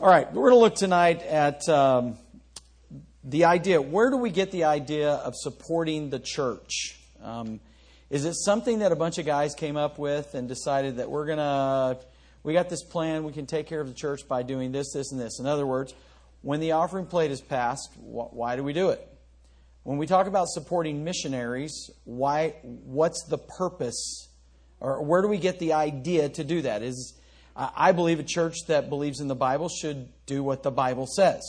All 0.00 0.06
right, 0.08 0.32
we're 0.32 0.50
going 0.50 0.52
to 0.52 0.58
look 0.60 0.76
tonight 0.76 1.22
at 1.24 1.68
um, 1.68 2.18
the 3.24 3.46
idea. 3.46 3.82
Where 3.82 4.10
do 4.10 4.16
we 4.16 4.30
get 4.30 4.52
the 4.52 4.62
idea 4.62 5.10
of 5.10 5.34
supporting 5.34 6.08
the 6.08 6.20
church? 6.20 7.00
Um, 7.20 7.58
is 8.08 8.24
it 8.24 8.34
something 8.34 8.78
that 8.78 8.92
a 8.92 8.96
bunch 8.96 9.18
of 9.18 9.26
guys 9.26 9.56
came 9.56 9.76
up 9.76 9.98
with 9.98 10.36
and 10.36 10.46
decided 10.46 10.98
that 10.98 11.10
we're 11.10 11.26
going 11.26 11.38
to, 11.38 11.98
we 12.44 12.52
got 12.52 12.68
this 12.68 12.84
plan, 12.84 13.24
we 13.24 13.32
can 13.32 13.46
take 13.46 13.66
care 13.66 13.80
of 13.80 13.88
the 13.88 13.94
church 13.94 14.28
by 14.28 14.44
doing 14.44 14.70
this, 14.70 14.92
this, 14.92 15.10
and 15.10 15.20
this? 15.20 15.40
In 15.40 15.46
other 15.46 15.66
words, 15.66 15.94
when 16.42 16.60
the 16.60 16.72
offering 16.72 17.06
plate 17.06 17.32
is 17.32 17.40
passed, 17.40 17.90
wh- 17.94 18.32
why 18.32 18.54
do 18.54 18.62
we 18.62 18.72
do 18.72 18.90
it? 18.90 19.04
When 19.82 19.98
we 19.98 20.06
talk 20.06 20.28
about 20.28 20.46
supporting 20.46 21.02
missionaries, 21.02 21.90
why? 22.04 22.54
What's 22.62 23.24
the 23.24 23.38
purpose, 23.38 24.28
or 24.78 25.02
where 25.02 25.22
do 25.22 25.28
we 25.28 25.38
get 25.38 25.58
the 25.58 25.72
idea 25.72 26.28
to 26.28 26.44
do 26.44 26.62
that? 26.62 26.82
Is 26.82 27.14
I 27.58 27.90
believe 27.90 28.20
a 28.20 28.24
church 28.24 28.66
that 28.68 28.88
believes 28.88 29.20
in 29.20 29.26
the 29.26 29.34
Bible 29.34 29.68
should 29.68 30.08
do 30.26 30.44
what 30.44 30.62
the 30.62 30.70
Bible 30.70 31.06
says. 31.06 31.42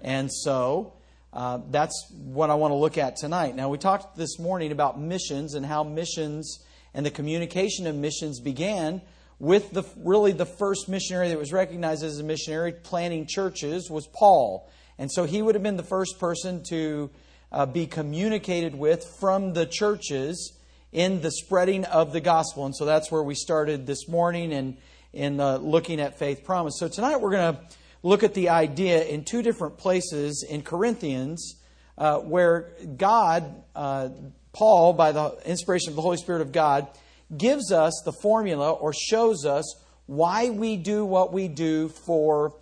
And 0.00 0.32
so 0.32 0.94
uh, 1.34 1.58
that's 1.70 2.10
what 2.12 2.48
I 2.48 2.54
want 2.54 2.70
to 2.70 2.76
look 2.76 2.96
at 2.96 3.16
tonight. 3.16 3.54
Now, 3.54 3.68
we 3.68 3.76
talked 3.76 4.16
this 4.16 4.38
morning 4.38 4.72
about 4.72 4.98
missions 4.98 5.52
and 5.52 5.66
how 5.66 5.84
missions 5.84 6.64
and 6.94 7.04
the 7.04 7.10
communication 7.10 7.86
of 7.86 7.94
missions 7.94 8.40
began 8.40 9.02
with 9.38 9.70
the 9.70 9.84
really 9.98 10.32
the 10.32 10.46
first 10.46 10.88
missionary 10.88 11.28
that 11.28 11.38
was 11.38 11.52
recognized 11.52 12.02
as 12.02 12.18
a 12.18 12.24
missionary 12.24 12.72
planting 12.72 13.26
churches 13.26 13.90
was 13.90 14.06
Paul. 14.06 14.70
And 14.96 15.12
so 15.12 15.24
he 15.24 15.42
would 15.42 15.54
have 15.54 15.62
been 15.62 15.76
the 15.76 15.82
first 15.82 16.18
person 16.18 16.62
to 16.70 17.10
uh, 17.52 17.66
be 17.66 17.86
communicated 17.86 18.74
with 18.74 19.04
from 19.20 19.52
the 19.52 19.66
churches 19.66 20.54
in 20.90 21.20
the 21.20 21.30
spreading 21.30 21.84
of 21.84 22.12
the 22.12 22.20
gospel. 22.20 22.64
And 22.64 22.74
so 22.74 22.86
that's 22.86 23.12
where 23.12 23.22
we 23.22 23.34
started 23.34 23.86
this 23.86 24.08
morning 24.08 24.54
and 24.54 24.78
in 25.12 25.40
uh, 25.40 25.56
looking 25.58 26.00
at 26.00 26.18
faith 26.18 26.44
promise. 26.44 26.78
So 26.78 26.88
tonight 26.88 27.20
we're 27.20 27.30
going 27.30 27.54
to 27.54 27.60
look 28.02 28.22
at 28.22 28.34
the 28.34 28.50
idea 28.50 29.04
in 29.04 29.24
two 29.24 29.42
different 29.42 29.78
places 29.78 30.46
in 30.48 30.62
Corinthians 30.62 31.56
uh, 31.96 32.18
where 32.18 32.72
God, 32.96 33.62
uh, 33.74 34.10
Paul, 34.52 34.92
by 34.92 35.12
the 35.12 35.36
inspiration 35.44 35.90
of 35.90 35.96
the 35.96 36.02
Holy 36.02 36.16
Spirit 36.16 36.42
of 36.42 36.52
God, 36.52 36.88
gives 37.36 37.72
us 37.72 38.02
the 38.04 38.12
formula 38.12 38.72
or 38.72 38.92
shows 38.92 39.44
us 39.44 39.82
why 40.06 40.50
we 40.50 40.76
do 40.76 41.04
what 41.04 41.32
we 41.32 41.48
do 41.48 41.88
for 41.88 42.54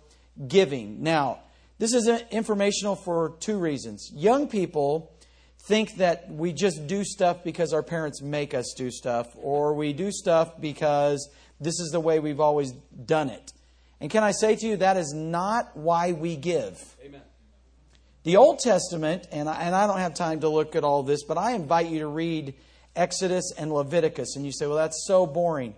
giving. 0.47 1.03
Now, 1.03 1.39
this 1.79 1.93
is 1.93 2.07
informational 2.31 2.95
for 2.95 3.35
two 3.39 3.57
reasons. 3.59 4.11
Young 4.13 4.47
people 4.47 5.13
think 5.67 5.95
that 5.97 6.31
we 6.31 6.53
just 6.53 6.87
do 6.87 7.03
stuff 7.03 7.43
because 7.43 7.73
our 7.73 7.83
parents 7.83 8.21
make 8.21 8.53
us 8.53 8.73
do 8.75 8.89
stuff, 8.89 9.27
or 9.35 9.73
we 9.73 9.93
do 9.93 10.11
stuff 10.11 10.59
because 10.59 11.29
this 11.59 11.79
is 11.79 11.89
the 11.91 11.99
way 11.99 12.19
we've 12.19 12.39
always 12.39 12.71
done 12.71 13.29
it. 13.29 13.51
And 13.99 14.09
can 14.09 14.23
I 14.23 14.31
say 14.31 14.55
to 14.55 14.65
you, 14.65 14.77
that 14.77 14.95
is 14.95 15.13
not 15.13 15.75
why 15.75 16.13
we 16.13 16.35
give. 16.35 16.95
Amen. 17.03 17.21
The 18.23 18.37
Old 18.37 18.59
Testament, 18.59 19.27
and 19.31 19.49
I, 19.49 19.61
and 19.63 19.75
I 19.75 19.87
don't 19.87 19.99
have 19.99 20.13
time 20.13 20.41
to 20.41 20.49
look 20.49 20.75
at 20.75 20.83
all 20.83 21.03
this, 21.03 21.23
but 21.23 21.37
I 21.37 21.53
invite 21.53 21.87
you 21.87 21.99
to 21.99 22.07
read 22.07 22.53
Exodus 22.95 23.53
and 23.57 23.71
Leviticus. 23.73 24.35
And 24.35 24.45
you 24.45 24.51
say, 24.51 24.67
well, 24.67 24.77
that's 24.77 25.05
so 25.05 25.25
boring. 25.25 25.75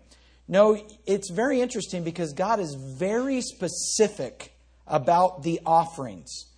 No, 0.47 0.83
it's 1.05 1.29
very 1.29 1.61
interesting 1.61 2.03
because 2.03 2.33
God 2.33 2.59
is 2.59 2.75
very 2.75 3.41
specific 3.41 4.53
about 4.87 5.43
the 5.43 5.61
offerings. 5.65 6.48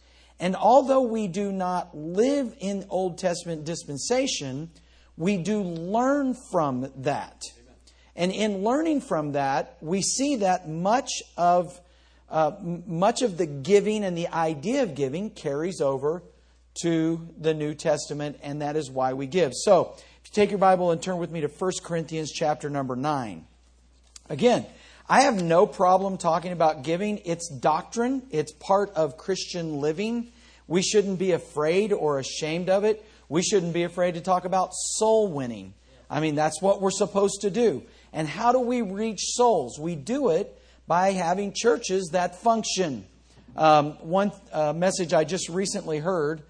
And 0.42 0.56
although 0.56 1.04
we 1.04 1.28
do 1.28 1.52
not 1.52 1.96
live 1.96 2.56
in 2.60 2.88
Old 2.90 3.20
Testament 3.20 3.64
dispensation, 3.64 4.72
we 5.16 5.38
do 5.38 5.62
learn 5.62 6.36
from 6.52 6.92
that. 6.98 7.44
And 8.16 8.32
in 8.32 8.64
learning 8.64 9.02
from 9.02 9.34
that, 9.34 9.78
we 9.82 10.02
see 10.02 10.38
that 10.38 10.68
much 10.68 11.12
of, 11.38 11.80
uh, 12.28 12.54
much 12.60 13.22
of 13.22 13.38
the 13.38 13.46
giving 13.46 14.04
and 14.04 14.18
the 14.18 14.30
idea 14.30 14.82
of 14.82 14.96
giving 14.96 15.30
carries 15.30 15.80
over 15.80 16.24
to 16.82 17.30
the 17.38 17.54
New 17.54 17.76
Testament, 17.76 18.40
and 18.42 18.64
that 18.64 18.76
is 18.76 18.90
why 18.90 19.14
we 19.14 19.28
give. 19.28 19.54
So, 19.54 19.94
if 19.96 20.02
you 20.26 20.34
take 20.34 20.50
your 20.50 20.58
Bible 20.58 20.90
and 20.90 21.00
turn 21.00 21.20
with 21.20 21.30
me 21.30 21.42
to 21.42 21.48
1 21.48 21.72
Corinthians 21.84 22.32
chapter 22.32 22.68
number 22.68 22.96
9. 22.96 23.46
Again, 24.28 24.66
I 25.10 25.22
have 25.22 25.42
no 25.42 25.66
problem 25.66 26.18
talking 26.18 26.52
about 26.52 26.84
giving. 26.84 27.20
It's 27.26 27.50
doctrine, 27.50 28.24
it's 28.32 28.52
part 28.54 28.92
of 28.92 29.18
Christian 29.18 29.80
living. 29.82 30.32
We 30.68 30.82
shouldn't 30.82 31.20
be 31.20 31.32
afraid 31.32 31.92
or 31.92 32.20
ashamed 32.20 32.70
of 32.70 32.84
it. 32.84 33.06
We 33.28 33.42
shouldn't 33.42 33.74
be 33.74 33.84
afraid 33.84 34.14
to 34.14 34.22
talk 34.22 34.46
about 34.46 34.74
soul 34.74 35.28
winning. 35.28 35.74
I 36.10 36.20
mean, 36.20 36.36
that's 36.36 36.62
what 36.62 36.82
we're 36.82 36.92
supposed 36.92 37.42
to 37.42 37.50
do. 37.50 37.84
And 38.14 38.28
how 38.28 38.52
do 38.52 38.60
we 38.60 38.82
reach 38.82 39.20
souls? 39.22 39.80
We 39.80 39.96
do 39.96 40.30
it 40.30 40.58
by 40.88 41.12
having 41.12 41.54
churches 41.54 42.10
that 42.12 42.36
function. 42.42 43.06
Um, 43.56 43.92
one 44.00 44.32
uh, 44.52 44.74
message 44.74 45.14
I 45.14 45.24
just 45.24 45.50
recently 45.50 46.00
heard, 46.00 46.42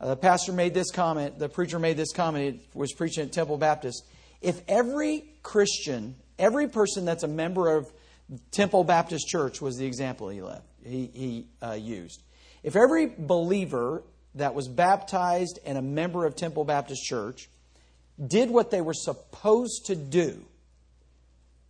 uh, 0.00 0.08
the 0.08 0.16
pastor 0.16 0.52
made 0.52 0.74
this 0.74 0.90
comment, 0.90 1.38
the 1.38 1.48
preacher 1.48 1.78
made 1.78 1.96
this 1.96 2.12
comment, 2.12 2.54
it 2.54 2.60
was 2.74 2.92
preaching 2.92 3.24
at 3.24 3.32
Temple 3.32 3.58
Baptist. 3.58 4.04
If 4.40 4.60
every 4.68 5.24
Christian, 5.42 6.14
every 6.38 6.68
person 6.68 7.04
that's 7.04 7.24
a 7.24 7.28
member 7.28 7.74
of 7.76 7.92
Temple 8.50 8.84
Baptist 8.84 9.26
Church 9.26 9.60
was 9.60 9.76
the 9.76 9.86
example 9.86 10.28
he 10.28 10.42
left, 10.42 10.66
he, 10.84 11.10
he 11.14 11.46
uh, 11.62 11.72
used. 11.72 12.22
If 12.62 12.76
every 12.76 13.06
believer 13.06 14.02
that 14.34 14.54
was 14.54 14.68
baptized 14.68 15.58
and 15.64 15.78
a 15.78 15.82
member 15.82 16.26
of 16.26 16.36
Temple 16.36 16.64
Baptist 16.64 17.02
Church 17.02 17.48
did 18.24 18.50
what 18.50 18.70
they 18.70 18.80
were 18.80 18.94
supposed 18.94 19.86
to 19.86 19.96
do, 19.96 20.44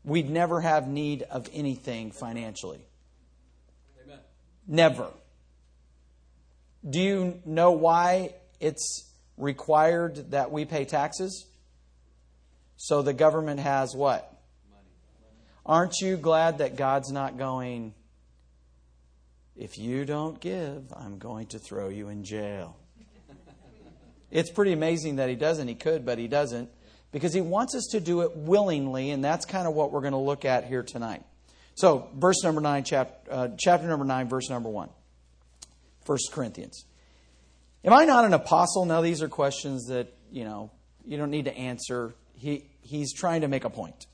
we'd 0.04 0.30
never 0.30 0.60
have 0.60 0.88
need 0.88 1.22
of 1.22 1.48
anything 1.52 2.10
financially. 2.10 2.80
Amen. 4.02 4.18
Never. 4.66 5.08
Do 6.88 7.00
you 7.00 7.40
know 7.44 7.72
why 7.72 8.34
it's 8.60 9.12
required 9.36 10.30
that 10.30 10.50
we 10.50 10.64
pay 10.64 10.84
taxes? 10.84 11.46
So 12.76 13.02
the 13.02 13.12
government 13.12 13.60
has 13.60 13.94
what? 13.94 14.32
Aren't 15.68 16.00
you 16.00 16.16
glad 16.16 16.58
that 16.58 16.76
God's 16.76 17.12
not 17.12 17.36
going, 17.36 17.94
if 19.54 19.76
you 19.76 20.04
don't 20.04 20.40
give, 20.40 20.92
I'm 20.96 21.18
going 21.18 21.46
to 21.48 21.58
throw 21.58 21.90
you 21.90 22.08
in 22.08 22.24
jail? 22.24 22.76
it's 24.30 24.50
pretty 24.50 24.72
amazing 24.72 25.16
that 25.16 25.28
He 25.28 25.36
doesn't. 25.36 25.68
He 25.68 25.74
could, 25.74 26.06
but 26.06 26.18
He 26.18 26.26
doesn't 26.26 26.70
because 27.12 27.32
he 27.32 27.40
wants 27.40 27.74
us 27.74 27.88
to 27.92 28.00
do 28.00 28.22
it 28.22 28.36
willingly, 28.36 29.10
and 29.10 29.24
that's 29.24 29.46
kind 29.46 29.66
of 29.66 29.74
what 29.74 29.92
we're 29.92 30.00
going 30.00 30.12
to 30.12 30.18
look 30.18 30.44
at 30.44 30.64
here 30.64 30.82
tonight. 30.82 31.22
So, 31.74 32.08
verse 32.14 32.42
number 32.42 32.60
9, 32.60 32.84
chapter, 32.84 33.32
uh, 33.32 33.48
chapter 33.58 33.86
number 33.86 34.04
9, 34.04 34.28
verse 34.28 34.50
number 34.50 34.68
1. 34.68 34.88
1 36.04 36.18
Corinthians. 36.32 36.84
Am 37.84 37.92
I 37.92 38.04
not 38.04 38.24
an 38.24 38.34
apostle? 38.34 38.84
Now, 38.84 39.00
these 39.00 39.22
are 39.22 39.28
questions 39.28 39.86
that, 39.86 40.12
you 40.30 40.44
know, 40.44 40.70
you 41.04 41.16
don't 41.16 41.30
need 41.30 41.44
to 41.44 41.56
answer. 41.56 42.14
He, 42.34 42.64
he's 42.82 43.12
trying 43.12 43.42
to 43.42 43.48
make 43.48 43.64
a 43.64 43.70
point. 43.70 44.06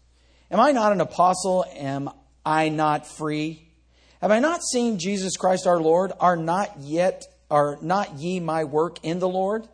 Am 0.50 0.60
I 0.60 0.72
not 0.72 0.93
an 0.93 1.00
apostle? 1.00 1.65
Am 1.75 2.10
I 2.44 2.69
not 2.69 3.06
free? 3.06 3.69
Have 4.21 4.31
I 4.31 4.38
not 4.38 4.62
seen 4.62 4.99
Jesus 4.99 5.37
Christ 5.37 5.66
our 5.66 5.81
Lord? 5.81 6.12
Are 6.21 6.37
not 6.37 6.78
yet, 6.81 7.25
are 7.50 7.78
not 7.82 8.19
ye 8.19 8.41
my 8.41 8.65
work 8.65 8.99
in 9.03 9.19
the 9.19 9.28
Lord? 9.28 9.69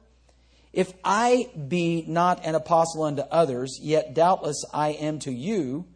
If 0.73 0.93
I 1.05 1.51
be 1.69 2.05
not 2.07 2.45
an 2.45 2.55
apostle 2.55 3.03
unto 3.03 3.23
others, 3.23 3.79
yet 3.83 4.15
doubtless 4.15 4.65
I 4.73 4.91
am 4.91 5.19
to 5.21 5.33
you, 5.33 5.87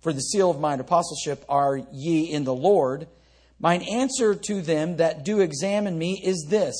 for 0.00 0.12
the 0.12 0.20
seal 0.20 0.50
of 0.50 0.60
mine 0.60 0.80
apostleship 0.80 1.44
are 1.48 1.80
ye 1.92 2.30
in 2.30 2.44
the 2.44 2.54
Lord. 2.54 3.06
Mine 3.60 3.82
answer 3.82 4.34
to 4.34 4.60
them 4.60 4.96
that 4.96 5.24
do 5.24 5.40
examine 5.40 5.96
me 5.96 6.20
is 6.22 6.46
this 6.48 6.76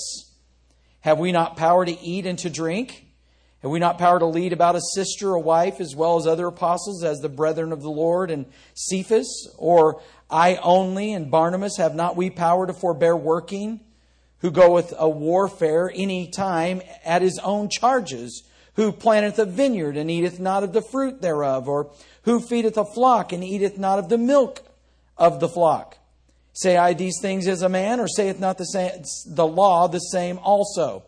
Have 1.00 1.18
we 1.18 1.32
not 1.32 1.56
power 1.56 1.84
to 1.84 2.00
eat 2.00 2.26
and 2.26 2.38
to 2.40 2.50
drink? 2.50 3.03
Have 3.64 3.72
we 3.72 3.80
not 3.80 3.98
power 3.98 4.20
to 4.20 4.26
lead 4.26 4.52
about 4.52 4.76
a 4.76 4.80
sister, 4.94 5.32
a 5.32 5.40
wife, 5.40 5.80
as 5.80 5.96
well 5.96 6.16
as 6.16 6.26
other 6.28 6.46
apostles, 6.46 7.02
as 7.02 7.18
the 7.18 7.28
brethren 7.28 7.72
of 7.72 7.82
the 7.82 7.90
Lord 7.90 8.30
and 8.30 8.46
Cephas? 8.74 9.48
Or 9.58 10.00
I 10.30 10.56
only 10.56 11.12
and 11.12 11.32
Barnabas, 11.32 11.78
have 11.78 11.96
not 11.96 12.14
we 12.14 12.30
power 12.30 12.68
to 12.68 12.72
forbear 12.72 13.16
working? 13.16 13.80
who 14.44 14.50
goeth 14.50 14.92
a 14.98 15.08
warfare 15.08 15.90
any 15.94 16.28
time 16.28 16.82
at 17.02 17.22
his 17.22 17.38
own 17.38 17.66
charges, 17.70 18.42
who 18.74 18.92
planteth 18.92 19.38
a 19.38 19.46
vineyard 19.46 19.96
and 19.96 20.10
eateth 20.10 20.38
not 20.38 20.62
of 20.62 20.74
the 20.74 20.82
fruit 20.82 21.22
thereof, 21.22 21.66
or 21.66 21.90
who 22.24 22.38
feedeth 22.38 22.76
a 22.76 22.84
flock 22.84 23.32
and 23.32 23.42
eateth 23.42 23.78
not 23.78 23.98
of 23.98 24.10
the 24.10 24.18
milk 24.18 24.60
of 25.16 25.40
the 25.40 25.48
flock. 25.48 25.96
Say 26.52 26.76
I 26.76 26.92
these 26.92 27.18
things 27.22 27.48
as 27.48 27.62
a 27.62 27.70
man, 27.70 28.00
or 28.00 28.06
saith 28.06 28.38
not 28.38 28.58
the, 28.58 28.66
same, 28.66 29.02
the 29.26 29.46
law 29.46 29.88
the 29.88 29.98
same 29.98 30.38
also? 30.40 31.04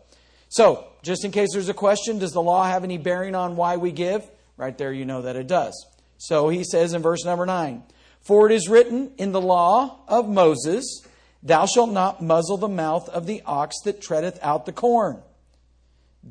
So, 0.49 0.87
just 1.07 1.23
in 1.23 1.31
case 1.31 1.49
there's 1.53 1.69
a 1.69 1.73
question, 1.73 2.19
does 2.19 2.33
the 2.33 2.41
law 2.41 2.65
have 2.65 2.83
any 2.83 2.97
bearing 2.97 3.33
on 3.33 3.55
why 3.55 3.77
we 3.77 3.93
give? 3.93 4.29
Right 4.57 4.77
there, 4.77 4.91
you 4.91 5.05
know 5.05 5.21
that 5.21 5.37
it 5.37 5.47
does. 5.47 5.73
So 6.17 6.49
he 6.49 6.65
says 6.65 6.93
in 6.93 7.01
verse 7.01 7.23
number 7.23 7.45
9 7.45 7.81
For 8.21 8.49
it 8.49 8.53
is 8.53 8.67
written 8.67 9.11
in 9.17 9.31
the 9.31 9.39
law 9.39 10.01
of 10.07 10.27
Moses, 10.27 11.05
Thou 11.41 11.65
shalt 11.65 11.91
not 11.91 12.21
muzzle 12.21 12.57
the 12.57 12.67
mouth 12.67 13.07
of 13.07 13.25
the 13.25 13.41
ox 13.45 13.77
that 13.85 14.01
treadeth 14.01 14.37
out 14.41 14.65
the 14.65 14.73
corn. 14.73 15.21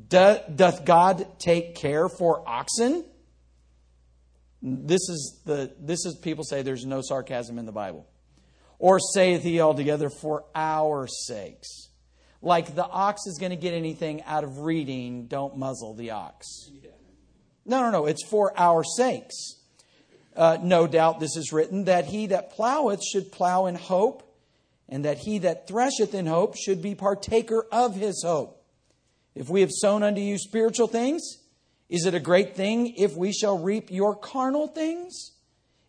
doth 0.09 0.85
God 0.85 1.25
take 1.39 1.75
care 1.75 2.07
for 2.07 2.47
oxen? 2.47 3.03
This 4.61 5.09
is 5.09 5.41
the 5.45 5.73
this 5.79 6.05
is 6.05 6.15
people 6.15 6.43
say 6.43 6.61
there's 6.61 6.85
no 6.85 7.01
sarcasm 7.01 7.57
in 7.57 7.65
the 7.65 7.71
Bible. 7.71 8.05
Or 8.77 8.99
saith 8.99 9.41
he 9.41 9.59
altogether, 9.59 10.11
For 10.11 10.45
our 10.53 11.07
sakes. 11.07 11.86
Like 12.41 12.75
the 12.75 12.85
ox 12.85 13.25
is 13.25 13.37
going 13.39 13.49
to 13.49 13.55
get 13.55 13.73
anything 13.73 14.23
out 14.23 14.43
of 14.43 14.59
reading, 14.59 15.25
don't 15.27 15.57
muzzle 15.57 15.93
the 15.93 16.11
ox. 16.11 16.69
No, 17.65 17.81
no, 17.81 17.91
no. 17.91 18.05
It's 18.05 18.25
for 18.25 18.57
our 18.57 18.83
sakes. 18.83 19.55
Uh, 20.35 20.57
no 20.61 20.87
doubt 20.87 21.19
this 21.19 21.35
is 21.35 21.51
written 21.51 21.85
that 21.85 22.05
he 22.05 22.27
that 22.27 22.55
ploweth 22.55 23.01
should 23.03 23.31
plow 23.31 23.65
in 23.65 23.75
hope, 23.75 24.23
and 24.87 25.03
that 25.03 25.17
he 25.17 25.39
that 25.39 25.67
thresheth 25.67 26.13
in 26.13 26.27
hope 26.27 26.55
should 26.55 26.81
be 26.81 26.95
partaker 26.95 27.65
of 27.71 27.95
his 27.95 28.23
hope. 28.23 28.63
If 29.35 29.49
we 29.49 29.61
have 29.61 29.71
sown 29.71 30.03
unto 30.03 30.21
you 30.21 30.37
spiritual 30.37 30.87
things, 30.87 31.39
is 31.89 32.05
it 32.05 32.13
a 32.13 32.19
great 32.19 32.55
thing 32.55 32.93
if 32.97 33.15
we 33.15 33.31
shall 33.31 33.57
reap 33.57 33.91
your 33.91 34.15
carnal 34.15 34.67
things? 34.67 35.31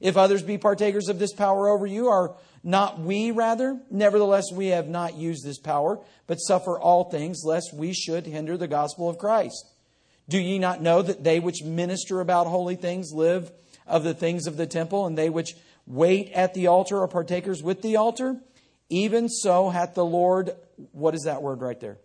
If 0.00 0.16
others 0.16 0.42
be 0.42 0.58
partakers 0.58 1.08
of 1.08 1.18
this 1.18 1.32
power 1.32 1.68
over 1.68 1.86
you, 1.86 2.08
are 2.08 2.36
not 2.68 3.00
we 3.00 3.30
rather? 3.30 3.80
Nevertheless, 3.90 4.52
we 4.52 4.66
have 4.68 4.88
not 4.88 5.14
used 5.16 5.42
this 5.42 5.58
power, 5.58 5.98
but 6.26 6.36
suffer 6.36 6.78
all 6.78 7.04
things, 7.04 7.42
lest 7.42 7.72
we 7.74 7.94
should 7.94 8.26
hinder 8.26 8.58
the 8.58 8.68
gospel 8.68 9.08
of 9.08 9.16
Christ. 9.16 9.72
Do 10.28 10.38
ye 10.38 10.58
not 10.58 10.82
know 10.82 11.00
that 11.00 11.24
they 11.24 11.40
which 11.40 11.64
minister 11.64 12.20
about 12.20 12.46
holy 12.46 12.76
things 12.76 13.10
live 13.14 13.50
of 13.86 14.04
the 14.04 14.12
things 14.12 14.46
of 14.46 14.58
the 14.58 14.66
temple, 14.66 15.06
and 15.06 15.16
they 15.16 15.30
which 15.30 15.54
wait 15.86 16.30
at 16.32 16.52
the 16.52 16.66
altar 16.66 17.00
are 17.00 17.08
partakers 17.08 17.62
with 17.62 17.80
the 17.80 17.96
altar? 17.96 18.36
Even 18.90 19.30
so 19.30 19.70
hath 19.70 19.94
the 19.94 20.04
Lord, 20.04 20.50
what 20.92 21.14
is 21.14 21.22
that 21.22 21.40
word 21.40 21.62
right 21.62 21.80
there? 21.80 21.96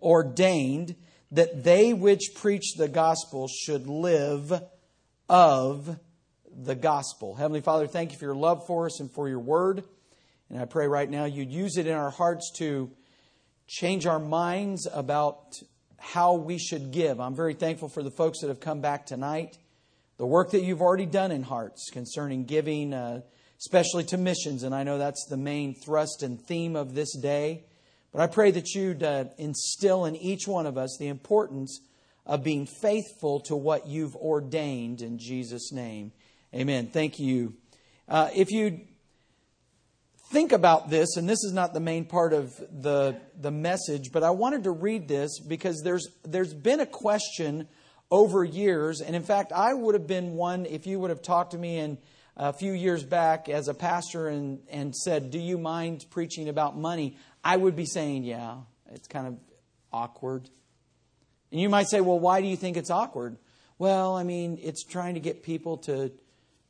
Ordained 0.00 0.94
that 1.32 1.64
they 1.64 1.92
which 1.92 2.34
preach 2.36 2.74
the 2.76 2.88
gospel 2.88 3.48
should 3.48 3.88
live 3.88 4.62
of 5.28 5.98
the 6.64 6.74
gospel. 6.74 7.34
Heavenly 7.34 7.60
Father, 7.60 7.86
thank 7.86 8.12
you 8.12 8.18
for 8.18 8.26
your 8.26 8.34
love 8.34 8.66
for 8.66 8.86
us 8.86 9.00
and 9.00 9.10
for 9.10 9.28
your 9.28 9.38
word. 9.38 9.82
And 10.50 10.58
I 10.58 10.64
pray 10.66 10.86
right 10.86 11.08
now 11.08 11.24
you'd 11.24 11.50
use 11.50 11.76
it 11.76 11.86
in 11.86 11.94
our 11.94 12.10
hearts 12.10 12.52
to 12.58 12.90
change 13.66 14.06
our 14.06 14.18
minds 14.18 14.86
about 14.92 15.54
how 15.98 16.34
we 16.34 16.58
should 16.58 16.90
give. 16.90 17.20
I'm 17.20 17.36
very 17.36 17.54
thankful 17.54 17.88
for 17.88 18.02
the 18.02 18.10
folks 18.10 18.40
that 18.40 18.48
have 18.48 18.60
come 18.60 18.80
back 18.80 19.06
tonight, 19.06 19.58
the 20.16 20.26
work 20.26 20.50
that 20.50 20.62
you've 20.62 20.82
already 20.82 21.06
done 21.06 21.30
in 21.30 21.42
hearts 21.42 21.88
concerning 21.90 22.44
giving, 22.44 22.92
uh, 22.92 23.22
especially 23.58 24.04
to 24.04 24.18
missions. 24.18 24.62
And 24.62 24.74
I 24.74 24.82
know 24.82 24.98
that's 24.98 25.26
the 25.30 25.36
main 25.36 25.74
thrust 25.74 26.22
and 26.22 26.40
theme 26.40 26.76
of 26.76 26.94
this 26.94 27.16
day. 27.16 27.64
But 28.12 28.22
I 28.22 28.26
pray 28.26 28.50
that 28.50 28.74
you'd 28.74 29.02
uh, 29.02 29.26
instill 29.38 30.04
in 30.04 30.16
each 30.16 30.48
one 30.48 30.66
of 30.66 30.76
us 30.76 30.96
the 30.98 31.08
importance 31.08 31.80
of 32.26 32.42
being 32.42 32.66
faithful 32.66 33.40
to 33.40 33.56
what 33.56 33.86
you've 33.86 34.16
ordained 34.16 35.00
in 35.00 35.18
Jesus' 35.18 35.72
name. 35.72 36.12
Amen. 36.54 36.88
Thank 36.88 37.18
you. 37.18 37.54
Uh, 38.08 38.28
if 38.34 38.50
you 38.50 38.80
think 40.32 40.52
about 40.52 40.90
this, 40.90 41.16
and 41.16 41.28
this 41.28 41.44
is 41.44 41.52
not 41.52 41.74
the 41.74 41.80
main 41.80 42.04
part 42.04 42.32
of 42.32 42.56
the, 42.70 43.20
the 43.40 43.50
message, 43.50 44.10
but 44.12 44.22
I 44.22 44.30
wanted 44.30 44.64
to 44.64 44.70
read 44.70 45.06
this 45.06 45.38
because 45.40 45.80
there's, 45.84 46.08
there's 46.24 46.52
been 46.52 46.80
a 46.80 46.86
question 46.86 47.68
over 48.10 48.42
years. 48.42 49.00
And 49.00 49.14
in 49.14 49.22
fact, 49.22 49.52
I 49.52 49.72
would 49.74 49.94
have 49.94 50.06
been 50.06 50.34
one 50.34 50.66
if 50.66 50.86
you 50.86 50.98
would 50.98 51.10
have 51.10 51.22
talked 51.22 51.52
to 51.52 51.58
me 51.58 51.78
in 51.78 51.98
a 52.36 52.52
few 52.52 52.72
years 52.72 53.04
back 53.04 53.48
as 53.48 53.68
a 53.68 53.74
pastor 53.74 54.28
and, 54.28 54.60
and 54.70 54.94
said, 54.94 55.30
Do 55.30 55.38
you 55.38 55.58
mind 55.58 56.06
preaching 56.10 56.48
about 56.48 56.76
money? 56.76 57.16
I 57.44 57.56
would 57.56 57.76
be 57.76 57.86
saying, 57.86 58.24
yeah, 58.24 58.56
it's 58.90 59.08
kind 59.08 59.26
of 59.26 59.38
awkward. 59.92 60.48
And 61.50 61.60
you 61.60 61.68
might 61.68 61.88
say, 61.88 62.00
well, 62.00 62.18
why 62.18 62.40
do 62.40 62.46
you 62.46 62.56
think 62.56 62.76
it's 62.76 62.90
awkward? 62.90 63.36
Well, 63.78 64.16
I 64.16 64.24
mean, 64.24 64.58
it's 64.62 64.84
trying 64.84 65.14
to 65.14 65.20
get 65.20 65.42
people 65.42 65.78
to 65.78 66.12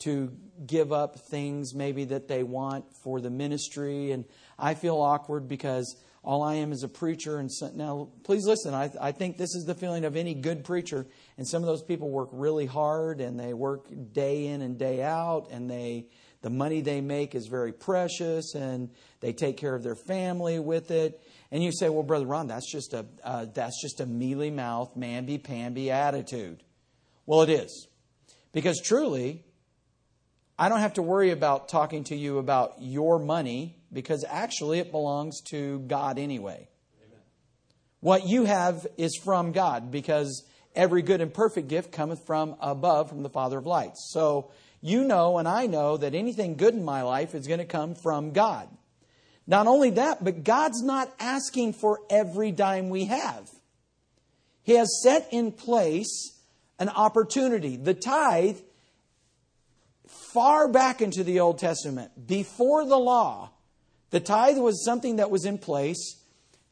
to 0.00 0.32
give 0.66 0.92
up 0.92 1.18
things 1.30 1.74
maybe 1.74 2.04
that 2.06 2.28
they 2.28 2.42
want 2.42 2.84
for 3.02 3.20
the 3.20 3.30
ministry, 3.30 4.12
and 4.12 4.24
I 4.58 4.74
feel 4.74 4.96
awkward 4.96 5.48
because 5.48 5.96
all 6.22 6.42
I 6.42 6.56
am 6.56 6.72
is 6.72 6.82
a 6.82 6.88
preacher. 6.88 7.38
And 7.38 7.50
so, 7.50 7.70
now, 7.74 8.08
please 8.24 8.44
listen. 8.46 8.74
I, 8.74 8.90
I 9.00 9.12
think 9.12 9.38
this 9.38 9.54
is 9.54 9.64
the 9.64 9.74
feeling 9.74 10.04
of 10.04 10.16
any 10.16 10.34
good 10.34 10.64
preacher. 10.64 11.06
And 11.38 11.48
some 11.48 11.62
of 11.62 11.66
those 11.66 11.82
people 11.82 12.10
work 12.10 12.28
really 12.32 12.66
hard, 12.66 13.20
and 13.20 13.40
they 13.40 13.54
work 13.54 13.86
day 14.12 14.46
in 14.46 14.60
and 14.60 14.78
day 14.78 15.02
out, 15.02 15.48
and 15.50 15.70
they 15.70 16.08
the 16.42 16.50
money 16.50 16.80
they 16.80 17.00
make 17.00 17.34
is 17.34 17.48
very 17.48 17.72
precious 17.72 18.54
and 18.54 18.90
they 19.20 19.32
take 19.32 19.58
care 19.58 19.74
of 19.74 19.82
their 19.82 19.94
family 19.94 20.58
with 20.58 20.90
it. 20.90 21.20
And 21.50 21.62
you 21.62 21.72
say, 21.72 21.88
well, 21.88 22.02
Brother 22.02 22.26
Ron, 22.26 22.46
that's 22.46 22.70
just 22.70 22.94
a, 22.94 23.04
uh, 23.22 23.46
that's 23.52 23.80
just 23.82 24.00
a 24.00 24.06
mealy 24.06 24.50
mouth, 24.50 24.96
mamby 24.96 25.42
pamby 25.42 25.90
attitude. 25.90 26.62
Well, 27.26 27.42
it 27.42 27.50
is. 27.50 27.88
Because 28.52 28.80
truly, 28.80 29.44
I 30.60 30.68
don't 30.68 30.80
have 30.80 30.92
to 30.94 31.02
worry 31.02 31.30
about 31.30 31.70
talking 31.70 32.04
to 32.04 32.14
you 32.14 32.36
about 32.36 32.74
your 32.80 33.18
money 33.18 33.78
because 33.90 34.26
actually 34.28 34.78
it 34.78 34.90
belongs 34.90 35.40
to 35.52 35.78
God 35.78 36.18
anyway. 36.18 36.68
Amen. 37.02 37.20
What 38.00 38.26
you 38.26 38.44
have 38.44 38.86
is 38.98 39.16
from 39.16 39.52
God 39.52 39.90
because 39.90 40.44
every 40.76 41.00
good 41.00 41.22
and 41.22 41.32
perfect 41.32 41.68
gift 41.68 41.92
cometh 41.92 42.26
from 42.26 42.56
above, 42.60 43.08
from 43.08 43.22
the 43.22 43.30
Father 43.30 43.56
of 43.56 43.64
lights. 43.64 44.10
So 44.12 44.50
you 44.82 45.02
know 45.02 45.38
and 45.38 45.48
I 45.48 45.64
know 45.64 45.96
that 45.96 46.14
anything 46.14 46.56
good 46.56 46.74
in 46.74 46.84
my 46.84 47.00
life 47.04 47.34
is 47.34 47.46
going 47.46 47.60
to 47.60 47.64
come 47.64 47.94
from 47.94 48.32
God. 48.32 48.68
Not 49.46 49.66
only 49.66 49.88
that, 49.92 50.22
but 50.22 50.44
God's 50.44 50.82
not 50.82 51.10
asking 51.18 51.72
for 51.72 52.00
every 52.10 52.52
dime 52.52 52.90
we 52.90 53.06
have. 53.06 53.50
He 54.62 54.74
has 54.74 55.00
set 55.02 55.26
in 55.32 55.52
place 55.52 56.36
an 56.78 56.90
opportunity. 56.90 57.78
The 57.78 57.94
tithe, 57.94 58.58
far 60.32 60.68
back 60.68 61.00
into 61.00 61.24
the 61.24 61.40
Old 61.40 61.58
Testament, 61.58 62.26
before 62.26 62.84
the 62.84 62.98
law, 62.98 63.50
the 64.10 64.20
tithe 64.20 64.58
was 64.58 64.84
something 64.84 65.16
that 65.16 65.30
was 65.30 65.44
in 65.44 65.58
place 65.58 66.16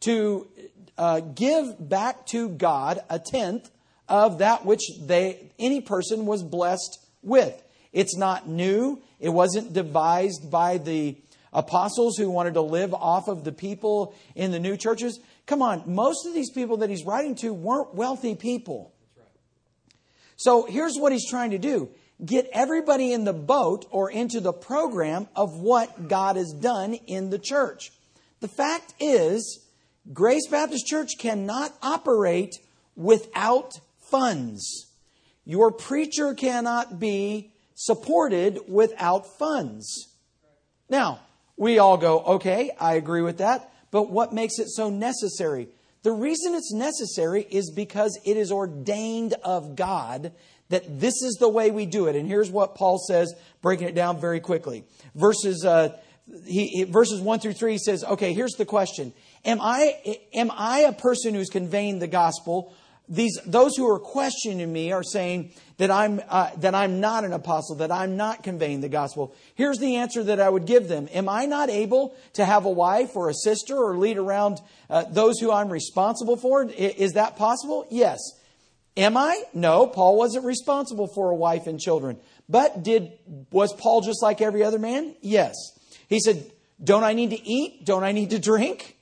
to 0.01 0.49
uh, 0.97 1.21
give 1.21 1.89
back 1.89 2.27
to 2.27 2.49
God 2.49 3.01
a 3.09 3.19
tenth 3.19 3.71
of 4.09 4.39
that 4.39 4.65
which 4.65 4.83
they 5.01 5.51
any 5.59 5.81
person 5.81 6.27
was 6.27 6.43
blessed 6.43 6.99
with. 7.23 7.63
It's 7.93 8.17
not 8.17 8.49
new. 8.49 9.01
It 9.21 9.31
wasn't 9.31 9.73
devised 9.73 10.51
by 10.51 10.79
the 10.79 11.17
apostles 11.53 12.17
who 12.17 12.31
wanted 12.31 12.55
to 12.55 12.61
live 12.61 12.95
off 12.95 13.29
of 13.29 13.45
the 13.45 13.53
people 13.53 14.15
in 14.35 14.51
the 14.51 14.59
new 14.59 14.77
churches. 14.77 15.19
Come 15.47 15.63
on, 15.63 15.83
most 15.87 16.27
of 16.27 16.35
these 16.35 16.51
people 16.51 16.79
that 16.79 16.91
he's 16.91 17.05
writing 17.05 17.35
to 17.37 17.53
weren't 17.53 17.95
wealthy 17.95 18.35
people. 18.35 18.93
So 20.37 20.67
here's 20.67 20.97
what 20.97 21.11
he's 21.11 21.29
trying 21.29 21.51
to 21.51 21.59
do 21.59 21.91
get 22.25 22.49
everybody 22.53 23.13
in 23.13 23.25
the 23.25 23.33
boat 23.33 23.87
or 23.91 24.11
into 24.11 24.41
the 24.41 24.53
program 24.53 25.29
of 25.37 25.61
what 25.61 26.09
God 26.09 26.37
has 26.37 26.53
done 26.53 26.95
in 26.95 27.31
the 27.31 27.39
church. 27.39 27.93
The 28.41 28.49
fact 28.49 28.95
is, 29.01 29.65
Grace 30.13 30.49
Baptist 30.49 30.87
Church 30.87 31.13
cannot 31.19 31.77
operate 31.83 32.57
without 32.97 33.81
funds. 34.11 34.87
Your 35.45 35.71
preacher 35.71 36.35
cannot 36.35 36.99
be 36.99 37.53
supported 37.75 38.61
without 38.69 39.39
funds. 39.39 40.09
Now, 40.89 41.21
we 41.57 41.79
all 41.79 41.97
go, 41.97 42.21
okay, 42.21 42.71
I 42.81 42.95
agree 42.95 43.23
with 43.23 43.39
that, 43.39 43.73
but 43.91 44.11
what 44.11 44.33
makes 44.33 44.59
it 44.59 44.69
so 44.69 44.91
necessary? 44.91 45.69
The 46.03 46.13
reason 46.13 46.55
it's 46.55 46.73
necessary 46.73 47.47
is 47.51 47.71
because 47.71 48.19
it 48.25 48.37
is 48.37 48.53
ordained 48.53 49.35
of 49.43 49.75
God 49.75 50.33
that 50.69 51.01
this 51.01 51.23
is 51.23 51.37
the 51.41 51.49
way 51.49 51.71
we 51.71 51.87
do 51.87 52.07
it. 52.07 52.17
And 52.17 52.27
here's 52.27 52.51
what 52.51 52.75
Paul 52.75 52.99
says, 52.99 53.33
breaking 53.63 53.89
it 53.89 53.95
down 53.95 54.21
very 54.21 54.41
quickly. 54.41 54.85
Verses, 55.15 55.65
uh, 55.65 55.97
he, 56.45 56.85
verses 56.85 57.21
1 57.21 57.41
through 57.41 57.55
3 57.55 57.79
says, 57.79 58.05
okay, 58.05 58.33
here's 58.33 58.53
the 58.53 58.67
question. 58.67 59.13
Am 59.45 59.61
I, 59.61 60.19
am 60.35 60.51
I 60.53 60.81
a 60.81 60.93
person 60.93 61.35
who's 61.35 61.49
conveying 61.49 61.99
the 61.99 62.09
gospel 62.09 62.75
these 63.09 63.39
those 63.47 63.77
who 63.77 63.89
are 63.91 63.99
questioning 63.99 64.71
me 64.71 64.93
are 64.93 65.03
saying 65.03 65.53
that 65.79 65.91
I'm 65.91 66.21
uh, 66.29 66.51
that 66.59 66.75
I'm 66.75 67.01
not 67.01 67.25
an 67.25 67.33
apostle, 67.33 67.77
that 67.77 67.91
I'm 67.91 68.17
not 68.17 68.43
conveying 68.43 68.81
the 68.81 68.89
gospel. 68.89 69.35
Here's 69.55 69.79
the 69.79 69.97
answer 69.97 70.23
that 70.25 70.41
I 70.41 70.49
would 70.49 70.67
give 70.67 70.89
them: 70.89 71.09
Am 71.13 71.29
I 71.29 71.47
not 71.47 71.71
able 71.71 72.15
to 72.35 72.45
have 72.45 72.67
a 72.67 72.71
wife 72.71 73.17
or 73.17 73.31
a 73.31 73.35
sister 73.35 73.77
or 73.77 73.97
lead 73.97 74.19
around 74.19 74.61
uh, 74.91 75.05
those 75.05 75.39
who 75.39 75.51
I'm 75.51 75.71
responsible 75.71 76.37
for? 76.37 76.65
Is 76.65 77.13
that 77.13 77.37
possible? 77.37 77.87
Yes. 77.91 78.19
Am 78.99 79.17
I? 79.17 79.43
No. 79.55 79.87
Paul 79.87 80.19
wasn't 80.19 80.45
responsible 80.45 81.07
for 81.15 81.31
a 81.31 81.35
wife 81.35 81.67
and 81.67 81.81
children. 81.81 82.19
But 82.49 82.83
did 82.83 83.13
was 83.53 83.73
Paul 83.73 84.01
just 84.01 84.23
like 84.23 84.41
every 84.41 84.65
other 84.65 84.79
man? 84.79 85.15
Yes. 85.23 85.55
He 86.09 86.19
said, 86.21 86.51
"Don't 86.83 87.05
I 87.05 87.13
need 87.13 87.31
to 87.31 87.49
eat? 87.49 87.85
Don't 87.85 88.03
I 88.03 88.13
need 88.13 88.31
to 88.31 88.39
drink?" 88.39 88.97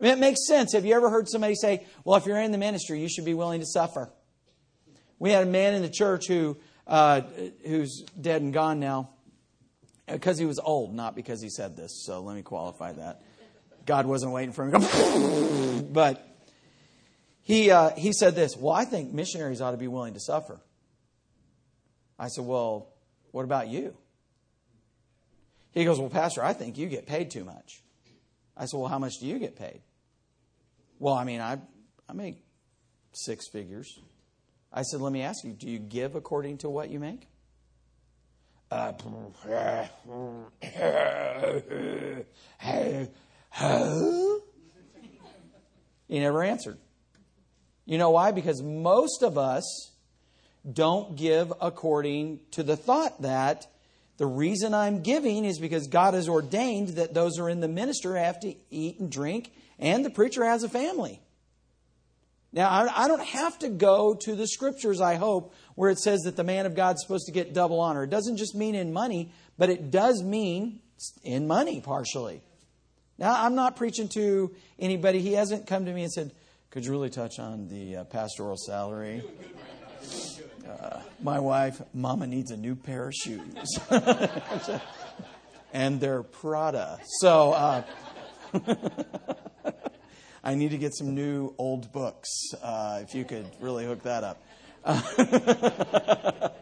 I 0.00 0.04
mean, 0.04 0.12
it 0.12 0.18
makes 0.18 0.46
sense. 0.46 0.72
Have 0.72 0.86
you 0.86 0.94
ever 0.94 1.10
heard 1.10 1.28
somebody 1.28 1.54
say, 1.54 1.84
well, 2.04 2.16
if 2.16 2.24
you're 2.24 2.40
in 2.40 2.52
the 2.52 2.58
ministry, 2.58 3.00
you 3.00 3.08
should 3.08 3.26
be 3.26 3.34
willing 3.34 3.60
to 3.60 3.66
suffer? 3.66 4.10
We 5.18 5.30
had 5.30 5.46
a 5.46 5.50
man 5.50 5.74
in 5.74 5.82
the 5.82 5.90
church 5.90 6.26
who 6.26 6.56
uh, 6.86 7.22
who's 7.66 8.04
dead 8.18 8.42
and 8.42 8.52
gone 8.52 8.80
now 8.80 9.10
because 10.06 10.38
he 10.38 10.46
was 10.46 10.58
old, 10.58 10.94
not 10.94 11.14
because 11.14 11.42
he 11.42 11.50
said 11.50 11.76
this. 11.76 12.04
So 12.06 12.22
let 12.22 12.34
me 12.34 12.42
qualify 12.42 12.92
that. 12.92 13.22
God 13.86 14.06
wasn't 14.06 14.32
waiting 14.32 14.52
for 14.52 14.66
him 14.66 15.92
but 15.92 16.29
he, 17.50 17.72
uh, 17.72 17.90
he 17.96 18.12
said 18.12 18.36
this 18.36 18.56
Well, 18.56 18.72
I 18.72 18.84
think 18.84 19.12
missionaries 19.12 19.60
ought 19.60 19.72
to 19.72 19.76
be 19.76 19.88
willing 19.88 20.14
to 20.14 20.20
suffer. 20.20 20.60
I 22.16 22.28
said, 22.28 22.44
Well, 22.44 22.86
what 23.32 23.42
about 23.42 23.66
you? 23.66 23.96
He 25.72 25.84
goes, 25.84 25.98
Well, 25.98 26.10
Pastor, 26.10 26.44
I 26.44 26.52
think 26.52 26.78
you 26.78 26.88
get 26.88 27.06
paid 27.06 27.32
too 27.32 27.44
much. 27.44 27.82
I 28.56 28.66
said, 28.66 28.78
Well, 28.78 28.88
how 28.88 29.00
much 29.00 29.18
do 29.18 29.26
you 29.26 29.40
get 29.40 29.56
paid? 29.56 29.80
Well, 31.00 31.14
I 31.14 31.24
mean, 31.24 31.40
I, 31.40 31.58
I 32.08 32.12
make 32.12 32.40
six 33.12 33.48
figures. 33.48 33.98
I 34.72 34.82
said, 34.82 35.00
Let 35.00 35.12
me 35.12 35.22
ask 35.22 35.42
you, 35.42 35.52
do 35.52 35.68
you 35.68 35.80
give 35.80 36.14
according 36.14 36.58
to 36.58 36.70
what 36.70 36.90
you 36.90 37.00
make? 37.00 37.26
Uh, 38.70 38.92
he 46.06 46.20
never 46.20 46.44
answered. 46.44 46.78
You 47.90 47.98
know 47.98 48.10
why? 48.10 48.30
Because 48.30 48.62
most 48.62 49.24
of 49.24 49.36
us 49.36 49.90
don't 50.72 51.16
give 51.16 51.52
according 51.60 52.38
to 52.52 52.62
the 52.62 52.76
thought 52.76 53.20
that 53.22 53.66
the 54.16 54.26
reason 54.26 54.74
I'm 54.74 55.02
giving 55.02 55.44
is 55.44 55.58
because 55.58 55.88
God 55.88 56.14
has 56.14 56.28
ordained 56.28 56.90
that 56.90 57.14
those 57.14 57.36
who 57.36 57.42
are 57.42 57.50
in 57.50 57.58
the 57.58 57.66
minister 57.66 58.16
have 58.16 58.38
to 58.40 58.54
eat 58.70 59.00
and 59.00 59.10
drink, 59.10 59.50
and 59.80 60.04
the 60.04 60.10
preacher 60.10 60.44
has 60.44 60.62
a 60.62 60.68
family. 60.68 61.20
Now, 62.52 62.92
I 62.94 63.08
don't 63.08 63.24
have 63.24 63.58
to 63.58 63.68
go 63.68 64.14
to 64.14 64.36
the 64.36 64.46
scriptures, 64.46 65.00
I 65.00 65.16
hope, 65.16 65.52
where 65.74 65.90
it 65.90 65.98
says 65.98 66.20
that 66.20 66.36
the 66.36 66.44
man 66.44 66.66
of 66.66 66.76
God 66.76 66.94
is 66.94 67.02
supposed 67.02 67.26
to 67.26 67.32
get 67.32 67.54
double 67.54 67.80
honor. 67.80 68.04
It 68.04 68.10
doesn't 68.10 68.36
just 68.36 68.54
mean 68.54 68.76
in 68.76 68.92
money, 68.92 69.32
but 69.58 69.68
it 69.68 69.90
does 69.90 70.22
mean 70.22 70.78
in 71.24 71.48
money 71.48 71.80
partially. 71.80 72.40
Now, 73.18 73.34
I'm 73.44 73.56
not 73.56 73.74
preaching 73.74 74.08
to 74.10 74.54
anybody. 74.78 75.20
He 75.20 75.32
hasn't 75.32 75.66
come 75.66 75.86
to 75.86 75.92
me 75.92 76.04
and 76.04 76.12
said, 76.12 76.30
Could 76.70 76.84
you 76.84 76.92
really 76.92 77.10
touch 77.10 77.40
on 77.40 77.66
the 77.66 77.96
uh, 77.96 78.04
pastoral 78.04 78.56
salary? 78.56 79.24
Uh, 80.68 81.00
my 81.20 81.40
wife, 81.40 81.82
Mama 81.92 82.28
needs 82.28 82.52
a 82.52 82.56
new 82.56 82.76
pair 82.76 83.08
of 83.08 83.14
shoes. 83.14 83.80
and 85.72 86.00
they're 86.00 86.22
Prada. 86.22 87.00
So, 87.18 87.50
uh, 87.54 87.82
I 90.44 90.54
need 90.54 90.70
to 90.70 90.78
get 90.78 90.94
some 90.94 91.12
new 91.12 91.56
old 91.58 91.90
books, 91.90 92.28
uh, 92.62 93.00
if 93.02 93.16
you 93.16 93.24
could 93.24 93.50
really 93.60 93.84
hook 93.84 94.04
that 94.04 94.22
up. 94.22 94.40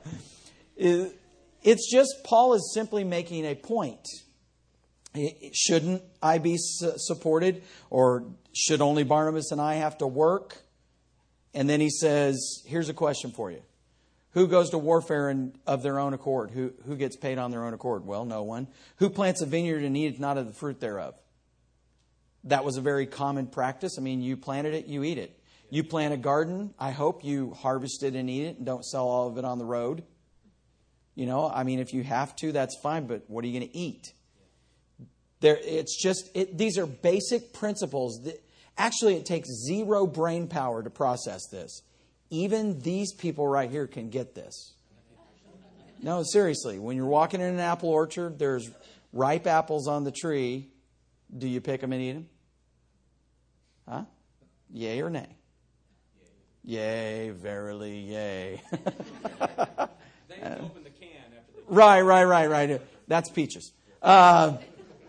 it's 0.75 1.93
just, 1.93 2.15
Paul 2.25 2.55
is 2.55 2.73
simply 2.73 3.05
making 3.05 3.45
a 3.45 3.55
point. 3.55 4.09
Shouldn't 5.53 6.03
I 6.23 6.39
be 6.39 6.57
supported? 6.59 7.63
Or 7.91 8.25
should 8.55 8.81
only 8.81 9.05
Barnabas 9.05 9.53
and 9.53 9.61
I 9.61 9.75
have 9.75 9.99
to 9.99 10.07
work? 10.07 10.57
And 11.55 11.69
then 11.69 11.81
he 11.81 11.91
says, 11.91 12.63
Here's 12.67 12.89
a 12.89 12.95
question 12.95 13.31
for 13.31 13.51
you. 13.51 13.63
Who 14.33 14.47
goes 14.47 14.71
to 14.71 14.79
warfare 14.79 15.35
of 15.67 15.83
their 15.83 15.99
own 15.99 16.15
accord? 16.15 16.51
Who, 16.51 16.73
who 16.87 16.97
gets 16.97 17.17
paid 17.17 17.39
on 17.39 17.51
their 17.51 17.65
own 17.65 17.75
accord? 17.75 18.05
Well, 18.05 18.25
no 18.25 18.43
one. 18.43 18.69
Who 18.97 19.11
plants 19.11 19.41
a 19.41 19.47
vineyard 19.47 19.83
and 19.83 19.97
eateth 19.97 20.21
not 20.21 20.39
of 20.39 20.47
the 20.47 20.53
fruit 20.53 20.81
thereof? 20.81 21.15
That 22.45 22.65
was 22.65 22.77
a 22.77 22.81
very 22.81 23.07
common 23.07 23.47
practice. 23.47 23.99
I 23.99 24.03
mean, 24.03 24.21
you 24.21 24.37
planted 24.37 24.75
it, 24.75 24.87
you 24.87 25.03
eat 25.03 25.19
it. 25.19 25.39
You 25.71 25.85
plant 25.85 26.15
a 26.15 26.17
garden, 26.17 26.73
I 26.79 26.93
hope 26.93 27.25
you 27.25 27.53
harvest 27.53 28.03
it 28.03 28.15
and 28.15 28.31
eat 28.31 28.47
it 28.47 28.57
and 28.57 28.65
don't 28.65 28.85
sell 28.85 29.07
all 29.07 29.29
of 29.29 29.37
it 29.37 29.45
on 29.45 29.59
the 29.59 29.67
road. 29.67 30.03
You 31.15 31.27
know, 31.27 31.51
I 31.53 31.65
mean, 31.65 31.79
if 31.79 31.93
you 31.93 32.03
have 32.05 32.37
to, 32.37 32.53
that's 32.53 32.79
fine, 32.81 33.07
but 33.07 33.25
what 33.27 33.45
are 33.45 33.49
you 33.49 33.59
going 33.59 33.71
to 33.71 33.77
eat? 33.77 34.13
There, 35.41 35.59
it's 35.63 36.01
just 36.03 36.31
it, 36.35 36.59
these 36.59 36.79
are 36.79 36.87
basic 36.87 37.53
principles. 37.53 38.21
That, 38.25 38.43
actually, 38.77 39.15
it 39.17 39.27
takes 39.27 39.49
zero 39.67 40.07
brain 40.07 40.49
power 40.49 40.83
to 40.83 40.91
process 40.91 41.47
this. 41.51 41.83
Even 42.31 42.81
these 42.81 43.15
people 43.15 43.47
right 43.47 43.71
here 43.71 43.87
can 43.87 44.11
get 44.11 44.35
this. 44.35 44.75
No, 46.03 46.23
seriously. 46.23 46.79
When 46.79 46.97
you're 46.97 47.07
walking 47.07 47.41
in 47.41 47.47
an 47.47 47.59
apple 47.59 47.89
orchard, 47.89 48.39
there's 48.39 48.71
ripe 49.13 49.47
apples 49.47 49.89
on 49.89 50.05
the 50.05 50.13
tree. 50.13 50.69
Do 51.37 51.49
you 51.49 51.61
pick 51.61 51.81
them 51.81 51.93
and 51.93 52.03
eat 52.03 52.13
them? 52.13 52.29
Huh? 53.89 54.05
Yay 54.71 55.01
or 55.01 55.11
nay? 55.11 55.37
Yay, 56.65 57.31
verily, 57.31 57.99
yay. 58.01 58.63
right, 61.69 62.03
right, 62.03 62.25
right, 62.25 62.51
right. 62.51 62.81
That's 63.07 63.31
peaches. 63.31 63.73
Uh, 64.03 64.59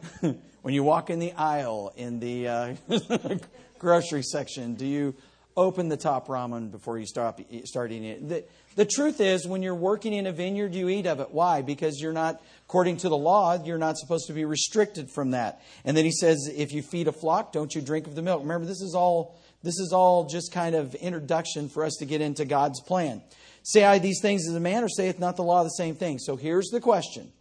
when 0.62 0.74
you 0.74 0.84
walk 0.84 1.10
in 1.10 1.20
the 1.20 1.34
aisle 1.34 1.94
in 1.96 2.20
the 2.20 2.48
uh, 2.48 2.76
grocery 3.80 4.24
section, 4.24 4.76
do 4.76 4.86
you 4.86 5.16
open 5.58 5.90
the 5.90 5.98
top 5.98 6.28
ramen 6.28 6.72
before 6.72 6.98
you 6.98 7.06
start, 7.06 7.42
start 7.66 7.92
eating 7.92 8.06
it? 8.06 8.30
The, 8.30 8.44
the 8.76 8.86
truth 8.86 9.20
is, 9.20 9.48
when 9.48 9.62
you're 9.62 9.76
working 9.76 10.14
in 10.14 10.28
a 10.28 10.32
vineyard, 10.32 10.74
you 10.74 10.90
eat 10.90 11.06
of 11.06 11.20
it. 11.20 11.32
Why? 11.32 11.62
Because 11.62 12.00
you're 12.00 12.14
not, 12.14 12.42
according 12.66 12.98
to 12.98 13.10
the 13.10 13.18
law, 13.18 13.62
you're 13.64 13.78
not 13.78 13.98
supposed 13.98 14.28
to 14.28 14.34
be 14.34 14.46
restricted 14.46 15.10
from 15.12 15.32
that. 15.32 15.62
And 15.84 15.98
then 15.98 16.06
he 16.06 16.12
says, 16.12 16.50
if 16.56 16.72
you 16.72 16.82
feed 16.82 17.08
a 17.08 17.12
flock, 17.12 17.52
don't 17.52 17.74
you 17.76 17.82
drink 17.82 18.08
of 18.08 18.16
the 18.16 18.22
milk. 18.22 18.42
Remember, 18.42 18.66
this 18.66 18.82
is 18.82 18.96
all 18.96 19.38
this 19.62 19.78
is 19.80 19.92
all 19.92 20.26
just 20.26 20.54
kind 20.54 20.74
of 20.74 20.96
introduction 20.96 21.68
for 21.68 21.84
us 21.84 21.98
to 22.00 22.06
get 22.06 22.22
into 22.22 22.46
God's 22.46 22.80
plan. 22.82 23.22
Say 23.64 23.84
I 23.84 24.00
these 24.00 24.22
things 24.22 24.48
as 24.48 24.56
a 24.56 24.60
man, 24.60 24.84
or 24.84 24.90
saith 24.90 25.20
not 25.20 25.36
the 25.36 25.44
law 25.44 25.64
the 25.64 25.70
same 25.70 25.96
thing? 25.96 26.18
So 26.18 26.38
here's 26.38 26.70
the 26.70 26.80
question. 26.80 27.32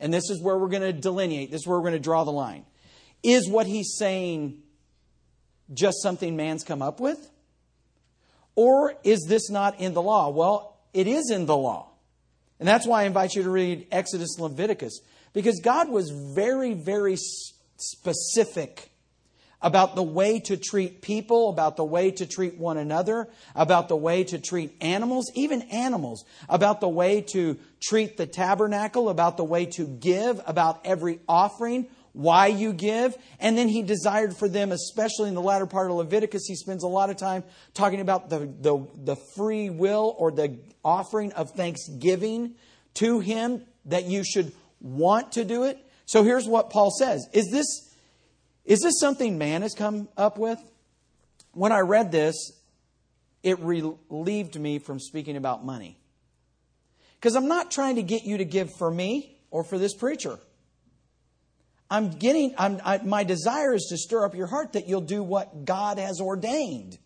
And 0.00 0.12
this 0.12 0.30
is 0.30 0.40
where 0.40 0.58
we're 0.58 0.68
going 0.68 0.82
to 0.82 0.92
delineate, 0.92 1.50
this 1.50 1.62
is 1.62 1.66
where 1.66 1.78
we're 1.78 1.88
going 1.88 1.92
to 1.92 2.00
draw 2.00 2.24
the 2.24 2.32
line. 2.32 2.64
Is 3.22 3.48
what 3.48 3.66
he's 3.66 3.96
saying 3.96 4.62
just 5.72 6.02
something 6.02 6.36
man's 6.36 6.64
come 6.64 6.82
up 6.82 7.00
with? 7.00 7.30
Or 8.56 8.94
is 9.04 9.26
this 9.28 9.50
not 9.50 9.78
in 9.78 9.94
the 9.94 10.02
law? 10.02 10.30
Well, 10.30 10.78
it 10.92 11.06
is 11.06 11.30
in 11.30 11.46
the 11.46 11.56
law. 11.56 11.90
And 12.58 12.68
that's 12.68 12.86
why 12.86 13.02
I 13.02 13.04
invite 13.04 13.34
you 13.34 13.42
to 13.42 13.50
read 13.50 13.86
Exodus 13.92 14.38
Leviticus, 14.38 15.00
because 15.32 15.60
God 15.60 15.88
was 15.88 16.10
very, 16.10 16.74
very 16.74 17.16
specific 17.76 18.89
about 19.62 19.94
the 19.94 20.02
way 20.02 20.40
to 20.40 20.56
treat 20.56 21.02
people, 21.02 21.50
about 21.50 21.76
the 21.76 21.84
way 21.84 22.10
to 22.10 22.26
treat 22.26 22.56
one 22.56 22.76
another, 22.76 23.28
about 23.54 23.88
the 23.88 23.96
way 23.96 24.24
to 24.24 24.38
treat 24.38 24.74
animals, 24.80 25.30
even 25.34 25.62
animals, 25.62 26.24
about 26.48 26.80
the 26.80 26.88
way 26.88 27.20
to 27.20 27.58
treat 27.82 28.16
the 28.16 28.26
tabernacle, 28.26 29.08
about 29.08 29.36
the 29.36 29.44
way 29.44 29.66
to 29.66 29.86
give, 29.86 30.40
about 30.46 30.80
every 30.84 31.20
offering, 31.28 31.86
why 32.12 32.46
you 32.46 32.72
give. 32.72 33.16
And 33.38 33.56
then 33.56 33.68
he 33.68 33.82
desired 33.82 34.36
for 34.36 34.48
them, 34.48 34.72
especially 34.72 35.28
in 35.28 35.34
the 35.34 35.42
latter 35.42 35.66
part 35.66 35.90
of 35.90 35.96
Leviticus, 35.96 36.46
he 36.46 36.56
spends 36.56 36.82
a 36.82 36.88
lot 36.88 37.10
of 37.10 37.16
time 37.16 37.44
talking 37.74 38.00
about 38.00 38.30
the, 38.30 38.38
the, 38.60 38.86
the 38.96 39.16
free 39.36 39.70
will 39.70 40.14
or 40.18 40.30
the 40.32 40.58
offering 40.84 41.32
of 41.32 41.50
thanksgiving 41.50 42.54
to 42.94 43.20
him 43.20 43.64
that 43.84 44.06
you 44.06 44.24
should 44.24 44.52
want 44.80 45.32
to 45.32 45.44
do 45.44 45.64
it. 45.64 45.78
So 46.06 46.24
here's 46.24 46.48
what 46.48 46.70
Paul 46.70 46.90
says. 46.90 47.28
Is 47.32 47.50
this 47.52 47.89
is 48.64 48.80
this 48.80 49.00
something 49.00 49.38
man 49.38 49.62
has 49.62 49.74
come 49.74 50.08
up 50.16 50.38
with? 50.38 50.58
When 51.52 51.72
I 51.72 51.80
read 51.80 52.12
this, 52.12 52.52
it 53.42 53.58
relieved 53.60 54.58
me 54.58 54.78
from 54.78 55.00
speaking 55.00 55.36
about 55.36 55.64
money. 55.64 55.98
Because 57.14 57.34
I'm 57.34 57.48
not 57.48 57.70
trying 57.70 57.96
to 57.96 58.02
get 58.02 58.24
you 58.24 58.38
to 58.38 58.44
give 58.44 58.70
for 58.78 58.90
me 58.90 59.36
or 59.50 59.64
for 59.64 59.78
this 59.78 59.94
preacher. 59.94 60.38
I'm 61.90 62.10
getting, 62.10 62.54
I'm, 62.56 62.80
I, 62.84 62.98
my 62.98 63.24
desire 63.24 63.74
is 63.74 63.86
to 63.90 63.96
stir 63.96 64.24
up 64.24 64.34
your 64.34 64.46
heart 64.46 64.74
that 64.74 64.88
you'll 64.88 65.00
do 65.00 65.22
what 65.22 65.64
God 65.64 65.98
has 65.98 66.20
ordained. 66.20 66.98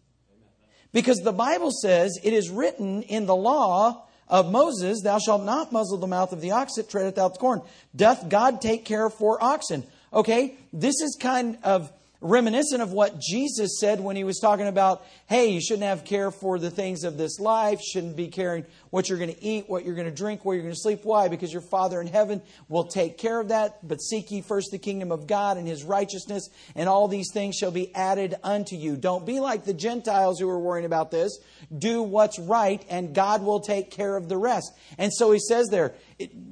Because 0.92 1.18
the 1.18 1.32
Bible 1.32 1.70
says 1.70 2.18
it 2.23 2.32
is 2.32 2.50
written 2.50 3.02
in 3.02 3.26
the 3.26 3.34
law 3.34 4.06
of 4.28 4.50
Moses, 4.50 5.02
Thou 5.02 5.18
shalt 5.18 5.42
not 5.42 5.73
muzzle 5.73 5.99
the 5.99 6.06
mouth 6.06 6.32
of 6.32 6.40
the 6.40 6.52
ox 6.52 6.75
that 6.75 6.90
treadeth 6.90 7.18
out 7.18 7.34
the 7.34 7.40
corn. 7.40 7.62
Doth 7.96 8.28
God 8.28 8.61
take 8.61 8.84
care 8.84 9.08
for 9.11 9.42
oxen? 9.42 9.84
Okay, 10.14 10.54
this 10.73 10.94
is 11.00 11.16
kind 11.18 11.59
of 11.64 11.92
reminiscent 12.24 12.80
of 12.80 12.92
what 12.92 13.20
Jesus 13.20 13.78
said 13.78 14.00
when 14.00 14.16
he 14.16 14.24
was 14.24 14.40
talking 14.40 14.66
about, 14.66 15.04
hey, 15.26 15.50
you 15.50 15.60
shouldn't 15.60 15.84
have 15.84 16.04
care 16.04 16.30
for 16.30 16.58
the 16.58 16.70
things 16.70 17.04
of 17.04 17.18
this 17.18 17.38
life, 17.38 17.80
shouldn't 17.82 18.16
be 18.16 18.28
caring 18.28 18.64
what 18.88 19.08
you're 19.08 19.18
going 19.18 19.32
to 19.32 19.44
eat, 19.44 19.68
what 19.68 19.84
you're 19.84 19.94
going 19.94 20.08
to 20.08 20.14
drink, 20.14 20.42
where 20.42 20.56
you're 20.56 20.62
going 20.62 20.74
to 20.74 20.80
sleep. 20.80 21.00
Why? 21.02 21.28
Because 21.28 21.52
your 21.52 21.60
Father 21.60 22.00
in 22.00 22.06
heaven 22.06 22.40
will 22.68 22.84
take 22.84 23.18
care 23.18 23.38
of 23.38 23.48
that. 23.48 23.86
But 23.86 24.00
seek 24.00 24.30
ye 24.30 24.40
first 24.40 24.70
the 24.70 24.78
kingdom 24.78 25.12
of 25.12 25.26
God 25.26 25.58
and 25.58 25.68
his 25.68 25.84
righteousness, 25.84 26.48
and 26.74 26.88
all 26.88 27.08
these 27.08 27.30
things 27.32 27.56
shall 27.56 27.70
be 27.70 27.94
added 27.94 28.34
unto 28.42 28.74
you. 28.74 28.96
Don't 28.96 29.26
be 29.26 29.38
like 29.38 29.64
the 29.64 29.74
Gentiles 29.74 30.40
who 30.40 30.48
are 30.48 30.58
worrying 30.58 30.86
about 30.86 31.10
this. 31.10 31.38
Do 31.76 32.02
what's 32.02 32.38
right, 32.38 32.82
and 32.88 33.14
God 33.14 33.42
will 33.42 33.60
take 33.60 33.90
care 33.90 34.16
of 34.16 34.30
the 34.30 34.38
rest. 34.38 34.72
And 34.96 35.12
so 35.12 35.30
he 35.30 35.38
says 35.38 35.68
there, 35.70 35.92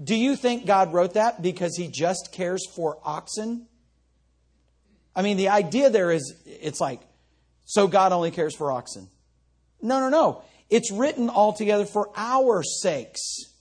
do 0.04 0.14
you 0.14 0.36
think 0.36 0.66
God 0.66 0.92
wrote 0.92 1.14
that 1.14 1.40
because 1.40 1.76
he 1.78 1.88
just 1.88 2.28
cares 2.30 2.66
for 2.74 2.98
oxen? 3.04 3.68
I 5.14 5.22
mean, 5.22 5.36
the 5.36 5.48
idea 5.48 5.90
there 5.90 6.10
is 6.10 6.34
it's 6.46 6.80
like, 6.80 7.00
so 7.64 7.86
God 7.86 8.12
only 8.12 8.30
cares 8.30 8.56
for 8.56 8.72
oxen. 8.72 9.08
No, 9.80 10.00
no, 10.00 10.08
no. 10.08 10.42
It's 10.70 10.90
written 10.90 11.28
altogether 11.28 11.84
for 11.84 12.10
our 12.16 12.62
sakes. 12.62 13.52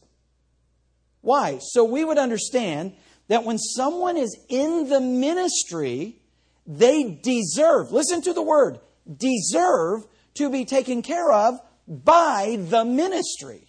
Why? 1.22 1.60
So 1.62 1.84
we 1.84 2.03
would 2.03 2.17
understand 2.17 2.93
that 3.27 3.43
when 3.43 3.58
someone 3.58 4.17
is 4.17 4.38
in 4.50 4.89
the 4.89 5.00
ministry, 5.00 6.22
they 6.65 7.03
deserve, 7.03 7.91
listen 7.91 8.22
to 8.24 8.34
the 8.34 8.41
word, 8.41 8.79
deserve 9.17 10.05
to 10.36 10.50
be 10.50 10.65
taken 10.65 11.01
care 11.01 11.31
of 11.31 11.60
by 11.88 12.58
the 12.60 12.86
ministry. 12.86 13.67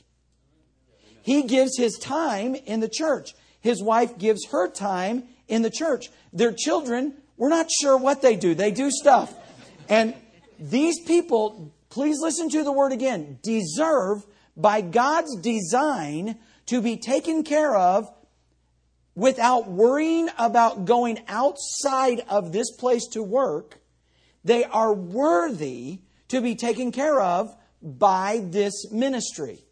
He 1.23 1.43
gives 1.43 1.77
his 1.77 1.99
time 1.99 2.55
in 2.55 2.81
the 2.81 2.89
church. 2.89 3.35
His 3.61 3.83
wife 3.83 4.19
gives 4.19 4.47
her 4.51 4.69
time 4.69 5.25
in 5.49 5.63
the 5.63 5.71
church. 5.71 6.11
Their 6.33 6.53
children, 6.53 7.15
we're 7.43 7.49
not 7.49 7.69
sure 7.73 7.97
what 7.97 8.23
they 8.23 8.37
do. 8.37 8.55
They 8.55 8.71
do 8.71 8.89
stuff. 8.89 9.35
And 9.89 10.15
these 10.61 11.01
people, 11.01 11.75
please 11.91 12.19
listen 12.21 12.49
to 12.51 12.63
the 12.63 12.71
word 12.71 12.93
again, 12.93 13.41
deserve 13.43 14.25
by 14.57 14.81
God's 14.81 15.35
design 15.41 16.39
to 16.67 16.81
be 16.81 16.97
taken 16.97 17.43
care 17.43 17.75
of 17.75 18.09
without 19.17 19.69
worrying 19.69 20.29
about 20.39 20.85
going 20.85 21.19
outside 21.27 22.25
of 22.29 22.53
this 22.53 22.71
place 22.77 23.09
to 23.09 23.25
work. 23.25 23.81
They 24.45 24.63
are 24.63 24.95
worthy 24.95 25.99
to 26.29 26.41
be 26.41 26.55
taken 26.55 26.93
care 26.93 27.21
of 27.21 27.53
by 27.83 28.41
this 28.45 28.89
ministry. 28.93 29.65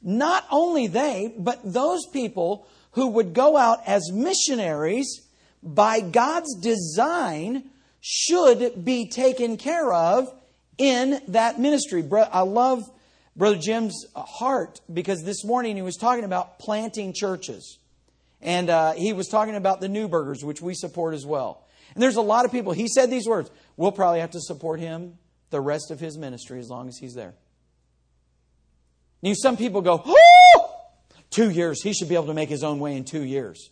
Not 0.00 0.46
only 0.52 0.86
they, 0.86 1.34
but 1.36 1.58
those 1.64 2.06
people 2.12 2.68
who 2.92 3.08
would 3.08 3.34
go 3.34 3.56
out 3.56 3.80
as 3.88 4.12
missionaries 4.12 5.22
by 5.62 6.00
God's 6.00 6.54
design 6.56 7.70
should 8.00 8.84
be 8.84 9.08
taken 9.08 9.56
care 9.56 9.92
of 9.92 10.32
in 10.78 11.20
that 11.28 11.60
ministry. 11.60 12.04
I 12.10 12.40
love 12.40 12.82
Brother 13.36 13.58
Jim's 13.58 14.04
heart 14.14 14.80
because 14.92 15.22
this 15.22 15.44
morning 15.44 15.76
he 15.76 15.82
was 15.82 15.96
talking 15.96 16.24
about 16.24 16.58
planting 16.58 17.12
churches. 17.12 17.78
And 18.40 18.68
uh, 18.68 18.92
he 18.92 19.12
was 19.12 19.28
talking 19.28 19.54
about 19.54 19.80
the 19.80 19.88
Newbergers, 19.88 20.44
which 20.44 20.60
we 20.60 20.74
support 20.74 21.14
as 21.14 21.24
well. 21.24 21.64
And 21.94 22.02
there's 22.02 22.16
a 22.16 22.22
lot 22.22 22.44
of 22.44 22.50
people, 22.50 22.72
he 22.72 22.88
said 22.88 23.10
these 23.10 23.26
words 23.26 23.50
we'll 23.76 23.92
probably 23.92 24.20
have 24.20 24.32
to 24.32 24.40
support 24.40 24.80
him 24.80 25.18
the 25.50 25.60
rest 25.60 25.90
of 25.90 26.00
his 26.00 26.18
ministry 26.18 26.58
as 26.58 26.68
long 26.68 26.88
as 26.88 26.98
he's 26.98 27.14
there. 27.14 27.34
You 29.20 29.36
some 29.36 29.56
people 29.56 29.82
go, 29.82 30.02
oh, 30.04 30.74
two 31.30 31.50
years. 31.50 31.82
He 31.82 31.92
should 31.92 32.08
be 32.08 32.16
able 32.16 32.26
to 32.26 32.34
make 32.34 32.48
his 32.48 32.64
own 32.64 32.80
way 32.80 32.96
in 32.96 33.04
two 33.04 33.22
years. 33.22 33.70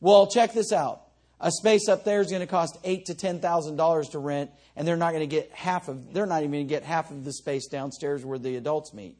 Well, 0.00 0.26
check 0.26 0.52
this 0.52 0.72
out. 0.72 1.03
A 1.44 1.50
space 1.50 1.90
up 1.90 2.04
there 2.04 2.22
is 2.22 2.30
going 2.30 2.40
to 2.40 2.46
cost 2.46 2.78
eight 2.84 3.04
to 3.06 3.14
ten 3.14 3.38
thousand 3.38 3.76
dollars 3.76 4.08
to 4.08 4.18
rent, 4.18 4.50
and 4.76 4.88
they're 4.88 4.96
not 4.96 5.12
going 5.12 5.28
to 5.28 5.36
get 5.36 5.52
half 5.52 5.88
of. 5.88 6.14
They're 6.14 6.24
not 6.24 6.38
even 6.38 6.52
going 6.52 6.66
to 6.66 6.68
get 6.68 6.84
half 6.84 7.10
of 7.10 7.22
the 7.22 7.34
space 7.34 7.68
downstairs 7.68 8.24
where 8.24 8.38
the 8.38 8.56
adults 8.56 8.94
meet. 8.94 9.18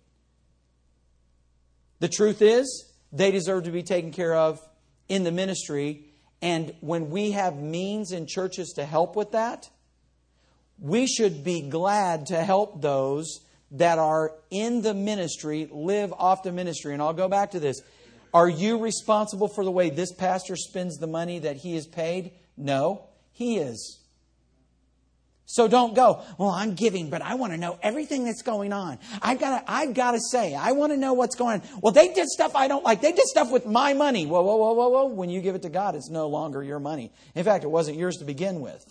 The 2.00 2.08
truth 2.08 2.40
is, 2.40 2.90
they 3.12 3.30
deserve 3.30 3.64
to 3.64 3.70
be 3.70 3.82
taken 3.82 4.10
care 4.10 4.34
of 4.34 4.58
in 5.06 5.22
the 5.22 5.32
ministry, 5.32 6.06
and 6.40 6.74
when 6.80 7.10
we 7.10 7.32
have 7.32 7.58
means 7.58 8.10
in 8.10 8.26
churches 8.26 8.72
to 8.76 8.86
help 8.86 9.16
with 9.16 9.32
that, 9.32 9.68
we 10.78 11.06
should 11.06 11.44
be 11.44 11.60
glad 11.60 12.24
to 12.26 12.42
help 12.42 12.80
those 12.80 13.40
that 13.72 13.98
are 13.98 14.32
in 14.50 14.80
the 14.80 14.94
ministry 14.94 15.68
live 15.70 16.10
off 16.14 16.42
the 16.42 16.52
ministry. 16.52 16.94
And 16.94 17.02
I'll 17.02 17.12
go 17.12 17.28
back 17.28 17.50
to 17.50 17.60
this. 17.60 17.82
Are 18.34 18.48
you 18.48 18.78
responsible 18.78 19.46
for 19.46 19.64
the 19.64 19.70
way 19.70 19.90
this 19.90 20.12
pastor 20.12 20.56
spends 20.56 20.98
the 20.98 21.06
money 21.06 21.38
that 21.38 21.56
he 21.56 21.76
is 21.76 21.86
paid? 21.86 22.32
No, 22.56 23.06
he 23.32 23.58
is. 23.58 24.00
So 25.46 25.68
don't 25.68 25.94
go, 25.94 26.20
well, 26.36 26.48
I'm 26.48 26.74
giving, 26.74 27.10
but 27.10 27.22
I 27.22 27.34
want 27.34 27.52
to 27.52 27.58
know 27.58 27.78
everything 27.80 28.24
that's 28.24 28.42
going 28.42 28.72
on. 28.72 28.98
I've 29.22 29.38
got 29.38 29.60
to, 29.60 29.70
I've 29.70 29.94
got 29.94 30.12
to 30.12 30.20
say, 30.20 30.54
I 30.54 30.72
want 30.72 30.92
to 30.92 30.96
know 30.96 31.12
what's 31.12 31.36
going 31.36 31.60
on. 31.60 31.68
Well, 31.80 31.92
they 31.92 32.12
did 32.12 32.26
stuff 32.28 32.56
I 32.56 32.66
don't 32.66 32.82
like. 32.82 33.02
They 33.02 33.12
did 33.12 33.26
stuff 33.26 33.52
with 33.52 33.66
my 33.66 33.92
money. 33.92 34.26
Whoa, 34.26 34.42
whoa, 34.42 34.56
whoa, 34.56 34.72
whoa, 34.72 34.88
whoa. 34.88 35.06
When 35.06 35.30
you 35.30 35.40
give 35.40 35.54
it 35.54 35.62
to 35.62 35.68
God, 35.68 35.94
it's 35.94 36.10
no 36.10 36.28
longer 36.28 36.62
your 36.62 36.80
money. 36.80 37.12
In 37.36 37.44
fact, 37.44 37.62
it 37.62 37.70
wasn't 37.70 37.98
yours 37.98 38.16
to 38.16 38.24
begin 38.24 38.60
with. 38.60 38.84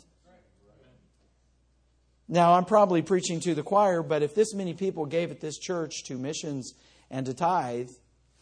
Now, 2.29 2.53
I'm 2.53 2.65
probably 2.65 3.01
preaching 3.01 3.41
to 3.41 3.55
the 3.55 3.63
choir, 3.63 4.01
but 4.03 4.23
if 4.23 4.35
this 4.35 4.53
many 4.53 4.73
people 4.73 5.05
gave 5.05 5.31
at 5.31 5.41
this 5.41 5.57
church 5.57 6.03
to 6.05 6.17
missions 6.17 6.73
and 7.11 7.25
to 7.25 7.33
tithe, 7.33 7.89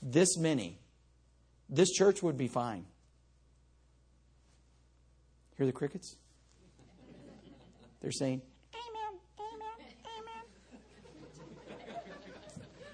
this 0.02 0.38
many, 0.38 0.78
this 1.72 1.90
church 1.92 2.22
would 2.22 2.38
be 2.38 2.48
fine. 2.50 2.86
Hear 5.58 5.66
the 5.66 5.72
crickets? 5.72 6.18
They're 8.02 8.12
saying, 8.12 8.42
Amen, 8.74 9.20
Amen, 9.40 9.94
Amen. 10.20 10.44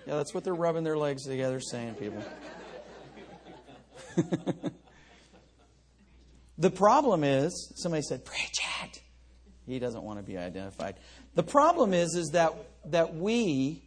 Yeah, 0.06 0.16
that's 0.18 0.34
what 0.34 0.44
they're 0.44 0.54
rubbing 0.54 0.84
their 0.84 0.98
legs 0.98 1.24
together 1.24 1.60
saying, 1.60 1.96
people. 1.96 2.24
the 6.58 6.70
problem 6.70 7.24
is, 7.24 7.74
somebody 7.78 8.04
said, 8.04 8.26
Preach 8.26 8.60
it. 8.84 9.02
He 9.66 9.80
doesn't 9.80 10.04
want 10.04 10.20
to 10.20 10.24
be 10.24 10.38
identified. 10.38 10.96
The 11.36 11.44
problem 11.44 11.94
is, 11.94 12.16
is 12.16 12.30
that, 12.34 12.54
that 12.86 13.16
we 13.16 13.87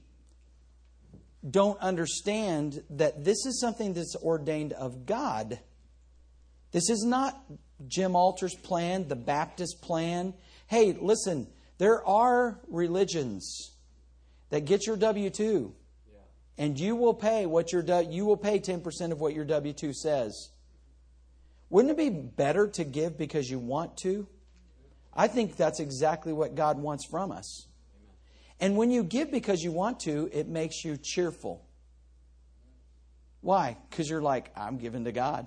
don't 1.48 1.80
understand 1.80 2.82
that 2.90 3.24
this 3.24 3.46
is 3.46 3.60
something 3.60 3.94
that's 3.94 4.16
ordained 4.16 4.72
of 4.72 5.06
God. 5.06 5.58
This 6.72 6.90
is 6.90 7.04
not 7.04 7.40
Jim 7.88 8.14
Alter's 8.14 8.54
plan, 8.54 9.08
the 9.08 9.16
Baptist 9.16 9.80
plan. 9.80 10.34
Hey, 10.66 10.96
listen, 11.00 11.46
there 11.78 12.06
are 12.06 12.60
religions 12.68 13.72
that 14.50 14.66
get 14.66 14.86
your 14.86 14.96
W 14.96 15.30
2, 15.30 15.74
and 16.58 16.78
you 16.78 16.94
will 16.94 17.14
pay 17.14 17.46
what 17.46 17.72
your 17.72 17.82
you 18.02 18.26
will 18.26 18.36
pay 18.36 18.58
10% 18.58 19.12
of 19.12 19.20
what 19.20 19.34
your 19.34 19.44
W 19.46 19.72
2 19.72 19.94
says. 19.94 20.50
Wouldn't 21.70 21.92
it 21.92 21.96
be 21.96 22.10
better 22.10 22.68
to 22.68 22.84
give 22.84 23.16
because 23.16 23.48
you 23.48 23.58
want 23.58 23.96
to? 23.98 24.28
I 25.14 25.28
think 25.28 25.56
that's 25.56 25.80
exactly 25.80 26.32
what 26.32 26.54
God 26.54 26.78
wants 26.78 27.06
from 27.06 27.32
us. 27.32 27.66
And 28.60 28.76
when 28.76 28.90
you 28.90 29.02
give 29.02 29.30
because 29.30 29.62
you 29.62 29.72
want 29.72 30.00
to, 30.00 30.28
it 30.32 30.46
makes 30.46 30.84
you 30.84 30.96
cheerful. 30.96 31.66
Why? 33.40 33.76
Because 33.88 34.08
you're 34.08 34.20
like, 34.20 34.50
I'm 34.54 34.76
giving 34.76 35.04
to 35.04 35.12
God. 35.12 35.46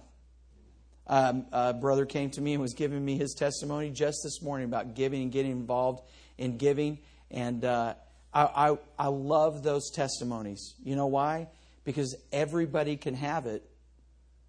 Um, 1.06 1.46
a 1.52 1.74
brother 1.74 2.06
came 2.06 2.32
to 2.32 2.42
me 2.42 2.54
and 2.54 2.62
was 2.62 2.74
giving 2.74 3.04
me 3.04 3.18
his 3.18 3.34
testimony 3.34 3.92
just 3.92 4.22
this 4.24 4.42
morning 4.42 4.66
about 4.66 4.96
giving 4.96 5.22
and 5.22 5.32
getting 5.32 5.52
involved 5.52 6.08
in 6.38 6.58
giving. 6.58 7.00
And 7.30 7.64
uh, 7.64 7.94
I, 8.34 8.72
I, 8.72 8.78
I 8.98 9.08
love 9.08 9.64
those 9.64 9.92
testimonies. 9.92 10.76
You 10.84 10.96
know 10.96 11.08
why? 11.08 11.50
Because 11.84 12.16
everybody 12.32 12.98
can 12.98 13.14
have 13.16 13.46
it 13.46 13.70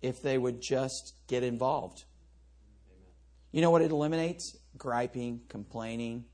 if 0.00 0.22
they 0.22 0.38
would 0.38 0.62
just 0.62 1.14
get 1.26 1.42
involved. 1.42 2.04
You 3.52 3.60
know 3.60 3.70
what 3.70 3.82
it 3.82 3.90
eliminates? 3.90 4.56
griping, 4.76 5.40
complaining, 5.48 6.24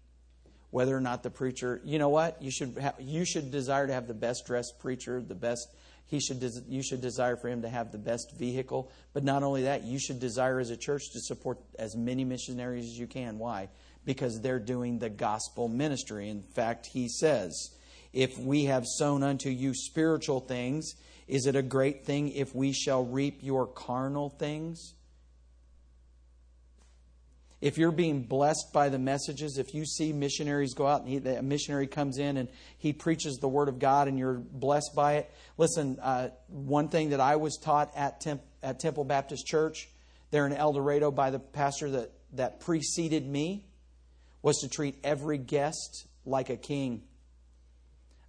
whether 0.70 0.96
or 0.96 1.00
not 1.00 1.22
the 1.22 1.30
preacher, 1.30 1.80
you 1.84 1.98
know 1.98 2.08
what? 2.08 2.40
You 2.40 2.50
should 2.50 2.76
you 2.98 3.24
should 3.24 3.50
desire 3.50 3.86
to 3.86 3.92
have 3.92 4.06
the 4.06 4.14
best 4.14 4.46
dressed 4.46 4.78
preacher, 4.78 5.20
the 5.20 5.34
best 5.34 5.68
he 6.06 6.20
should 6.20 6.42
you 6.68 6.82
should 6.82 7.00
desire 7.00 7.36
for 7.36 7.48
him 7.48 7.62
to 7.62 7.68
have 7.68 7.92
the 7.92 7.98
best 7.98 8.36
vehicle, 8.36 8.90
but 9.12 9.22
not 9.22 9.42
only 9.44 9.62
that, 9.62 9.84
you 9.84 9.98
should 9.98 10.18
desire 10.18 10.58
as 10.58 10.70
a 10.70 10.76
church 10.76 11.10
to 11.12 11.20
support 11.20 11.58
as 11.78 11.96
many 11.96 12.24
missionaries 12.24 12.86
as 12.86 12.98
you 12.98 13.06
can. 13.06 13.38
Why? 13.38 13.68
Because 14.04 14.40
they're 14.40 14.58
doing 14.58 14.98
the 14.98 15.08
gospel 15.08 15.68
ministry. 15.68 16.28
In 16.28 16.42
fact, 16.42 16.86
he 16.86 17.08
says, 17.08 17.70
if 18.12 18.36
we 18.38 18.64
have 18.64 18.84
sown 18.86 19.22
unto 19.22 19.50
you 19.50 19.72
spiritual 19.72 20.40
things, 20.40 20.94
is 21.28 21.46
it 21.46 21.54
a 21.54 21.62
great 21.62 22.04
thing 22.04 22.32
if 22.32 22.56
we 22.56 22.72
shall 22.72 23.04
reap 23.04 23.38
your 23.42 23.66
carnal 23.68 24.30
things? 24.30 24.94
If 27.60 27.76
you're 27.76 27.92
being 27.92 28.22
blessed 28.22 28.72
by 28.72 28.88
the 28.88 28.98
messages, 28.98 29.58
if 29.58 29.74
you 29.74 29.84
see 29.84 30.12
missionaries 30.12 30.72
go 30.72 30.86
out 30.86 31.02
and 31.02 31.08
he, 31.08 31.16
a 31.16 31.42
missionary 31.42 31.86
comes 31.86 32.18
in 32.18 32.38
and 32.38 32.48
he 32.78 32.92
preaches 32.92 33.36
the 33.36 33.48
Word 33.48 33.68
of 33.68 33.78
God 33.78 34.08
and 34.08 34.18
you're 34.18 34.38
blessed 34.38 34.94
by 34.94 35.14
it, 35.14 35.30
listen, 35.58 35.98
uh, 36.00 36.30
one 36.48 36.88
thing 36.88 37.10
that 37.10 37.20
I 37.20 37.36
was 37.36 37.58
taught 37.58 37.92
at, 37.94 38.20
Temp, 38.20 38.42
at 38.62 38.80
Temple 38.80 39.04
Baptist 39.04 39.46
Church 39.46 39.88
there 40.30 40.46
in 40.46 40.52
El 40.52 40.72
Dorado 40.72 41.10
by 41.10 41.30
the 41.30 41.38
pastor 41.38 41.90
that, 41.90 42.12
that 42.32 42.60
preceded 42.60 43.26
me 43.26 43.66
was 44.42 44.58
to 44.58 44.68
treat 44.68 44.96
every 45.04 45.38
guest 45.38 46.06
like 46.24 46.48
a 46.48 46.56
king. 46.56 47.02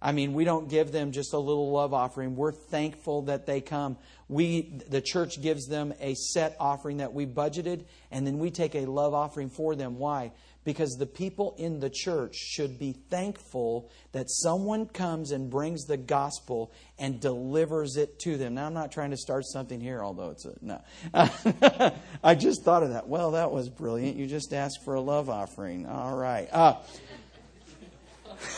I 0.02 0.10
mean, 0.10 0.32
we 0.32 0.44
don't 0.44 0.68
give 0.68 0.90
them 0.90 1.12
just 1.12 1.32
a 1.32 1.38
little 1.38 1.70
love 1.70 1.94
offering. 1.94 2.34
We're 2.34 2.50
thankful 2.50 3.22
that 3.22 3.46
they 3.46 3.60
come. 3.60 3.96
We, 4.28 4.80
the 4.88 5.00
church 5.00 5.40
gives 5.40 5.68
them 5.68 5.94
a 6.00 6.14
set 6.14 6.56
offering 6.58 6.96
that 6.96 7.12
we 7.12 7.24
budgeted, 7.24 7.84
and 8.10 8.26
then 8.26 8.38
we 8.38 8.50
take 8.50 8.74
a 8.74 8.84
love 8.86 9.14
offering 9.14 9.48
for 9.48 9.76
them. 9.76 9.98
Why? 9.98 10.32
Because 10.64 10.96
the 10.96 11.06
people 11.06 11.54
in 11.56 11.78
the 11.78 11.90
church 11.90 12.34
should 12.34 12.80
be 12.80 12.92
thankful 13.10 13.90
that 14.10 14.28
someone 14.28 14.86
comes 14.86 15.30
and 15.30 15.48
brings 15.48 15.84
the 15.84 15.96
gospel 15.96 16.72
and 16.98 17.20
delivers 17.20 17.96
it 17.96 18.18
to 18.20 18.36
them. 18.36 18.54
Now, 18.54 18.66
I'm 18.66 18.74
not 18.74 18.90
trying 18.90 19.10
to 19.10 19.16
start 19.16 19.44
something 19.46 19.80
here, 19.80 20.02
although 20.02 20.30
it's 20.30 20.44
a 20.44 20.54
no. 20.60 20.80
I 22.24 22.34
just 22.34 22.64
thought 22.64 22.82
of 22.82 22.90
that. 22.90 23.08
Well, 23.08 23.32
that 23.32 23.52
was 23.52 23.68
brilliant. 23.68 24.16
You 24.16 24.26
just 24.26 24.52
asked 24.52 24.84
for 24.84 24.94
a 24.94 25.00
love 25.00 25.30
offering. 25.30 25.86
All 25.86 26.16
right. 26.16 26.48
Uh, 26.52 26.76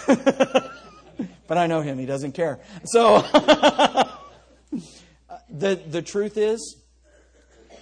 but 1.46 1.58
I 1.58 1.66
know 1.66 1.80
him, 1.80 1.98
he 1.98 2.06
doesn't 2.06 2.32
care. 2.32 2.60
So, 2.84 3.16
uh, 3.34 4.08
the, 5.50 5.74
the 5.74 6.02
truth 6.02 6.36
is, 6.36 6.76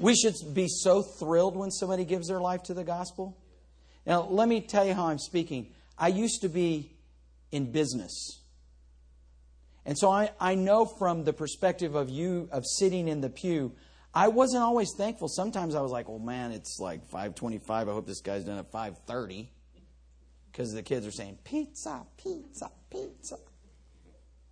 we 0.00 0.14
should 0.14 0.34
be 0.52 0.68
so 0.68 1.02
thrilled 1.02 1.56
when 1.56 1.70
somebody 1.70 2.04
gives 2.04 2.28
their 2.28 2.40
life 2.40 2.64
to 2.64 2.74
the 2.74 2.84
gospel. 2.84 3.36
Now, 4.06 4.22
let 4.22 4.48
me 4.48 4.60
tell 4.60 4.84
you 4.84 4.94
how 4.94 5.06
I'm 5.06 5.18
speaking. 5.18 5.72
I 5.96 6.08
used 6.08 6.42
to 6.42 6.48
be 6.48 6.96
in 7.52 7.70
business. 7.70 8.40
And 9.84 9.98
so 9.98 10.10
I, 10.10 10.30
I 10.40 10.54
know 10.54 10.84
from 10.84 11.24
the 11.24 11.32
perspective 11.32 11.94
of 11.94 12.08
you, 12.08 12.48
of 12.52 12.64
sitting 12.66 13.08
in 13.08 13.20
the 13.20 13.30
pew, 13.30 13.72
I 14.14 14.28
wasn't 14.28 14.62
always 14.62 14.92
thankful. 14.96 15.28
Sometimes 15.28 15.74
I 15.74 15.80
was 15.80 15.90
like, 15.90 16.08
well, 16.08 16.18
man, 16.18 16.52
it's 16.52 16.78
like 16.78 17.02
525. 17.04 17.88
I 17.88 17.92
hope 17.92 18.06
this 18.06 18.20
guy's 18.20 18.44
done 18.44 18.58
at 18.58 18.70
530. 18.70 19.50
Because 20.52 20.74
the 20.74 20.82
kids 20.82 21.06
are 21.06 21.10
saying, 21.10 21.38
pizza, 21.44 22.04
pizza, 22.22 22.70
pizza. 22.90 23.36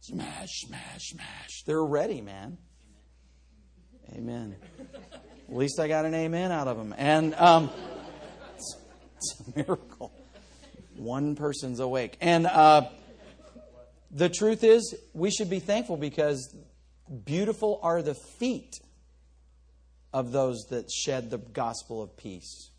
Smash, 0.00 0.48
smash, 0.66 1.10
smash. 1.10 1.62
They're 1.66 1.84
ready, 1.84 2.22
man. 2.22 2.56
Amen. 4.14 4.56
At 5.12 5.54
least 5.54 5.78
I 5.78 5.88
got 5.88 6.06
an 6.06 6.14
amen 6.14 6.52
out 6.52 6.68
of 6.68 6.78
them. 6.78 6.94
And 6.96 7.34
um, 7.34 7.70
it's, 8.56 8.76
it's, 9.16 9.40
a 9.40 9.58
miracle. 9.58 10.10
One 10.96 11.36
person's 11.36 11.80
awake. 11.80 12.16
And 12.22 12.46
uh, 12.46 12.88
the 14.10 14.30
truth 14.30 14.64
is, 14.64 14.96
we 15.12 15.30
should 15.30 15.50
be 15.50 15.60
thankful 15.60 15.98
because 15.98 16.54
beautiful 17.24 17.78
are 17.82 18.00
the 18.00 18.14
feet 18.14 18.80
of 20.14 20.32
those 20.32 20.66
that 20.70 20.90
shed 20.90 21.30
the 21.30 21.38
gospel 21.38 22.02
of 22.02 22.16
peace. 22.16 22.70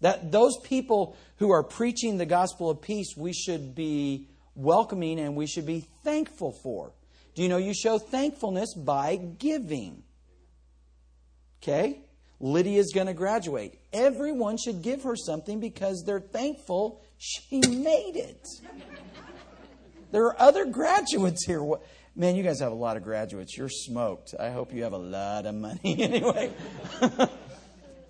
That 0.00 0.30
those 0.30 0.56
people 0.58 1.16
who 1.36 1.50
are 1.50 1.62
preaching 1.62 2.18
the 2.18 2.26
gospel 2.26 2.70
of 2.70 2.80
peace, 2.80 3.14
we 3.16 3.32
should 3.32 3.74
be 3.74 4.28
welcoming 4.54 5.18
and 5.18 5.36
we 5.36 5.46
should 5.46 5.66
be 5.66 5.86
thankful 6.04 6.52
for. 6.62 6.92
Do 7.34 7.42
you 7.42 7.48
know 7.48 7.56
you 7.56 7.74
show 7.74 7.98
thankfulness 7.98 8.74
by 8.74 9.16
giving? 9.16 10.02
Okay? 11.62 12.00
Lydia's 12.40 12.92
going 12.94 13.08
to 13.08 13.14
graduate. 13.14 13.78
Everyone 13.92 14.56
should 14.56 14.82
give 14.82 15.02
her 15.02 15.16
something 15.16 15.58
because 15.58 16.04
they're 16.06 16.20
thankful 16.20 17.02
she 17.18 17.60
made 17.60 18.14
it. 18.14 18.46
There 20.12 20.24
are 20.24 20.40
other 20.40 20.64
graduates 20.64 21.44
here. 21.44 21.60
Man, 22.14 22.36
you 22.36 22.42
guys 22.42 22.60
have 22.60 22.72
a 22.72 22.76
lot 22.76 22.96
of 22.96 23.02
graduates. 23.02 23.56
You're 23.56 23.68
smoked. 23.68 24.34
I 24.38 24.50
hope 24.50 24.72
you 24.72 24.84
have 24.84 24.92
a 24.92 24.98
lot 24.98 25.46
of 25.46 25.54
money 25.54 25.96
anyway. 26.02 26.52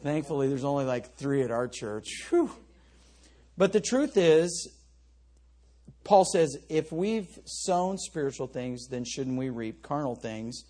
Thankfully, 0.09 0.49
there's 0.49 0.65
only 0.65 0.87
like 0.87 1.17
three 1.17 1.43
at 1.43 1.51
our 1.51 1.69
church. 1.69 2.25
Whew. 2.31 2.51
But 3.59 3.75
the 3.75 3.81
truth 3.81 4.17
is, 4.17 4.73
Paul 6.03 6.25
says, 6.25 6.57
if 6.71 6.91
we've 6.91 7.29
sown 7.45 7.99
spiritual 7.99 8.47
things, 8.47 8.89
then 8.89 9.05
shouldn't 9.05 9.37
we 9.37 9.51
reap 9.51 9.83
carnal 9.83 10.15
things? 10.15 10.65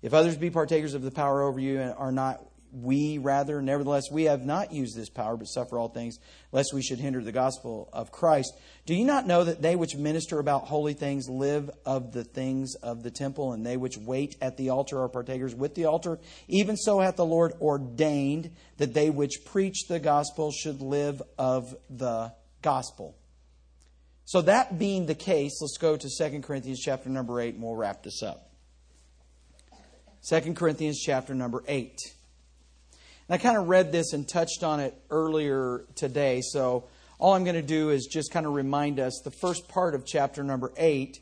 If 0.00 0.14
others 0.14 0.36
be 0.36 0.48
partakers 0.48 0.94
of 0.94 1.02
the 1.02 1.10
power 1.10 1.42
over 1.42 1.58
you 1.58 1.80
and 1.80 1.92
are 1.98 2.12
not 2.12 2.40
we 2.74 3.18
rather, 3.18 3.62
nevertheless, 3.62 4.10
we 4.10 4.24
have 4.24 4.44
not 4.44 4.72
used 4.72 4.96
this 4.96 5.08
power, 5.08 5.36
but 5.36 5.46
suffer 5.46 5.78
all 5.78 5.88
things, 5.88 6.18
lest 6.50 6.72
we 6.74 6.82
should 6.82 6.98
hinder 6.98 7.22
the 7.22 7.32
gospel 7.32 7.88
of 7.92 8.10
Christ. 8.10 8.52
Do 8.84 8.94
you 8.94 9.04
not 9.04 9.26
know 9.26 9.44
that 9.44 9.62
they 9.62 9.76
which 9.76 9.94
minister 9.94 10.38
about 10.38 10.64
holy 10.64 10.94
things 10.94 11.28
live 11.28 11.70
of 11.86 12.12
the 12.12 12.24
things 12.24 12.74
of 12.82 13.02
the 13.02 13.10
temple, 13.10 13.52
and 13.52 13.64
they 13.64 13.76
which 13.76 13.96
wait 13.96 14.36
at 14.40 14.56
the 14.56 14.70
altar 14.70 15.00
are 15.02 15.08
partakers 15.08 15.54
with 15.54 15.74
the 15.74 15.84
altar? 15.84 16.18
Even 16.48 16.76
so 16.76 17.00
hath 17.00 17.16
the 17.16 17.24
Lord 17.24 17.52
ordained 17.60 18.50
that 18.78 18.92
they 18.92 19.10
which 19.10 19.44
preach 19.44 19.86
the 19.88 20.00
gospel 20.00 20.50
should 20.50 20.80
live 20.80 21.22
of 21.38 21.74
the 21.88 22.32
gospel. 22.60 23.16
So 24.26 24.40
that 24.42 24.78
being 24.78 25.06
the 25.06 25.14
case, 25.14 25.58
let's 25.60 25.76
go 25.78 25.96
to 25.96 26.08
2 26.08 26.40
Corinthians 26.40 26.80
chapter 26.80 27.08
number 27.10 27.40
8, 27.40 27.54
and 27.54 27.62
we'll 27.62 27.76
wrap 27.76 28.02
this 28.02 28.22
up. 28.22 28.50
2 30.28 30.54
Corinthians 30.54 30.98
chapter 30.98 31.34
number 31.34 31.62
8. 31.68 31.98
And 33.28 33.40
I 33.40 33.42
kind 33.42 33.56
of 33.56 33.68
read 33.68 33.90
this 33.90 34.12
and 34.12 34.28
touched 34.28 34.62
on 34.62 34.80
it 34.80 34.94
earlier 35.08 35.86
today, 35.94 36.42
so 36.42 36.84
all 37.18 37.32
I'm 37.32 37.44
going 37.44 37.56
to 37.56 37.62
do 37.62 37.88
is 37.88 38.06
just 38.06 38.30
kind 38.30 38.44
of 38.44 38.52
remind 38.52 39.00
us 39.00 39.22
the 39.24 39.30
first 39.30 39.66
part 39.66 39.94
of 39.94 40.04
chapter 40.04 40.44
number 40.44 40.72
8. 40.76 41.20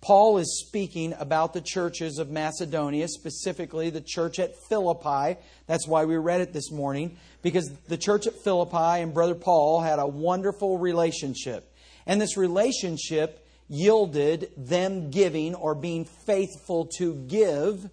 Paul 0.00 0.38
is 0.38 0.64
speaking 0.66 1.12
about 1.18 1.52
the 1.52 1.60
churches 1.60 2.18
of 2.18 2.30
Macedonia, 2.30 3.08
specifically 3.08 3.90
the 3.90 4.00
church 4.00 4.38
at 4.38 4.54
Philippi. 4.70 5.38
That's 5.66 5.86
why 5.86 6.06
we 6.06 6.16
read 6.16 6.40
it 6.40 6.54
this 6.54 6.70
morning, 6.70 7.18
because 7.42 7.70
the 7.88 7.98
church 7.98 8.26
at 8.26 8.42
Philippi 8.42 9.02
and 9.02 9.12
Brother 9.12 9.34
Paul 9.34 9.82
had 9.82 9.98
a 9.98 10.06
wonderful 10.06 10.78
relationship. 10.78 11.70
And 12.06 12.22
this 12.22 12.38
relationship 12.38 13.46
yielded 13.68 14.50
them 14.56 15.10
giving 15.10 15.54
or 15.54 15.74
being 15.74 16.06
faithful 16.26 16.86
to 16.98 17.14
give 17.14 17.90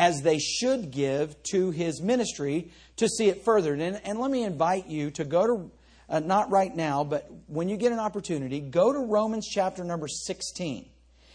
as 0.00 0.22
they 0.22 0.38
should 0.38 0.90
give 0.90 1.36
to 1.42 1.70
his 1.72 2.00
ministry 2.00 2.72
to 2.96 3.06
see 3.06 3.28
it 3.28 3.44
furthered. 3.44 3.80
And, 3.80 4.00
and 4.02 4.18
let 4.18 4.30
me 4.30 4.44
invite 4.44 4.86
you 4.86 5.10
to 5.10 5.24
go 5.24 5.46
to, 5.46 5.70
uh, 6.08 6.20
not 6.20 6.50
right 6.50 6.74
now, 6.74 7.04
but 7.04 7.30
when 7.48 7.68
you 7.68 7.76
get 7.76 7.92
an 7.92 7.98
opportunity, 7.98 8.60
go 8.60 8.94
to 8.94 8.98
Romans 8.98 9.46
chapter 9.46 9.84
number 9.84 10.08
16. 10.08 10.88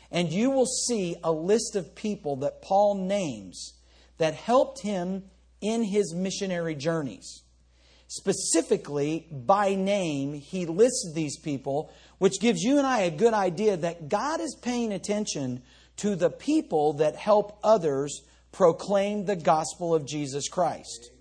And 0.09 0.31
you 0.31 0.49
will 0.49 0.65
see 0.65 1.15
a 1.23 1.31
list 1.31 1.75
of 1.75 1.93
people 1.93 2.37
that 2.37 2.63
Paul 2.63 2.95
names 2.95 3.75
that 4.17 4.33
helped 4.33 4.81
him 4.81 5.25
in 5.61 5.83
his 5.83 6.15
missionary 6.15 6.73
journeys. 6.73 7.43
Specifically, 8.07 9.27
by 9.31 9.75
name, 9.75 10.33
he 10.33 10.65
lists 10.65 11.11
these 11.13 11.37
people, 11.37 11.93
which 12.17 12.39
gives 12.41 12.63
you 12.63 12.79
and 12.79 12.87
I 12.87 13.01
a 13.01 13.11
good 13.11 13.35
idea 13.35 13.77
that 13.77 14.09
God 14.09 14.41
is 14.41 14.57
paying 14.59 14.91
attention 14.91 15.61
to 15.97 16.15
the 16.15 16.31
people 16.31 16.93
that 16.93 17.15
help 17.15 17.59
others 17.63 18.23
proclaim 18.55 19.25
the 19.25 19.35
gospel 19.35 19.93
of 19.93 20.05
Jesus 20.05 20.47
Christ. 20.47 21.11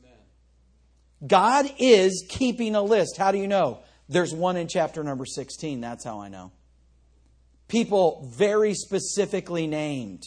God 1.27 1.67
is 1.79 2.25
keeping 2.29 2.75
a 2.75 2.83
list. 2.83 3.17
How 3.17 3.33
do 3.33 3.39
you 3.39 3.49
know? 3.49 3.81
There's 4.09 4.35
one 4.35 4.57
in 4.57 4.69
chapter 4.69 5.03
number 5.03 5.25
16. 5.25 5.81
That's 5.81 6.05
how 6.05 6.21
I 6.21 6.29
know. 6.29 6.53
People 7.67 8.31
very 8.33 8.75
specifically 8.75 9.67
named. 9.67 10.23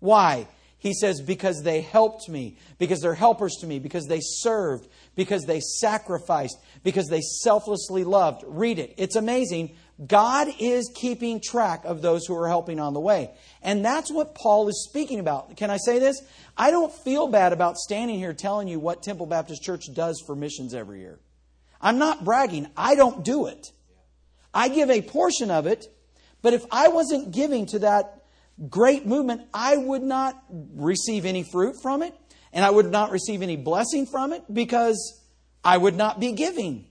Why? 0.00 0.48
He 0.78 0.92
says, 0.92 1.22
because 1.22 1.62
they 1.62 1.82
helped 1.82 2.28
me, 2.28 2.58
because 2.78 3.00
they're 3.00 3.14
helpers 3.14 3.56
to 3.60 3.66
me, 3.66 3.78
because 3.78 4.06
they 4.06 4.20
served, 4.20 4.88
because 5.14 5.44
they 5.44 5.60
sacrificed, 5.60 6.58
because 6.82 7.08
they 7.08 7.20
selflessly 7.20 8.04
loved. 8.04 8.42
Read 8.46 8.78
it. 8.78 8.94
It's 8.96 9.16
amazing. 9.16 9.76
God 10.04 10.48
is 10.58 10.90
keeping 10.94 11.40
track 11.40 11.84
of 11.84 12.02
those 12.02 12.26
who 12.26 12.36
are 12.36 12.48
helping 12.48 12.80
on 12.80 12.94
the 12.94 13.00
way. 13.00 13.30
And 13.62 13.84
that's 13.84 14.10
what 14.10 14.34
Paul 14.34 14.68
is 14.68 14.86
speaking 14.88 15.20
about. 15.20 15.56
Can 15.56 15.70
I 15.70 15.76
say 15.76 16.00
this? 16.00 16.20
I 16.56 16.72
don't 16.72 16.92
feel 16.92 17.28
bad 17.28 17.52
about 17.52 17.76
standing 17.76 18.18
here 18.18 18.32
telling 18.32 18.66
you 18.66 18.80
what 18.80 19.02
Temple 19.02 19.26
Baptist 19.26 19.62
Church 19.62 19.84
does 19.92 20.22
for 20.26 20.34
missions 20.34 20.74
every 20.74 21.00
year. 21.00 21.20
I'm 21.80 21.98
not 21.98 22.24
bragging. 22.24 22.66
I 22.76 22.96
don't 22.96 23.24
do 23.24 23.46
it. 23.46 23.70
I 24.52 24.68
give 24.68 24.90
a 24.90 25.02
portion 25.02 25.50
of 25.50 25.66
it, 25.66 25.86
but 26.42 26.54
if 26.54 26.64
I 26.70 26.88
wasn't 26.88 27.32
giving 27.32 27.66
to 27.66 27.80
that 27.80 28.22
great 28.68 29.06
movement, 29.06 29.42
I 29.52 29.76
would 29.76 30.02
not 30.02 30.42
receive 30.50 31.24
any 31.24 31.42
fruit 31.42 31.76
from 31.82 32.02
it, 32.02 32.14
and 32.52 32.64
I 32.64 32.70
would 32.70 32.90
not 32.90 33.10
receive 33.10 33.42
any 33.42 33.56
blessing 33.56 34.06
from 34.06 34.32
it 34.32 34.42
because 34.52 35.20
I 35.64 35.76
would 35.76 35.96
not 35.96 36.20
be 36.20 36.32
giving. 36.32 36.86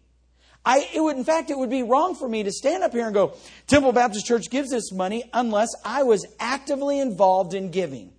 I, 0.66 0.88
it 0.94 1.02
would, 1.02 1.18
in 1.18 1.26
fact, 1.26 1.50
it 1.50 1.58
would 1.58 1.70
be 1.70 1.84
wrong 1.84 2.16
for 2.16 2.28
me 2.28 2.44
to 2.44 2.52
stand 2.52 2.84
up 2.84 2.94
here 2.94 3.06
and 3.06 3.14
go, 3.14 3.36
Temple 3.68 3.92
Baptist 3.92 4.26
Church 4.26 4.50
gives 4.50 4.70
this 4.70 4.92
money 4.94 5.30
unless 5.34 5.70
I 5.84 6.04
was 6.04 6.26
actively 6.40 7.00
involved 7.00 7.54
in 7.54 7.70
giving. 7.70 8.14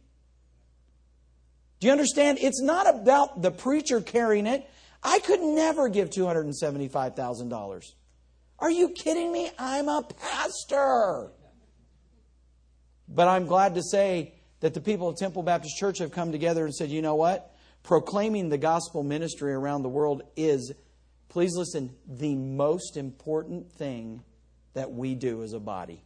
Do 1.80 1.87
you 1.87 1.92
understand? 1.92 2.38
It's 2.40 2.61
not 2.61 2.92
about 2.92 3.40
the 3.40 3.50
preacher 3.50 4.00
carrying 4.00 4.46
it. 4.46 4.68
I 5.02 5.18
could 5.20 5.40
never 5.40 5.88
give 5.88 6.11
$275,000. 6.11 7.92
Are 8.59 8.70
you 8.70 8.90
kidding 8.90 9.33
me? 9.33 9.50
I'm 9.59 9.88
a 9.88 10.02
pastor. 10.02 11.30
But 13.09 13.28
I'm 13.28 13.46
glad 13.46 13.74
to 13.74 13.83
say 13.83 14.35
that 14.61 14.74
the 14.74 14.80
people 14.80 15.09
of 15.09 15.16
Temple 15.16 15.42
Baptist 15.42 15.76
Church 15.76 15.98
have 15.98 16.11
come 16.11 16.33
together 16.33 16.64
and 16.64 16.74
said, 16.74 16.90
you 16.90 17.02
know 17.02 17.16
what? 17.16 17.54
Proclaiming 17.83 18.48
the 18.48 18.57
gospel 18.57 19.02
ministry 19.02 19.52
around 19.52 19.83
the 19.83 19.90
world 19.90 20.22
is 20.37 20.72
Please 21.34 21.56
listen, 21.56 21.90
the 22.06 22.36
most 22.36 22.96
important 22.96 23.72
thing 23.72 24.22
that 24.74 24.92
we 24.92 25.16
do 25.16 25.42
as 25.42 25.52
a 25.52 25.58
body. 25.58 26.04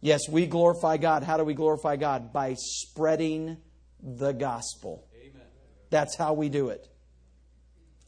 Yes, 0.00 0.22
we 0.28 0.46
glorify 0.46 0.96
God. 0.96 1.22
How 1.22 1.36
do 1.36 1.44
we 1.44 1.54
glorify 1.54 1.94
God? 1.94 2.32
By 2.32 2.56
spreading 2.58 3.58
the 4.02 4.32
gospel. 4.32 5.06
Amen. 5.16 5.46
That's 5.88 6.16
how 6.16 6.32
we 6.32 6.48
do 6.48 6.70
it. 6.70 6.88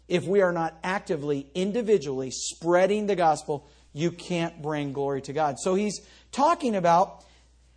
If 0.08 0.24
we 0.24 0.40
are 0.40 0.50
not 0.50 0.76
actively, 0.82 1.48
individually 1.54 2.32
spreading 2.32 3.06
the 3.06 3.14
gospel, 3.14 3.68
you 3.92 4.10
can't 4.10 4.60
bring 4.60 4.92
glory 4.92 5.22
to 5.22 5.32
God. 5.32 5.60
So 5.60 5.76
he's 5.76 6.00
talking 6.32 6.74
about 6.74 7.24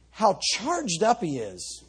how 0.10 0.40
charged 0.42 1.04
up 1.04 1.22
he 1.22 1.38
is 1.38 1.84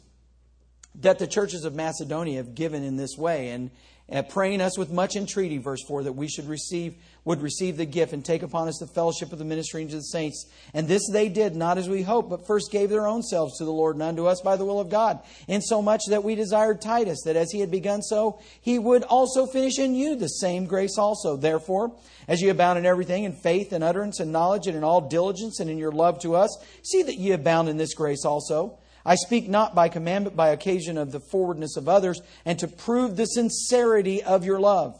that 0.99 1.17
the 1.17 1.25
churches 1.25 1.65
of 1.65 1.73
Macedonia 1.73 2.37
have 2.37 2.53
given 2.53 2.83
in 2.83 2.97
this 2.97 3.17
way, 3.17 3.49
and, 3.49 3.71
and 4.11 4.27
praying 4.27 4.59
us 4.59 4.77
with 4.77 4.91
much 4.91 5.15
entreaty, 5.15 5.57
verse 5.57 5.81
4, 5.87 6.03
that 6.03 6.11
we 6.11 6.27
should 6.27 6.47
receive, 6.47 6.95
would 7.23 7.41
receive 7.41 7.77
the 7.77 7.85
gift 7.85 8.11
and 8.11 8.23
take 8.23 8.43
upon 8.43 8.67
us 8.67 8.77
the 8.77 8.85
fellowship 8.87 9.31
of 9.31 9.39
the 9.39 9.45
ministry 9.45 9.85
to 9.85 9.95
the 9.95 10.01
saints. 10.01 10.45
And 10.73 10.85
this 10.85 11.09
they 11.09 11.29
did, 11.29 11.55
not 11.55 11.77
as 11.77 11.87
we 11.87 12.01
hoped, 12.01 12.29
but 12.29 12.45
first 12.45 12.71
gave 12.71 12.89
their 12.89 13.07
own 13.07 13.23
selves 13.23 13.57
to 13.57 13.65
the 13.65 13.71
Lord 13.71 13.95
and 13.95 14.03
unto 14.03 14.25
us 14.25 14.41
by 14.41 14.57
the 14.57 14.65
will 14.65 14.81
of 14.81 14.89
God, 14.89 15.21
insomuch 15.47 16.01
that 16.09 16.25
we 16.25 16.35
desired 16.35 16.81
Titus, 16.81 17.21
that 17.23 17.37
as 17.37 17.51
he 17.51 17.61
had 17.61 17.71
begun 17.71 18.01
so, 18.01 18.41
he 18.59 18.77
would 18.77 19.03
also 19.03 19.45
finish 19.45 19.79
in 19.79 19.95
you 19.95 20.17
the 20.17 20.27
same 20.27 20.65
grace 20.65 20.97
also. 20.97 21.37
Therefore, 21.37 21.95
as 22.27 22.41
you 22.41 22.51
abound 22.51 22.77
in 22.77 22.85
everything, 22.85 23.23
in 23.23 23.31
faith 23.31 23.71
and 23.71 23.81
utterance 23.81 24.19
and 24.19 24.33
knowledge, 24.33 24.67
and 24.67 24.75
in 24.75 24.83
all 24.83 25.07
diligence 25.07 25.61
and 25.61 25.69
in 25.69 25.77
your 25.77 25.91
love 25.93 26.19
to 26.19 26.35
us, 26.35 26.53
see 26.83 27.01
that 27.03 27.15
ye 27.17 27.31
abound 27.31 27.69
in 27.69 27.77
this 27.77 27.93
grace 27.93 28.25
also. 28.25 28.77
I 29.05 29.15
speak 29.15 29.49
not 29.49 29.73
by 29.73 29.89
commandment, 29.89 30.35
by 30.35 30.49
occasion 30.49 30.97
of 30.97 31.11
the 31.11 31.19
forwardness 31.19 31.77
of 31.77 31.89
others, 31.89 32.21
and 32.45 32.59
to 32.59 32.67
prove 32.67 33.15
the 33.15 33.25
sincerity 33.25 34.23
of 34.23 34.45
your 34.45 34.59
love. 34.59 34.99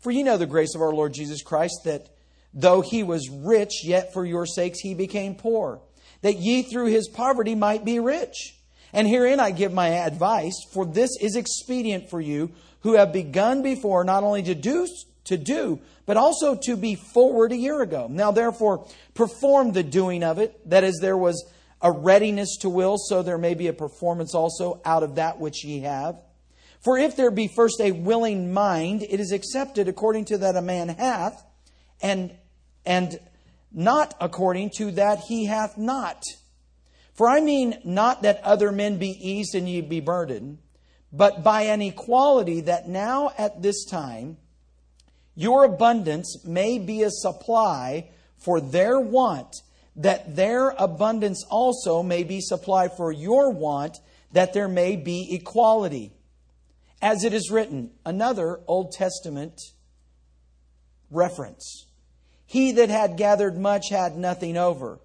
For 0.00 0.10
you 0.10 0.24
know 0.24 0.36
the 0.36 0.46
grace 0.46 0.74
of 0.74 0.80
our 0.80 0.92
Lord 0.92 1.12
Jesus 1.12 1.42
Christ, 1.42 1.80
that 1.84 2.08
though 2.54 2.80
he 2.80 3.02
was 3.02 3.28
rich, 3.28 3.84
yet 3.84 4.12
for 4.12 4.24
your 4.24 4.46
sakes 4.46 4.80
he 4.80 4.94
became 4.94 5.34
poor, 5.34 5.80
that 6.22 6.38
ye 6.38 6.62
through 6.62 6.86
his 6.86 7.08
poverty 7.08 7.54
might 7.54 7.84
be 7.84 7.98
rich. 7.98 8.54
And 8.92 9.06
herein 9.06 9.40
I 9.40 9.50
give 9.50 9.72
my 9.72 9.88
advice, 9.88 10.54
for 10.72 10.86
this 10.86 11.10
is 11.20 11.36
expedient 11.36 12.08
for 12.08 12.20
you, 12.20 12.52
who 12.80 12.94
have 12.94 13.12
begun 13.12 13.62
before 13.62 14.04
not 14.04 14.22
only 14.22 14.42
to 14.44 14.54
do, 14.54 14.86
to 15.24 15.36
do, 15.36 15.80
but 16.06 16.16
also 16.16 16.54
to 16.54 16.76
be 16.76 16.94
forward 16.94 17.52
a 17.52 17.56
year 17.56 17.82
ago. 17.82 18.06
Now 18.08 18.30
therefore 18.30 18.86
perform 19.14 19.72
the 19.72 19.82
doing 19.82 20.22
of 20.22 20.38
it, 20.38 20.70
that 20.70 20.84
is 20.84 20.98
there 21.00 21.16
was 21.16 21.44
a 21.80 21.92
readiness 21.92 22.56
to 22.60 22.68
will, 22.68 22.96
so 22.98 23.22
there 23.22 23.38
may 23.38 23.54
be 23.54 23.68
a 23.68 23.72
performance 23.72 24.34
also 24.34 24.80
out 24.84 25.02
of 25.02 25.16
that 25.16 25.38
which 25.38 25.64
ye 25.64 25.80
have. 25.80 26.16
For 26.80 26.98
if 26.98 27.16
there 27.16 27.30
be 27.30 27.48
first 27.48 27.80
a 27.80 27.92
willing 27.92 28.52
mind, 28.52 29.02
it 29.02 29.20
is 29.20 29.32
accepted 29.32 29.88
according 29.88 30.26
to 30.26 30.38
that 30.38 30.56
a 30.56 30.62
man 30.62 30.88
hath, 30.88 31.44
and, 32.00 32.34
and 32.84 33.18
not 33.72 34.14
according 34.20 34.70
to 34.76 34.90
that 34.92 35.20
he 35.28 35.46
hath 35.46 35.76
not. 35.76 36.22
For 37.14 37.28
I 37.28 37.40
mean 37.40 37.78
not 37.84 38.22
that 38.22 38.42
other 38.42 38.70
men 38.70 38.98
be 38.98 39.08
eased 39.08 39.54
and 39.54 39.68
ye 39.68 39.80
be 39.80 40.00
burdened, 40.00 40.58
but 41.12 41.42
by 41.42 41.62
an 41.62 41.82
equality 41.82 42.60
that 42.62 42.88
now 42.88 43.32
at 43.38 43.62
this 43.62 43.84
time 43.84 44.36
your 45.34 45.64
abundance 45.64 46.44
may 46.44 46.78
be 46.78 47.02
a 47.02 47.10
supply 47.10 48.10
for 48.38 48.60
their 48.60 48.98
want 48.98 49.54
that 49.96 50.36
their 50.36 50.70
abundance 50.70 51.44
also 51.48 52.02
may 52.02 52.22
be 52.22 52.40
supplied 52.40 52.92
for 52.96 53.10
your 53.10 53.50
want, 53.50 53.98
that 54.32 54.52
there 54.52 54.68
may 54.68 54.96
be 54.96 55.34
equality. 55.34 56.12
As 57.00 57.24
it 57.24 57.32
is 57.32 57.50
written, 57.50 57.90
another 58.04 58.60
Old 58.66 58.92
Testament 58.92 59.60
reference. 61.10 61.86
He 62.44 62.72
that 62.72 62.90
had 62.90 63.16
gathered 63.16 63.58
much 63.58 63.88
had 63.90 64.16
nothing 64.16 64.56
over, 64.56 65.00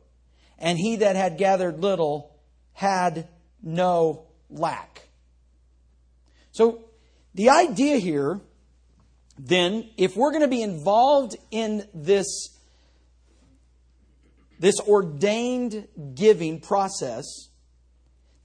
and 0.60 0.78
he 0.78 0.98
that 0.98 1.16
had 1.16 1.38
gathered 1.38 1.80
little 1.80 2.36
had 2.74 3.28
no 3.64 4.28
lack. 4.50 5.08
So, 6.52 6.84
the 7.34 7.50
idea 7.50 7.98
here, 7.98 8.42
then, 9.40 9.90
if 9.98 10.16
we're 10.16 10.32
going 10.32 10.42
to 10.42 10.48
be 10.48 10.62
involved 10.62 11.38
in 11.50 11.88
this 11.94 12.50
this 14.62 14.80
ordained 14.80 15.88
giving 16.14 16.60
process, 16.60 17.50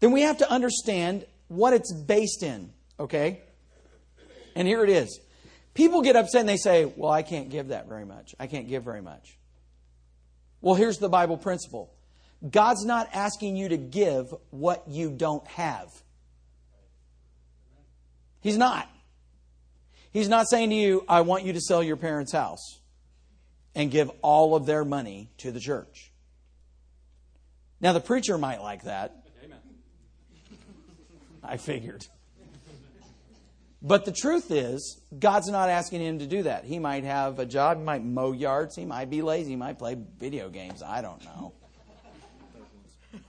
then 0.01 0.13
we 0.13 0.23
have 0.23 0.39
to 0.39 0.51
understand 0.51 1.27
what 1.49 1.75
it's 1.75 1.93
based 1.93 2.43
in, 2.43 2.73
okay? 2.99 3.43
And 4.55 4.67
here 4.67 4.83
it 4.83 4.89
is. 4.89 5.21
People 5.75 6.01
get 6.01 6.17
upset 6.17 6.41
and 6.41 6.49
they 6.49 6.57
say, 6.57 6.87
Well, 6.87 7.13
I 7.13 7.23
can't 7.23 7.51
give 7.51 7.69
that 7.69 7.87
very 7.87 8.07
much. 8.07 8.35
I 8.41 8.47
can't 8.47 8.67
give 8.67 8.83
very 8.83 9.03
much. 9.03 9.37
Well, 10.63 10.75
here's 10.75 10.97
the 10.97 11.11
Bible 11.11 11.37
principle 11.37 11.93
God's 12.51 12.87
not 12.87 13.11
asking 13.13 13.57
you 13.57 13.69
to 13.69 13.77
give 13.77 14.35
what 14.49 14.89
you 14.89 15.11
don't 15.11 15.47
have. 15.49 15.91
He's 18.41 18.57
not. 18.57 18.89
He's 20.13 20.31
not 20.31 20.49
saying 20.49 20.71
to 20.71 20.77
you, 20.77 21.05
I 21.07 21.21
want 21.21 21.45
you 21.45 21.53
to 21.53 21.61
sell 21.61 21.83
your 21.83 21.97
parents' 21.97 22.33
house 22.33 22.81
and 23.75 23.91
give 23.91 24.11
all 24.23 24.57
of 24.57 24.65
their 24.65 24.85
money 24.85 25.31
to 25.37 25.53
the 25.53 25.61
church. 25.61 26.06
Now, 27.81 27.93
the 27.93 28.01
preacher 28.01 28.39
might 28.39 28.63
like 28.63 28.85
that. 28.85 29.23
I 31.43 31.59
figured. 31.59 32.07
But 33.83 34.05
the 34.05 34.13
truth 34.13 34.51
is, 34.51 35.01
God's 35.17 35.49
not 35.49 35.69
asking 35.69 36.01
him 36.01 36.19
to 36.19 36.27
do 36.27 36.43
that. 36.45 36.65
He 36.65 36.79
might 36.79 37.05
have 37.05 37.39
a 37.39 37.47
job, 37.47 37.79
he 37.79 37.85
might 37.85 38.03
mow 38.03 38.33
yards, 38.33 38.75
he 38.75 38.85
might 38.85 39.11
be 39.11 39.23
lazy, 39.23 39.51
he 39.51 39.57
might 39.57 39.79
play 39.79 39.97
video 40.19 40.49
games. 40.49 40.83
I 40.83 41.03
don't 41.03 41.23
know. 41.25 41.53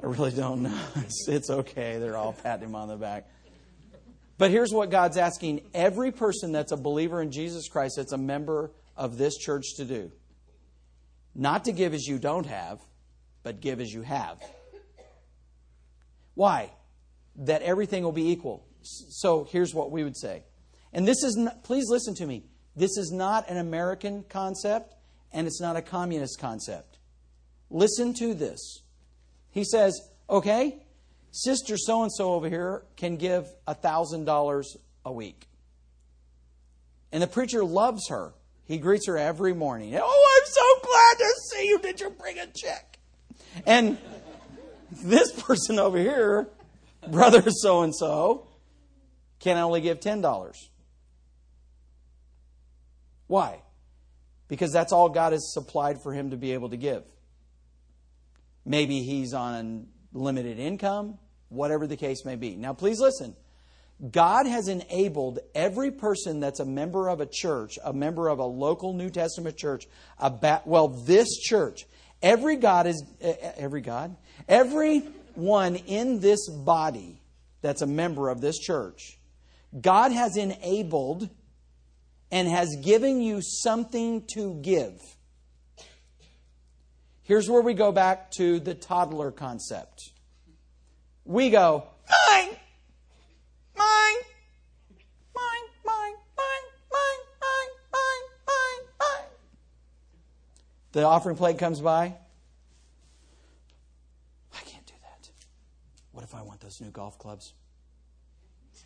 I 0.01 0.05
really 0.05 0.31
don't 0.31 0.63
know. 0.63 0.79
It's, 0.95 1.27
it's 1.27 1.49
okay. 1.49 1.99
They're 1.99 2.17
all 2.17 2.33
patting 2.33 2.69
him 2.69 2.75
on 2.75 2.87
the 2.87 2.95
back. 2.95 3.29
But 4.37 4.51
here's 4.51 4.71
what 4.71 4.89
God's 4.89 5.17
asking 5.17 5.61
every 5.73 6.11
person 6.11 6.51
that's 6.51 6.71
a 6.71 6.77
believer 6.77 7.21
in 7.21 7.31
Jesus 7.31 7.67
Christ, 7.67 7.95
that's 7.97 8.13
a 8.13 8.17
member 8.17 8.71
of 8.95 9.17
this 9.17 9.37
church, 9.37 9.75
to 9.77 9.85
do. 9.85 10.11
Not 11.35 11.65
to 11.65 11.71
give 11.71 11.93
as 11.93 12.05
you 12.05 12.17
don't 12.17 12.45
have, 12.45 12.79
but 13.43 13.61
give 13.61 13.79
as 13.79 13.93
you 13.93 14.01
have. 14.01 14.39
Why? 16.33 16.71
That 17.35 17.61
everything 17.61 18.03
will 18.03 18.11
be 18.11 18.31
equal. 18.31 18.65
So 18.81 19.43
here's 19.49 19.73
what 19.73 19.91
we 19.91 20.03
would 20.03 20.17
say. 20.17 20.43
And 20.93 21.07
this 21.07 21.23
is, 21.23 21.35
not, 21.35 21.63
please 21.63 21.85
listen 21.89 22.15
to 22.15 22.25
me. 22.25 22.43
This 22.75 22.97
is 22.97 23.11
not 23.11 23.49
an 23.49 23.57
American 23.57 24.23
concept, 24.29 24.95
and 25.31 25.47
it's 25.47 25.59
not 25.59 25.75
a 25.75 25.81
communist 25.81 26.39
concept. 26.39 26.99
Listen 27.69 28.13
to 28.15 28.33
this. 28.33 28.83
He 29.49 29.63
says, 29.63 29.99
okay, 30.29 30.83
sister 31.31 31.75
so 31.77 32.03
and 32.03 32.11
so 32.13 32.33
over 32.33 32.47
here 32.47 32.83
can 32.95 33.17
give 33.17 33.47
$1,000 33.67 34.65
a 35.05 35.11
week. 35.11 35.47
And 37.11 37.23
the 37.23 37.27
preacher 37.27 37.63
loves 37.63 38.07
her. 38.09 38.33
He 38.65 38.77
greets 38.77 39.07
her 39.07 39.17
every 39.17 39.53
morning. 39.53 39.95
Oh, 39.95 40.39
I'm 40.39 40.45
so 40.45 40.87
glad 40.87 41.17
to 41.25 41.33
see 41.49 41.67
you. 41.67 41.79
Did 41.79 41.99
you 42.01 42.09
bring 42.09 42.37
a 42.37 42.47
check? 42.47 42.86
And 43.65 43.97
this 44.91 45.31
person 45.31 45.79
over 45.79 45.97
here, 45.97 46.47
brother 47.09 47.43
so 47.49 47.81
and 47.83 47.95
so, 47.95 48.47
can 49.39 49.57
only 49.57 49.81
give 49.81 49.99
$10. 49.99 50.53
Why? 53.27 53.61
Because 54.47 54.71
that's 54.71 54.93
all 54.93 55.09
God 55.09 55.33
has 55.33 55.53
supplied 55.53 56.01
for 56.01 56.13
him 56.13 56.31
to 56.31 56.37
be 56.37 56.53
able 56.53 56.69
to 56.69 56.77
give. 56.77 57.03
Maybe 58.65 59.01
he's 59.01 59.33
on 59.33 59.87
limited 60.13 60.59
income, 60.59 61.19
whatever 61.49 61.87
the 61.87 61.97
case 61.97 62.25
may 62.25 62.35
be. 62.35 62.55
Now, 62.55 62.73
please 62.73 62.99
listen. 62.99 63.35
God 64.11 64.45
has 64.45 64.67
enabled 64.67 65.39
every 65.55 65.89
person 65.91 66.39
that's 66.39 66.59
a 66.59 66.65
member 66.65 67.09
of 67.09 67.19
a 67.19 67.25
church, 67.25 67.79
a 67.83 67.91
member 67.93 68.27
of 68.27 68.39
a 68.39 68.45
local 68.45 68.93
New 68.93 69.09
Testament 69.09 69.57
church, 69.57 69.87
about, 70.19 70.67
well, 70.67 70.87
this 70.87 71.37
church, 71.37 71.85
every 72.21 72.55
God 72.55 72.87
is, 72.87 73.03
every 73.21 73.81
God, 73.81 74.15
every 74.47 74.99
one 75.35 75.75
in 75.75 76.19
this 76.19 76.49
body 76.49 77.21
that's 77.61 77.81
a 77.81 77.87
member 77.87 78.29
of 78.29 78.41
this 78.41 78.57
church, 78.57 79.19
God 79.79 80.11
has 80.11 80.37
enabled 80.37 81.29
and 82.31 82.47
has 82.47 82.75
given 82.83 83.21
you 83.21 83.41
something 83.41 84.25
to 84.33 84.55
give. 84.61 85.01
Here's 87.23 87.49
where 87.49 87.61
we 87.61 87.73
go 87.73 87.91
back 87.91 88.31
to 88.37 88.59
the 88.59 88.73
toddler 88.73 89.31
concept. 89.31 90.11
We 91.25 91.49
go, 91.49 91.85
mine, 92.29 92.55
The 100.97 101.03
offering 101.03 101.37
plate 101.37 101.59
comes 101.59 101.79
by. 101.79 102.05
I 104.51 104.59
can't 104.65 104.83
do 104.87 104.95
that. 105.03 105.29
What 106.11 106.23
if 106.23 106.33
I 106.33 106.41
want 106.41 106.59
those 106.59 106.81
new 106.81 106.89
golf 106.89 107.19
clubs? 107.19 107.53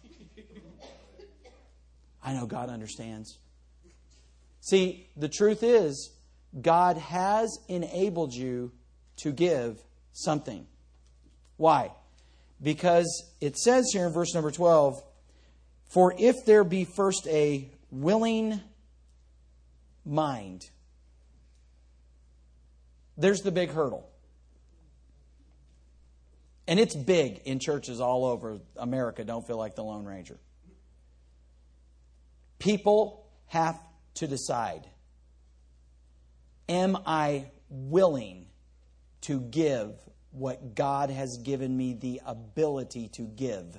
I 2.21 2.33
know 2.33 2.47
God 2.47 2.67
understands. 2.67 3.37
See, 4.59 5.07
the 5.15 5.29
truth 5.29 5.63
is, 5.63 6.11
God 6.61 6.97
has 6.97 7.57
enabled 7.69 8.33
you 8.33 8.73
to 9.21 9.31
give 9.31 9.81
something. 10.11 10.67
Why? 11.55 11.93
Because 12.61 13.23
it 13.39 13.57
says 13.57 13.89
here 13.93 14.07
in 14.07 14.11
verse 14.11 14.33
number 14.33 14.51
12, 14.51 15.01
For 15.89 16.13
if 16.19 16.43
there 16.45 16.65
be 16.65 16.83
first 16.83 17.25
a 17.29 17.69
willing 17.89 18.59
mind, 20.03 20.65
there's 23.21 23.41
the 23.41 23.51
big 23.51 23.71
hurdle. 23.71 24.07
And 26.67 26.79
it's 26.79 26.95
big 26.95 27.41
in 27.45 27.59
churches 27.59 27.99
all 27.99 28.25
over 28.25 28.59
America, 28.77 29.23
don't 29.23 29.45
feel 29.45 29.57
like 29.57 29.75
the 29.75 29.83
Lone 29.83 30.05
Ranger. 30.05 30.39
People 32.59 33.25
have 33.47 33.79
to 34.15 34.27
decide 34.27 34.87
Am 36.69 36.97
I 37.05 37.51
willing 37.69 38.45
to 39.21 39.41
give 39.41 39.99
what 40.31 40.73
God 40.73 41.09
has 41.09 41.37
given 41.43 41.75
me 41.75 41.93
the 41.93 42.21
ability 42.25 43.09
to 43.15 43.23
give? 43.23 43.77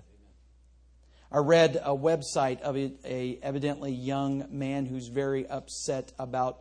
I 1.30 1.38
read 1.38 1.80
a 1.82 1.96
website 1.96 2.60
of 2.60 2.76
a, 2.76 2.92
a 3.06 3.38
evidently 3.42 3.92
young 3.92 4.46
man 4.50 4.84
who's 4.84 5.08
very 5.08 5.46
upset 5.46 6.12
about 6.18 6.60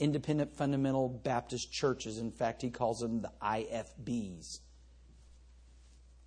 independent 0.00 0.56
fundamental 0.56 1.08
Baptist 1.08 1.72
churches. 1.72 2.18
In 2.18 2.32
fact, 2.32 2.62
he 2.62 2.70
calls 2.70 2.98
them 2.98 3.22
the 3.22 3.30
IFBs. 3.42 4.60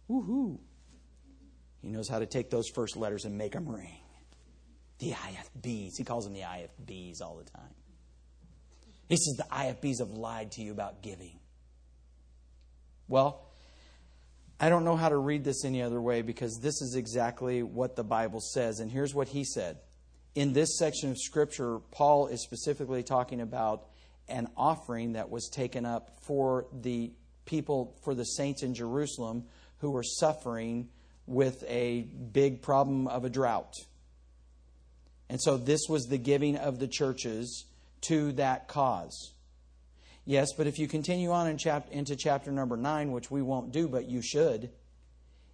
Woohoo! 0.09 0.59
He 1.81 1.89
knows 1.89 2.07
how 2.07 2.19
to 2.19 2.25
take 2.25 2.49
those 2.49 2.69
first 2.69 2.95
letters 2.95 3.25
and 3.25 3.37
make 3.37 3.51
them 3.51 3.67
ring. 3.67 3.99
The 4.99 5.11
IFBs. 5.11 5.97
He 5.97 6.03
calls 6.03 6.23
them 6.23 6.33
the 6.33 6.41
IFBs 6.41 7.21
all 7.21 7.35
the 7.35 7.49
time. 7.49 7.73
He 9.09 9.17
says 9.17 9.35
the 9.37 9.53
IFBs 9.53 9.99
have 9.99 10.11
lied 10.11 10.51
to 10.53 10.61
you 10.61 10.71
about 10.71 11.01
giving. 11.01 11.39
Well, 13.07 13.49
I 14.59 14.69
don't 14.69 14.85
know 14.85 14.95
how 14.95 15.09
to 15.09 15.17
read 15.17 15.43
this 15.43 15.65
any 15.65 15.81
other 15.81 16.01
way 16.01 16.21
because 16.21 16.59
this 16.61 16.81
is 16.81 16.95
exactly 16.95 17.63
what 17.63 17.95
the 17.97 18.03
Bible 18.03 18.39
says. 18.39 18.79
And 18.79 18.89
here's 18.89 19.13
what 19.13 19.27
he 19.27 19.43
said. 19.43 19.79
In 20.35 20.53
this 20.53 20.79
section 20.79 21.11
of 21.11 21.17
Scripture, 21.19 21.79
Paul 21.91 22.27
is 22.27 22.41
specifically 22.41 23.03
talking 23.03 23.39
about 23.39 23.85
an 24.27 24.47
offering 24.57 25.13
that 25.13 25.29
was 25.29 25.47
taken 25.47 25.85
up 25.85 26.17
for 26.21 26.65
the 26.73 27.11
people, 27.45 27.95
for 28.03 28.15
the 28.15 28.23
saints 28.23 28.63
in 28.63 28.73
Jerusalem 28.73 29.43
who 29.77 29.91
were 29.91 30.03
suffering 30.03 30.89
with 31.27 31.63
a 31.67 32.01
big 32.01 32.61
problem 32.61 33.07
of 33.07 33.25
a 33.25 33.29
drought. 33.29 33.73
And 35.29 35.39
so 35.39 35.57
this 35.57 35.81
was 35.87 36.05
the 36.05 36.17
giving 36.17 36.57
of 36.57 36.79
the 36.79 36.87
churches 36.87 37.65
to 38.01 38.31
that 38.33 38.67
cause. 38.67 39.33
Yes, 40.25 40.53
but 40.57 40.67
if 40.67 40.79
you 40.79 40.87
continue 40.87 41.31
on 41.31 41.47
in 41.47 41.57
chap- 41.57 41.91
into 41.91 42.15
chapter 42.15 42.51
number 42.51 42.77
9, 42.77 43.11
which 43.11 43.29
we 43.29 43.41
won't 43.41 43.71
do, 43.71 43.87
but 43.87 44.09
you 44.09 44.21
should, 44.21 44.71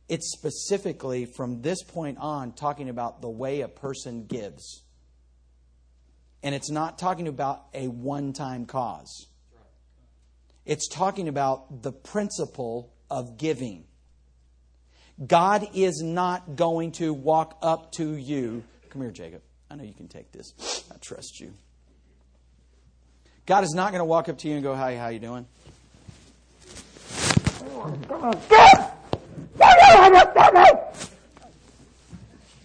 it's 0.10 0.32
specifically 0.32 1.26
from 1.26 1.62
this 1.62 1.84
point 1.84 2.18
on 2.20 2.52
talking 2.52 2.90
about 2.90 3.22
the 3.22 3.30
way 3.30 3.62
a 3.62 3.68
person 3.68 4.26
gives. 4.26 4.84
And 6.42 6.56
it's 6.56 6.72
not 6.72 6.98
talking 6.98 7.28
about 7.28 7.66
a 7.74 7.88
one 7.88 8.34
time 8.34 8.66
cause, 8.66 9.28
it's 10.66 10.88
talking 10.88 11.28
about 11.28 11.84
the 11.84 11.92
principle 11.92 12.94
of 13.10 13.38
giving. 13.38 13.86
God 15.26 15.68
is 15.74 16.02
not 16.02 16.56
going 16.56 16.94
to 16.94 17.14
walk 17.14 17.58
up 17.62 17.92
to 17.94 18.16
you. 18.16 18.64
Come 18.90 19.02
here, 19.02 19.12
Jacob. 19.12 19.42
I 19.70 19.76
know 19.76 19.84
you 19.84 19.94
can 19.94 20.08
take 20.08 20.32
this. 20.32 20.54
I 20.92 20.98
trust 20.98 21.40
you. 21.40 21.54
God 23.46 23.64
is 23.64 23.74
not 23.76 23.92
going 23.92 24.00
to 24.00 24.06
walk 24.06 24.30
up 24.30 24.38
to 24.40 24.48
you 24.48 24.56
and 24.56 24.64
go, 24.64 24.76
"Hi, 24.76 24.96
how 24.96 25.10
you 25.10 25.20
doing?" 25.20 25.46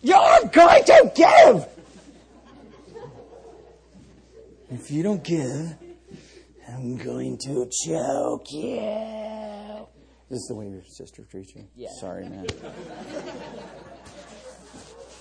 You're 0.02 0.50
going 0.52 0.84
to 0.84 1.12
give. 1.14 1.66
If 4.70 4.90
you 4.90 5.02
don't 5.02 5.24
give, 5.24 5.74
I'm 6.68 6.96
going 6.96 7.38
to 7.46 7.68
choke 7.86 8.52
you. 8.52 9.86
This 10.28 10.38
is 10.40 10.46
the 10.48 10.54
way 10.54 10.68
your 10.68 10.82
sister 10.84 11.22
treats 11.30 11.54
you. 11.54 11.66
Yeah. 11.76 11.88
Sorry, 12.00 12.28
man. 12.28 12.46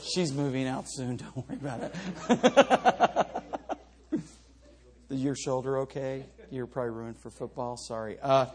She's 0.04 0.34
moving 0.34 0.68
out 0.68 0.86
soon. 0.88 1.18
Don't 1.18 1.38
worry 1.38 1.58
about 1.62 1.94
it. 2.30 3.44
Your 5.10 5.36
shoulder 5.36 5.80
okay? 5.80 6.26
You're 6.50 6.68
probably 6.68 6.92
ruined 6.92 7.20
for 7.20 7.30
football. 7.30 7.78
Sorry. 7.78 8.18
Uh, 8.22 8.48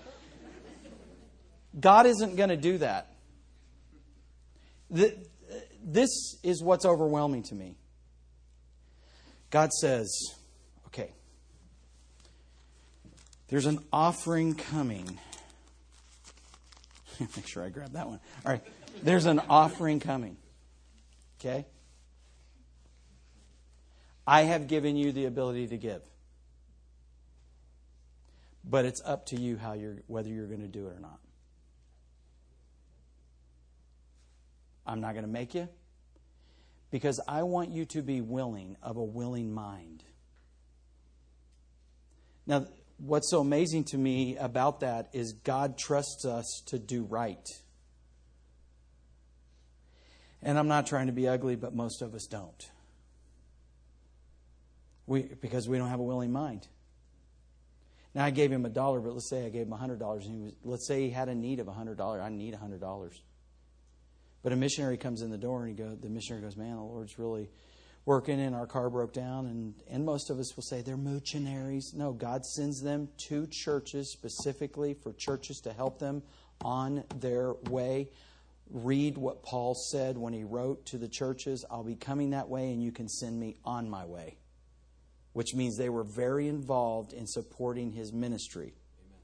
God 1.79 2.07
isn't 2.07 2.37
going 2.37 2.49
to 2.51 2.57
do 2.57 2.79
that. 2.79 3.15
This 4.91 6.37
is 6.43 6.63
what's 6.63 6.85
overwhelming 6.85 7.43
to 7.45 7.55
me. 7.55 7.77
God 9.51 9.73
says, 9.73 10.11
okay, 10.87 11.13
there's 13.49 13.67
an 13.67 13.81
offering 13.93 14.55
coming. 14.55 15.19
Make 17.21 17.47
sure 17.47 17.65
I 17.65 17.71
grab 17.71 17.93
that 17.93 18.07
one. 18.07 18.21
All 18.45 18.53
right, 18.53 18.63
there's 19.03 19.27
an 19.27 19.41
offering 19.49 20.01
coming. 20.01 20.37
Okay? 21.41 21.67
I 24.27 24.43
have 24.43 24.69
given 24.69 24.97
you 24.97 25.13
the 25.13 25.25
ability 25.25 25.69
to 25.69 25.79
give. 25.79 26.03
But 28.63 28.85
it's 28.85 29.01
up 29.03 29.27
to 29.27 29.41
you 29.41 29.57
how 29.57 29.73
you're, 29.73 29.97
whether 30.07 30.29
you're 30.29 30.47
going 30.47 30.61
to 30.61 30.69
do 30.69 30.87
it 30.89 30.97
or 30.97 31.01
not. 31.01 31.19
I'm 34.89 35.01
not 35.01 35.13
going 35.13 35.25
to 35.25 35.31
make 35.31 35.55
you 35.55 35.69
because 36.91 37.21
I 37.29 37.43
want 37.43 37.71
you 37.71 37.85
to 37.87 38.03
be 38.03 38.21
willing 38.21 38.77
of 38.83 38.97
a 38.97 39.05
willing 39.05 39.53
mind. 39.53 40.03
Now, 42.47 42.67
what's 42.97 43.31
so 43.31 43.41
amazing 43.41 43.85
to 43.85 43.99
me 43.99 44.37
about 44.39 44.81
that 44.81 45.11
is 45.13 45.35
God 45.45 45.77
trusts 45.77 46.25
us 46.25 46.63
to 46.67 46.79
do 46.79 47.05
right. 47.05 47.47
And 50.43 50.59
I'm 50.59 50.69
not 50.69 50.87
trying 50.87 51.09
to 51.09 51.13
be 51.13 51.29
ugly, 51.29 51.57
but 51.57 51.75
most 51.75 52.01
of 52.01 52.15
us 52.15 52.27
don't. 52.27 52.71
We, 55.07 55.23
because 55.23 55.69
we 55.69 55.79
don't 55.79 55.89
have 55.89 56.01
a 56.01 56.05
willing 56.05 56.33
mind. 56.33 56.67
Now 58.15 58.25
I 58.25 58.31
gave 58.31 58.51
him 58.51 58.65
a 58.65 58.71
dollar, 58.71 59.01
but 59.01 59.13
let's 59.13 59.29
say 59.29 59.45
I 59.45 59.51
gave 59.51 59.67
him 59.67 59.73
a 59.73 59.77
hundred 59.77 59.99
dollars, 59.99 60.27
and 60.27 60.35
he 60.35 60.41
was, 60.41 60.53
let's 60.65 60.87
say 60.87 61.03
he 61.03 61.11
had 61.11 61.29
a 61.29 61.35
need 61.35 61.61
of 61.61 61.69
a 61.69 61.73
hundred 61.73 61.99
dollars. 61.99 62.23
I 62.23 62.31
need 62.31 62.55
a 62.55 62.57
hundred 62.57 62.81
dollars. 62.81 63.21
But 64.43 64.53
a 64.53 64.57
missionary 64.57 64.97
comes 64.97 65.23
in 65.23 65.31
the 65.31 65.39
door, 65.39 65.65
and 65.65 65.69
he 65.69 65.75
go, 65.75 65.95
the 65.95 66.09
missionary 66.09 66.43
goes, 66.43 66.57
"Man, 66.57 66.77
the 66.77 66.83
Lord's 66.83 67.19
really 67.19 67.51
working, 68.05 68.41
and 68.41 68.55
our 68.55 68.67
car 68.67 68.89
broke 68.89 69.13
down." 69.13 69.47
And 69.47 69.75
and 69.89 70.05
most 70.05 70.31
of 70.31 70.39
us 70.39 70.55
will 70.57 70.63
say 70.63 70.81
they're 70.81 70.97
missionaries. 70.97 71.93
No, 71.95 72.13
God 72.13 72.47
sends 72.47 72.81
them 72.81 73.09
to 73.29 73.47
churches 73.49 74.13
specifically 74.13 74.95
for 74.95 75.13
churches 75.13 75.61
to 75.61 75.73
help 75.73 75.99
them 75.99 76.23
on 76.61 77.05
their 77.17 77.55
way. 77.71 78.11
Read 78.71 79.17
what 79.17 79.43
Paul 79.43 79.75
said 79.75 80.19
when 80.19 80.33
he 80.33 80.45
wrote 80.45 80.85
to 80.87 80.99
the 80.99 81.09
churches, 81.09 81.65
"I'll 81.71 81.85
be 81.85 81.97
coming 81.97 82.31
that 82.31 82.49
way, 82.49 82.73
and 82.73 82.83
you 82.83 82.93
can 82.93 83.09
send 83.09 83.41
me 83.41 83.57
on 83.65 83.89
my 83.89 84.05
way." 84.05 84.39
which 85.39 85.55
means 85.55 85.77
they 85.77 85.89
were 85.89 86.03
very 86.03 86.49
involved 86.49 87.13
in 87.13 87.25
supporting 87.25 87.93
his 87.93 88.13
ministry. 88.13 88.75
Amen. 89.05 89.21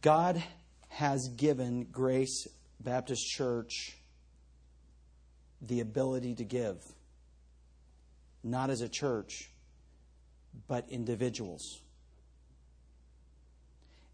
God 0.00 0.44
has 0.88 1.28
given 1.28 1.84
Grace 1.92 2.48
Baptist 2.80 3.26
Church 3.26 3.96
the 5.60 5.80
ability 5.80 6.34
to 6.34 6.44
give, 6.44 6.76
not 8.44 8.70
as 8.70 8.80
a 8.80 8.88
church, 8.88 9.50
but 10.68 10.88
individuals. 10.90 11.80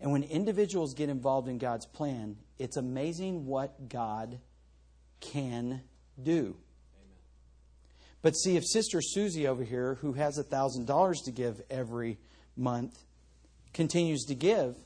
And 0.01 0.11
when 0.11 0.25
individuals 0.25 0.95
get 0.95 1.09
involved 1.09 1.49
in 1.49 1.59
God's 1.59 1.87
plan, 1.87 2.37
it's 2.59 2.77
amazing 2.77 3.47
what 3.47 3.89
God 3.89 4.41
can 5.21 5.83
do. 6.21 6.57
But 8.21 8.33
see, 8.33 8.57
if 8.57 8.65
Sister 8.65 9.01
Susie 9.01 9.47
over 9.47 9.65
here, 9.65 9.97
who 9.97 10.13
has 10.13 10.39
a 10.39 10.45
$1,000 10.45 11.25
to 11.25 11.31
give 11.31 11.61
every 11.71 12.19
month, 12.57 12.99
continues 13.73 14.25
to 14.27 14.35
give, 14.35 14.77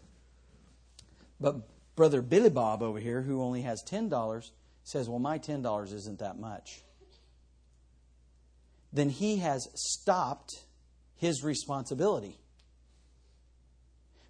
but 1.39 1.57
Brother 1.97 2.21
Billy 2.21 2.51
Bob 2.51 2.83
over 2.83 2.99
here, 2.99 3.23
who 3.23 3.43
only 3.43 3.63
has 3.63 3.83
$10, 3.91 4.51
says, 4.85 5.09
Well, 5.09 5.19
my 5.19 5.39
$10 5.39 5.93
isn't 5.93 6.19
that 6.19 6.39
much, 6.39 6.83
then 8.93 9.09
he 9.09 9.39
has 9.39 9.67
stopped 9.75 10.65
his 11.17 11.43
responsibility. 11.43 12.39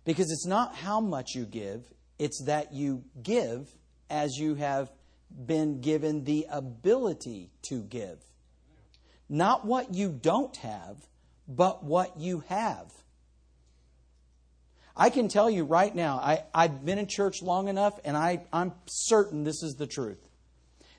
Because 0.05 0.31
it's 0.31 0.47
not 0.47 0.77
how 0.77 1.01
much 1.01 1.35
you 1.35 1.45
give, 1.45 1.83
it's 2.19 2.45
that 2.47 2.73
you 2.73 3.05
give 3.21 3.69
as 4.09 4.37
you 4.37 4.55
have 4.55 4.91
been 5.45 5.81
given 5.81 6.25
the 6.25 6.47
ability 6.49 7.51
to 7.63 7.83
give. 7.83 8.19
Not 9.29 9.67
what 9.67 9.93
you 9.93 10.13
don't 10.13 10.57
have, 10.59 10.97
but 11.49 11.85
what 11.85 12.19
you 12.19 12.45
have. 12.49 12.93
I 14.97 15.11
can 15.11 15.29
tell 15.29 15.51
you 15.51 15.65
right 15.65 15.95
now, 15.95 16.17
I, 16.17 16.45
I've 16.55 16.85
been 16.85 16.99
in 16.99 17.07
church 17.07 17.43
long 17.43 17.69
enough, 17.69 18.01
and 18.05 18.17
I, 18.17 18.45
I'm 18.53 18.73
certain 18.87 19.45
this 19.45 19.63
is 19.63 19.75
the 19.75 19.87
truth. 19.87 20.27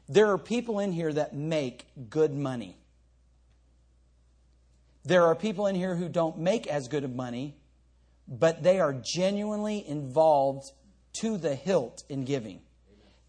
There 0.08 0.32
are 0.32 0.38
people 0.38 0.80
in 0.80 0.92
here 0.92 1.12
that 1.12 1.36
make 1.36 1.88
good 2.10 2.34
money. 2.34 2.78
There 5.04 5.26
are 5.26 5.36
people 5.36 5.68
in 5.68 5.76
here 5.76 5.96
who 5.96 6.10
don't 6.10 6.38
make 6.38 6.68
as 6.68 6.88
good 6.88 7.04
of 7.04 7.16
money, 7.16 7.56
but 8.28 8.62
they 8.62 8.80
are 8.80 8.94
genuinely 8.94 9.88
involved 9.88 10.66
to 11.22 11.38
the 11.38 11.56
hilt 11.56 12.04
in 12.10 12.24
giving. 12.24 12.62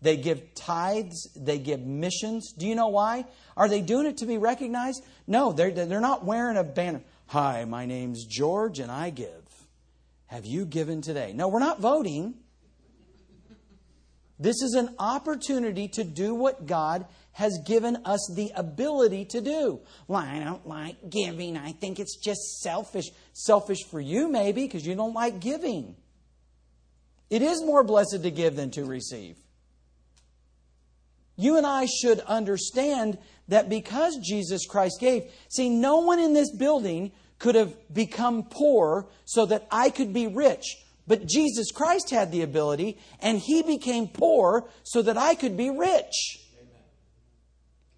They 0.03 0.17
give 0.17 0.55
tithes, 0.55 1.29
they 1.35 1.59
give 1.59 1.81
missions. 1.81 2.53
Do 2.53 2.67
you 2.67 2.75
know 2.75 2.89
why? 2.89 3.25
Are 3.57 3.69
they 3.69 3.81
doing 3.81 4.07
it 4.07 4.19
to 4.19 4.27
be 4.27 4.39
recognized? 4.39 5.05
No, 5.27 5.53
they're, 5.53 5.71
they're 5.71 6.01
not 6.01 6.25
wearing 6.25 6.57
a 6.57 6.65
banner. 6.65 7.01
Hi, 7.27 7.65
my 7.65 7.87
name's 7.87 8.25
George 8.25 8.79
and 8.79 8.91
I 8.91 9.11
give. 9.11 9.38
Have 10.29 10.47
you 10.47 10.65
given 10.67 11.03
today? 11.03 11.33
No, 11.35 11.49
we're 11.49 11.59
not 11.59 11.81
voting. 11.81 12.35
This 14.39 14.63
is 14.63 14.75
an 14.75 14.95
opportunity 14.99 15.89
to 15.89 16.05
do 16.05 16.35
what 16.35 16.67
God 16.67 17.07
has 17.33 17.59
given 17.67 17.97
us 18.05 18.31
the 18.37 18.53
ability 18.55 19.25
to 19.27 19.41
do. 19.41 19.81
Well, 20.07 20.21
I 20.21 20.39
don't 20.45 20.67
like 20.67 21.11
giving. 21.11 21.57
I 21.57 21.73
think 21.73 21.99
it's 21.99 22.17
just 22.17 22.61
selfish. 22.61 23.07
Selfish 23.33 23.85
for 23.91 24.01
you, 24.01 24.29
maybe, 24.29 24.63
because 24.63 24.87
you 24.87 24.95
don't 24.95 25.15
like 25.15 25.41
giving. 25.41 25.97
It 27.31 27.43
is 27.43 27.65
more 27.65 27.83
blessed 27.83 28.23
to 28.23 28.31
give 28.31 28.55
than 28.55 28.71
to 28.73 28.85
receive. 28.85 29.37
You 31.37 31.57
and 31.57 31.67
I 31.67 31.87
should 31.87 32.21
understand 32.21 33.19
that 33.49 33.69
because 33.69 34.19
Jesus 34.19 34.67
Christ 34.67 34.99
gave, 35.01 35.31
see, 35.49 35.69
no 35.69 35.99
one 36.01 36.19
in 36.19 36.33
this 36.33 36.55
building 36.55 37.13
could 37.39 37.55
have 37.55 37.75
become 37.93 38.45
poor 38.45 39.07
so 39.25 39.47
that 39.47 39.67
I 39.71 39.91
could 39.91 40.13
be 40.13 40.27
rich. 40.27 40.77
But 41.07 41.27
Jesus 41.27 41.71
Christ 41.73 42.11
had 42.11 42.31
the 42.31 42.43
ability, 42.43 42.99
and 43.21 43.39
he 43.39 43.63
became 43.63 44.09
poor 44.09 44.69
so 44.83 45.01
that 45.03 45.17
I 45.17 45.35
could 45.35 45.57
be 45.57 45.71
rich. 45.71 46.41
Amen. 46.61 46.83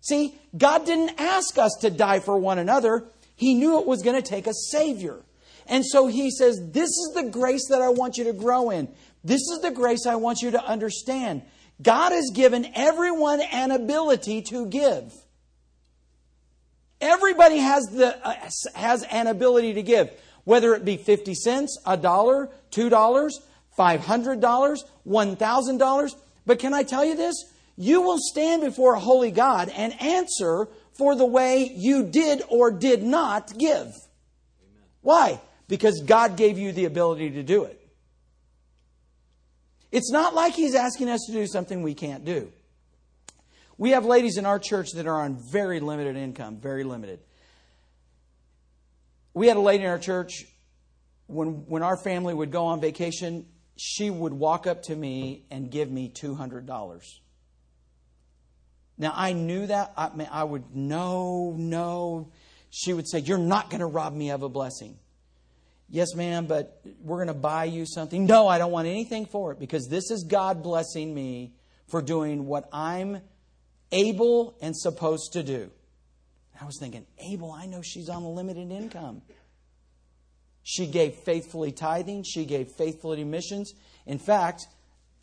See, 0.01 0.35
God 0.57 0.87
didn't 0.87 1.21
ask 1.21 1.59
us 1.59 1.77
to 1.81 1.91
die 1.91 2.21
for 2.21 2.39
one 2.39 2.59
another. 2.59 3.05
He 3.35 3.55
knew 3.55 3.81
it 3.81 3.87
was 3.87 4.03
going 4.03 4.21
to 4.21 4.29
take 4.29 4.47
a 4.47 4.55
Savior. 4.55 5.17
And 5.67 5.85
so 5.85 6.07
he 6.07 6.31
says, 6.31 6.61
This 6.71 6.91
is 6.91 7.13
the 7.15 7.31
grace 7.31 7.67
that 7.71 7.83
I 7.83 7.89
want 7.89 8.17
you 8.17 8.25
to 8.25 8.33
grow 8.33 8.71
in. 8.71 8.89
This 9.25 9.43
is 9.43 9.61
the 9.61 9.71
grace 9.71 10.07
I 10.07 10.15
want 10.15 10.41
you 10.41 10.53
to 10.53 10.65
understand. 10.65 11.43
God 11.83 12.13
has 12.13 12.31
given 12.33 12.71
everyone 12.75 13.41
an 13.41 13.71
ability 13.71 14.43
to 14.43 14.67
give. 14.67 15.13
Everybody 17.01 17.59
has, 17.59 17.87
the, 17.87 18.17
uh, 18.27 18.35
has 18.75 19.05
an 19.05 19.27
ability 19.27 19.75
to 19.75 19.83
give 19.83 20.11
whether 20.45 20.75
it 20.75 20.85
be 20.85 20.97
50 20.97 21.35
cents, 21.35 21.79
a 21.87 21.97
dollar, 21.97 22.49
$2, 22.73 22.91
$500, 23.79 24.85
$1,000. 25.07 26.15
But 26.47 26.59
can 26.59 26.75
I 26.75 26.83
tell 26.83 27.05
you 27.05 27.17
this? 27.17 27.35
You 27.77 28.03
will 28.03 28.19
stand 28.19 28.63
before 28.63 28.95
a 28.95 29.01
holy 29.01 29.31
God 29.31 29.69
and 29.71 30.01
answer 30.01 30.69
for 30.99 31.15
the 31.15 31.25
way 31.25 31.73
you 31.75 32.05
did 32.05 32.43
or 32.49 32.71
did 32.71 33.03
not 33.03 33.57
give. 33.57 33.87
Amen. 33.87 34.83
Why? 35.03 35.41
Because 35.69 36.03
God 36.03 36.37
gave 36.37 36.59
you 36.59 36.73
the 36.73 36.85
ability 36.85 37.31
to 37.31 37.43
do 37.43 37.65
it. 37.65 37.77
It's 39.93 40.11
not 40.11 40.35
like 40.35 40.55
He's 40.55 40.75
asking 40.75 41.09
us 41.09 41.25
to 41.27 41.33
do 41.33 41.47
something 41.47 41.83
we 41.83 41.95
can't 41.95 42.25
do. 42.25 42.53
We 43.81 43.93
have 43.93 44.05
ladies 44.05 44.37
in 44.37 44.45
our 44.45 44.59
church 44.59 44.93
that 44.93 45.07
are 45.07 45.23
on 45.23 45.37
very 45.37 45.81
limited 45.81 46.15
income, 46.15 46.59
very 46.59 46.85
limited. 46.85 47.19
We 49.33 49.47
had 49.49 49.57
a 49.57 49.61
lady 49.61 49.85
in 49.85 49.89
our 49.89 49.99
church 49.99 50.45
when 51.29 51.65
when 51.67 51.83
our 51.83 51.97
family 51.97 52.35
would 52.35 52.51
go 52.51 52.67
on 52.67 52.83
vacation 52.83 53.47
she 53.79 54.11
would 54.11 54.35
walk 54.35 54.67
up 54.67 54.83
to 54.83 54.95
me 54.95 55.47
and 55.51 55.71
give 55.71 55.91
me 55.91 56.11
$200 56.11 57.19
now 58.99 59.15
i 59.17 59.33
knew 59.33 59.67
that. 59.67 59.95
I, 59.97 60.11
mean, 60.15 60.29
I 60.31 60.45
would 60.45 60.75
no 60.77 61.55
no 61.57 62.33
she 62.69 62.93
would 62.93 63.09
say 63.09 63.21
you're 63.21 63.39
not 63.39 63.71
going 63.71 63.81
to 63.81 63.87
rob 63.87 64.13
me 64.13 64.31
of 64.31 64.43
a 64.43 64.49
blessing. 64.51 64.99
Yes 65.89 66.15
ma'am 66.15 66.45
but 66.45 66.83
we're 67.01 67.25
going 67.25 67.29
to 67.29 67.35
buy 67.35 67.65
you 67.65 67.87
something. 67.87 68.27
No 68.27 68.47
i 68.47 68.59
don't 68.59 68.73
want 68.73 68.89
anything 68.89 69.25
for 69.25 69.53
it 69.53 69.59
because 69.59 69.89
this 69.89 70.11
is 70.11 70.25
god 70.25 70.63
blessing 70.63 71.15
me 71.15 71.55
for 71.87 72.03
doing 72.03 72.45
what 72.45 72.69
i'm 72.75 73.23
able 73.93 74.57
and 74.61 74.77
supposed 74.77 75.33
to 75.35 75.43
do 75.43 75.71
I 76.61 76.67
was 76.67 76.79
thinking, 76.79 77.07
Abel, 77.19 77.53
I 77.53 77.67
know 77.67 77.81
she's 77.81 78.09
on 78.11 78.23
a 78.23 78.31
limited 78.31 78.71
income. 78.71 79.23
She 80.63 80.87
gave 80.87 81.15
faithfully 81.15 81.73
tithing, 81.73 82.25
she 82.25 82.45
gave 82.45 82.69
faithfully 82.73 83.25
missions. 83.25 83.73
In 84.07 84.19
fact, 84.19 84.67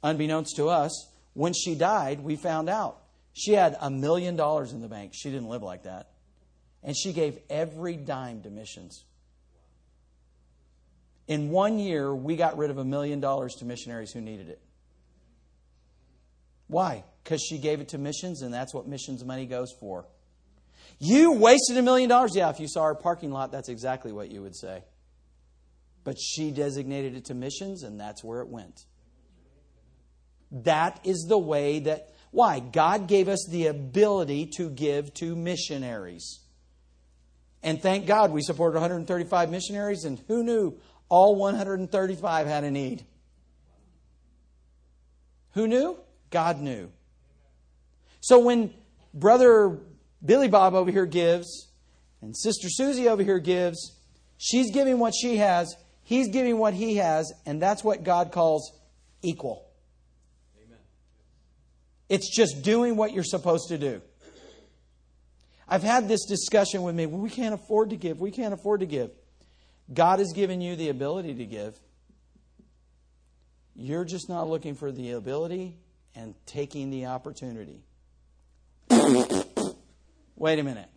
unbeknownst 0.02 0.56
to 0.56 0.68
us, 0.68 1.12
when 1.34 1.54
she 1.54 1.76
died, 1.76 2.22
we 2.22 2.36
found 2.36 2.70
out 2.70 2.98
she 3.34 3.54
had 3.54 3.78
a 3.80 3.92
million 3.92 4.36
dollars 4.36 4.74
in 4.74 4.82
the 4.82 4.88
bank. 4.88 5.12
She 5.14 5.30
didn't 5.30 5.48
live 5.48 5.62
like 5.62 5.84
that. 5.84 6.10
And 6.82 6.98
she 6.98 7.14
gave 7.14 7.38
every 7.52 7.96
dime 7.96 8.42
to 8.42 8.50
missions. 8.50 9.04
In 11.28 11.52
one 11.52 11.78
year, 11.78 12.16
we 12.16 12.36
got 12.36 12.58
rid 12.58 12.72
of 12.72 12.80
a 12.80 12.86
million 12.86 13.20
dollars 13.20 13.54
to 13.56 13.66
missionaries 13.66 14.12
who 14.12 14.22
needed 14.22 14.50
it. 14.50 14.62
Why? 16.68 17.04
Because 17.28 17.42
she 17.42 17.58
gave 17.58 17.82
it 17.82 17.90
to 17.90 17.98
missions, 17.98 18.42
and 18.42 18.54
that's 18.54 18.74
what 18.74 18.88
missions 18.88 19.26
money 19.26 19.46
goes 19.46 19.74
for. 19.82 20.08
You 20.98 21.34
wasted 21.34 21.76
a 21.76 21.82
million 21.82 22.08
dollars. 22.08 22.34
Yeah, 22.34 22.50
if 22.50 22.62
you 22.62 22.70
saw 22.70 22.84
our 22.84 22.96
parking 22.96 23.32
lot, 23.32 23.52
that's 23.52 23.68
exactly 23.68 24.14
what 24.14 24.32
you 24.32 24.42
would 24.42 24.56
say. 24.56 24.86
But 26.06 26.16
she 26.18 26.52
designated 26.52 27.18
it 27.18 27.26
to 27.26 27.34
missions, 27.34 27.84
and 27.84 28.00
that's 28.00 28.24
where 28.24 28.40
it 28.40 28.48
went. 28.48 28.86
That 30.52 31.02
is 31.04 31.26
the 31.28 31.38
way 31.38 31.80
that. 31.80 32.14
Why? 32.32 32.62
God 32.62 33.10
gave 33.10 33.28
us 33.28 33.46
the 33.52 33.68
ability 33.68 34.52
to 34.56 34.70
give 34.70 35.14
to 35.16 35.36
missionaries. 35.36 36.40
And 37.62 37.82
thank 37.82 38.06
God 38.06 38.32
we 38.32 38.42
supported 38.42 38.76
135 38.76 39.50
missionaries, 39.50 40.06
and 40.06 40.18
who 40.30 40.44
knew 40.44 40.80
all 41.10 41.36
135 41.36 42.48
had 42.48 42.64
a 42.64 42.72
need? 42.72 43.06
Who 45.56 45.68
knew? 45.68 46.00
God 46.30 46.62
knew. 46.62 46.90
So 48.20 48.40
when 48.40 48.74
Brother 49.14 49.80
Billy 50.24 50.48
Bob 50.48 50.74
over 50.74 50.92
here 50.92 51.06
gives, 51.06 51.68
and 52.22 52.36
Sister 52.36 52.70
Susie 52.70 53.08
over 53.08 53.24
here 53.24 53.40
gives. 53.40 53.94
She's 54.38 54.72
giving 54.72 55.00
what 55.00 55.14
she 55.20 55.38
has, 55.38 55.76
he's 56.04 56.30
giving 56.30 56.58
what 56.58 56.74
he 56.74 56.98
has, 56.98 57.32
and 57.46 57.62
that's 57.62 57.84
what 57.84 58.04
God 58.04 58.32
calls 58.32 58.72
equal. 59.22 59.68
Amen. 60.64 60.78
It's 62.10 62.36
just 62.36 62.64
doing 62.64 62.96
what 62.96 63.14
you're 63.14 63.24
supposed 63.24 63.70
to 63.70 63.78
do. 63.78 64.02
I've 65.68 65.84
had 65.84 66.08
this 66.08 66.26
discussion 66.26 66.84
with 66.84 66.96
me. 66.96 67.06
Well, 67.08 67.20
we 67.20 67.30
can't 67.30 67.54
afford 67.54 67.90
to 67.90 67.98
give. 67.98 68.22
We 68.22 68.32
can't 68.32 68.54
afford 68.54 68.80
to 68.80 68.86
give. 68.86 69.12
God 69.94 70.20
has 70.20 70.32
given 70.34 70.62
you 70.62 70.76
the 70.76 70.90
ability 70.90 71.36
to 71.36 71.46
give. 71.46 71.78
You're 73.76 74.06
just 74.06 74.30
not 74.30 74.48
looking 74.48 74.76
for 74.76 74.92
the 74.92 75.12
ability 75.12 75.78
and 76.16 76.36
taking 76.46 76.90
the 76.90 77.08
opportunity. 77.08 77.84
Wait 80.36 80.60
a 80.60 80.64
minute. 80.64 80.90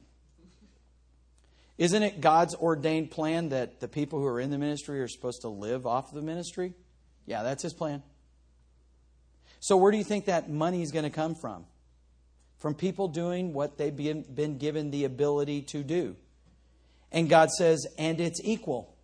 Isn't 1.79 2.03
it 2.03 2.21
God's 2.21 2.55
ordained 2.55 3.11
plan 3.11 3.49
that 3.49 3.81
the 3.81 3.89
people 3.89 4.19
who 4.19 4.27
are 4.27 4.39
in 4.39 4.51
the 4.51 4.59
ministry 4.59 5.01
are 5.01 5.09
supposed 5.09 5.41
to 5.43 5.49
live 5.49 5.87
off 5.87 6.11
of 6.11 6.15
the 6.15 6.23
ministry? 6.23 6.75
Yeah, 7.25 7.43
that's 7.43 7.63
His 7.63 7.73
plan. 7.73 8.03
So, 9.61 9.77
where 9.77 9.91
do 9.91 9.99
you 9.99 10.05
think 10.05 10.27
that 10.27 10.51
money 10.51 10.83
is 10.83 10.93
going 10.93 11.05
to 11.05 11.11
come 11.11 11.35
from? 11.35 11.65
From 12.59 12.75
people 12.75 13.09
doing 13.09 13.55
what 13.55 13.79
they've 13.79 13.97
been 13.97 14.59
given 14.59 14.91
the 14.91 15.05
ability 15.05 15.63
to 15.63 15.83
do. 15.83 16.17
And 17.11 17.29
God 17.29 17.51
says, 17.51 17.87
and 17.99 18.21
it's 18.21 18.41
equal. 18.45 18.95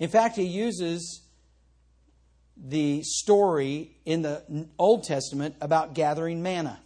In 0.00 0.08
fact, 0.08 0.36
He 0.36 0.44
uses 0.44 1.22
the 2.56 3.02
story 3.02 3.96
in 4.04 4.22
the 4.22 4.68
Old 4.78 5.04
Testament 5.04 5.56
about 5.60 5.94
gathering 5.94 6.42
manna. 6.42 6.80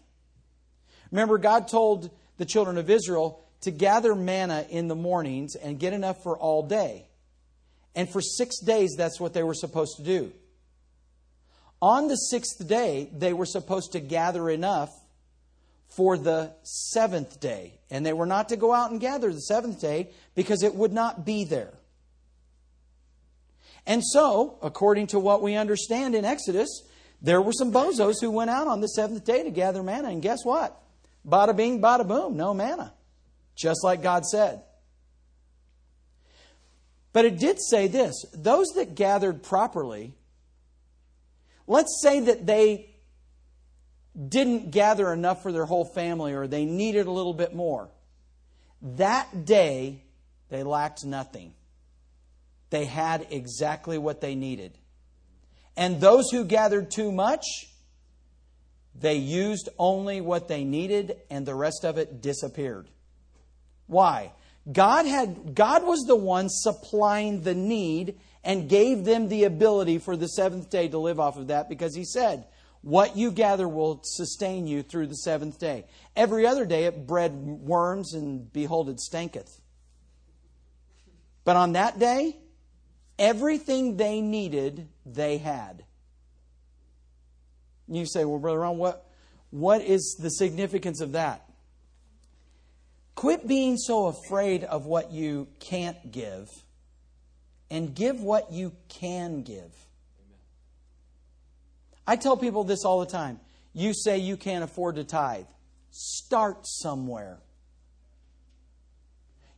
Remember, 1.10 1.38
God 1.38 1.68
told 1.68 2.10
the 2.36 2.44
children 2.44 2.78
of 2.78 2.90
Israel 2.90 3.44
to 3.62 3.70
gather 3.70 4.14
manna 4.14 4.66
in 4.70 4.88
the 4.88 4.94
mornings 4.94 5.54
and 5.54 5.78
get 5.78 5.92
enough 5.92 6.22
for 6.22 6.38
all 6.38 6.62
day. 6.62 7.06
And 7.94 8.08
for 8.08 8.20
six 8.20 8.60
days, 8.60 8.94
that's 8.96 9.18
what 9.18 9.34
they 9.34 9.42
were 9.42 9.54
supposed 9.54 9.96
to 9.96 10.04
do. 10.04 10.32
On 11.80 12.08
the 12.08 12.16
sixth 12.16 12.66
day, 12.66 13.10
they 13.12 13.32
were 13.32 13.46
supposed 13.46 13.92
to 13.92 14.00
gather 14.00 14.48
enough 14.50 14.90
for 15.88 16.18
the 16.18 16.52
seventh 16.62 17.40
day. 17.40 17.80
And 17.90 18.04
they 18.04 18.12
were 18.12 18.26
not 18.26 18.50
to 18.50 18.56
go 18.56 18.72
out 18.72 18.90
and 18.90 19.00
gather 19.00 19.32
the 19.32 19.40
seventh 19.40 19.80
day 19.80 20.10
because 20.34 20.62
it 20.62 20.74
would 20.74 20.92
not 20.92 21.24
be 21.24 21.44
there. 21.44 21.72
And 23.86 24.04
so, 24.04 24.58
according 24.62 25.08
to 25.08 25.18
what 25.18 25.42
we 25.42 25.54
understand 25.54 26.14
in 26.14 26.24
Exodus, 26.24 26.68
there 27.22 27.40
were 27.40 27.52
some 27.52 27.72
bozos 27.72 28.20
who 28.20 28.30
went 28.30 28.50
out 28.50 28.68
on 28.68 28.80
the 28.80 28.88
seventh 28.88 29.24
day 29.24 29.42
to 29.42 29.50
gather 29.50 29.82
manna. 29.82 30.08
And 30.10 30.20
guess 30.20 30.44
what? 30.44 30.80
Bada 31.28 31.54
bing, 31.54 31.80
bada 31.80 32.06
boom, 32.06 32.36
no 32.36 32.54
manna. 32.54 32.94
Just 33.54 33.84
like 33.84 34.02
God 34.02 34.24
said. 34.24 34.62
But 37.12 37.24
it 37.24 37.38
did 37.38 37.60
say 37.60 37.88
this 37.88 38.24
those 38.32 38.68
that 38.76 38.94
gathered 38.94 39.42
properly, 39.42 40.14
let's 41.66 42.00
say 42.02 42.20
that 42.20 42.46
they 42.46 42.90
didn't 44.28 44.70
gather 44.70 45.12
enough 45.12 45.42
for 45.42 45.52
their 45.52 45.64
whole 45.64 45.84
family 45.84 46.32
or 46.32 46.46
they 46.46 46.64
needed 46.64 47.06
a 47.06 47.10
little 47.10 47.34
bit 47.34 47.54
more. 47.54 47.88
That 48.82 49.44
day, 49.44 50.02
they 50.48 50.62
lacked 50.62 51.04
nothing. 51.04 51.54
They 52.70 52.84
had 52.84 53.26
exactly 53.30 53.98
what 53.98 54.20
they 54.20 54.34
needed. 54.34 54.76
And 55.76 56.00
those 56.00 56.30
who 56.30 56.44
gathered 56.44 56.90
too 56.90 57.12
much, 57.12 57.44
they 59.00 59.16
used 59.16 59.68
only 59.78 60.20
what 60.20 60.48
they 60.48 60.64
needed 60.64 61.16
and 61.30 61.46
the 61.46 61.54
rest 61.54 61.84
of 61.84 61.98
it 61.98 62.20
disappeared. 62.20 62.88
Why? 63.86 64.32
God 64.70 65.06
had 65.06 65.54
God 65.54 65.84
was 65.84 66.04
the 66.06 66.16
one 66.16 66.48
supplying 66.48 67.42
the 67.42 67.54
need 67.54 68.18
and 68.44 68.68
gave 68.68 69.04
them 69.04 69.28
the 69.28 69.44
ability 69.44 69.98
for 69.98 70.16
the 70.16 70.28
seventh 70.28 70.70
day 70.70 70.88
to 70.88 70.98
live 70.98 71.18
off 71.18 71.36
of 71.36 71.48
that 71.48 71.68
because 71.68 71.94
he 71.94 72.04
said, 72.04 72.46
What 72.82 73.16
you 73.16 73.30
gather 73.30 73.68
will 73.68 74.00
sustain 74.04 74.66
you 74.66 74.82
through 74.82 75.06
the 75.06 75.16
seventh 75.16 75.58
day. 75.58 75.86
Every 76.14 76.46
other 76.46 76.66
day 76.66 76.84
it 76.84 77.06
bred 77.06 77.32
worms, 77.34 78.14
and 78.14 78.52
behold, 78.52 78.88
it 78.88 79.00
stinketh. 79.00 79.60
But 81.44 81.56
on 81.56 81.72
that 81.72 81.98
day, 81.98 82.36
everything 83.18 83.96
they 83.96 84.20
needed, 84.20 84.88
they 85.06 85.38
had. 85.38 85.84
You 87.88 88.06
say, 88.06 88.24
Well, 88.24 88.38
Brother 88.38 88.60
Ron, 88.60 88.78
what, 88.78 89.06
what 89.50 89.82
is 89.82 90.16
the 90.20 90.30
significance 90.30 91.00
of 91.00 91.12
that? 91.12 91.44
Quit 93.14 93.48
being 93.48 93.76
so 93.76 94.06
afraid 94.06 94.62
of 94.64 94.86
what 94.86 95.10
you 95.10 95.48
can't 95.58 96.12
give 96.12 96.48
and 97.70 97.94
give 97.94 98.20
what 98.20 98.52
you 98.52 98.72
can 98.88 99.42
give. 99.42 99.74
I 102.06 102.16
tell 102.16 102.36
people 102.36 102.64
this 102.64 102.84
all 102.84 103.00
the 103.00 103.06
time. 103.06 103.40
You 103.72 103.92
say 103.92 104.18
you 104.18 104.36
can't 104.36 104.64
afford 104.64 104.96
to 104.96 105.04
tithe. 105.04 105.46
Start 105.90 106.66
somewhere. 106.66 107.38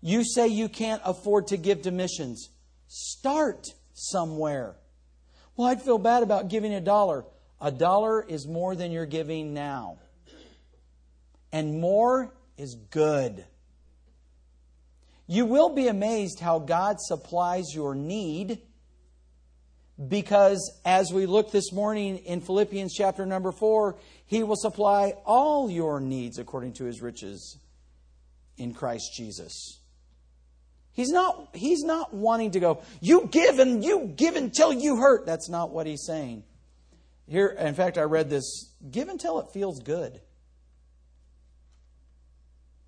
You 0.00 0.24
say 0.24 0.48
you 0.48 0.68
can't 0.68 1.02
afford 1.04 1.48
to 1.48 1.56
give 1.56 1.82
to 1.82 1.90
missions. 1.90 2.48
Start 2.88 3.68
somewhere. 3.92 4.76
Well, 5.56 5.68
I'd 5.68 5.82
feel 5.82 5.98
bad 5.98 6.22
about 6.22 6.48
giving 6.48 6.72
a 6.72 6.80
dollar. 6.80 7.24
A 7.60 7.70
dollar 7.70 8.22
is 8.22 8.46
more 8.46 8.74
than 8.74 8.90
you're 8.90 9.06
giving 9.06 9.52
now. 9.52 9.98
And 11.52 11.80
more 11.80 12.32
is 12.56 12.74
good. 12.90 13.44
You 15.26 15.46
will 15.46 15.74
be 15.74 15.88
amazed 15.88 16.40
how 16.40 16.58
God 16.58 17.00
supplies 17.00 17.74
your 17.74 17.94
need 17.94 18.62
because 20.08 20.80
as 20.84 21.12
we 21.12 21.26
look 21.26 21.52
this 21.52 21.72
morning 21.72 22.18
in 22.18 22.40
Philippians 22.40 22.94
chapter 22.94 23.26
number 23.26 23.52
4, 23.52 23.96
he 24.26 24.42
will 24.42 24.56
supply 24.56 25.14
all 25.26 25.70
your 25.70 26.00
needs 26.00 26.38
according 26.38 26.72
to 26.74 26.84
his 26.84 27.02
riches 27.02 27.58
in 28.56 28.72
Christ 28.72 29.12
Jesus. 29.14 29.78
He's 30.92 31.10
not, 31.10 31.50
he's 31.54 31.82
not 31.82 32.14
wanting 32.14 32.52
to 32.52 32.60
go, 32.60 32.82
you 33.00 33.28
give 33.30 33.58
and 33.58 33.84
you 33.84 34.12
give 34.16 34.36
until 34.36 34.72
you 34.72 34.96
hurt. 34.96 35.26
That's 35.26 35.48
not 35.48 35.70
what 35.70 35.86
he's 35.86 36.04
saying. 36.04 36.44
Here, 37.30 37.46
in 37.46 37.74
fact, 37.74 37.96
I 37.96 38.02
read 38.02 38.28
this 38.28 38.74
give 38.90 39.08
until 39.08 39.38
it 39.38 39.52
feels 39.52 39.78
good. 39.78 40.20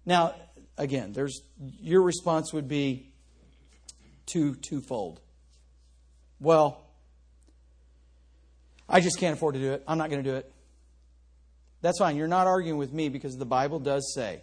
Now, 0.05 0.34
again, 0.76 1.12
there's 1.12 1.43
your 1.80 2.03
response 2.03 2.53
would 2.53 2.66
be 2.66 3.14
two 4.26 4.57
twofold. 4.57 5.20
Well, 6.40 6.84
I 8.88 9.01
just 9.01 9.20
can't 9.20 9.36
afford 9.36 9.55
to 9.55 9.61
do 9.61 9.74
it. 9.74 9.84
I'm 9.86 9.97
not 9.97 10.11
going 10.11 10.24
to 10.24 10.28
do 10.28 10.34
it. 10.34 10.53
That's 11.80 12.01
fine. 12.01 12.16
You're 12.16 12.26
not 12.26 12.49
arguing 12.49 12.78
with 12.78 12.93
me 12.93 13.11
because 13.11 13.36
the 13.36 13.47
Bible 13.47 13.78
does 13.78 14.12
say 14.12 14.43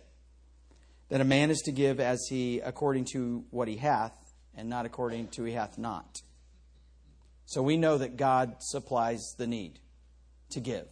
that 1.10 1.20
a 1.20 1.26
man 1.26 1.52
is 1.52 1.60
to 1.66 1.74
give 1.74 2.00
as 2.00 2.26
he 2.30 2.62
according 2.62 3.08
to 3.12 3.43
what 3.50 3.68
he 3.68 3.76
hath, 3.76 4.18
and 4.56 4.70
not 4.70 4.86
according 4.86 5.28
to 5.32 5.43
he 5.43 5.52
hath 5.52 5.78
not. 5.78 6.22
So 7.45 7.62
we 7.62 7.76
know 7.76 7.97
that 7.97 8.16
God 8.16 8.56
supplies 8.60 9.34
the 9.38 9.45
need 9.45 9.82
to 10.52 10.60
give. 10.60 10.88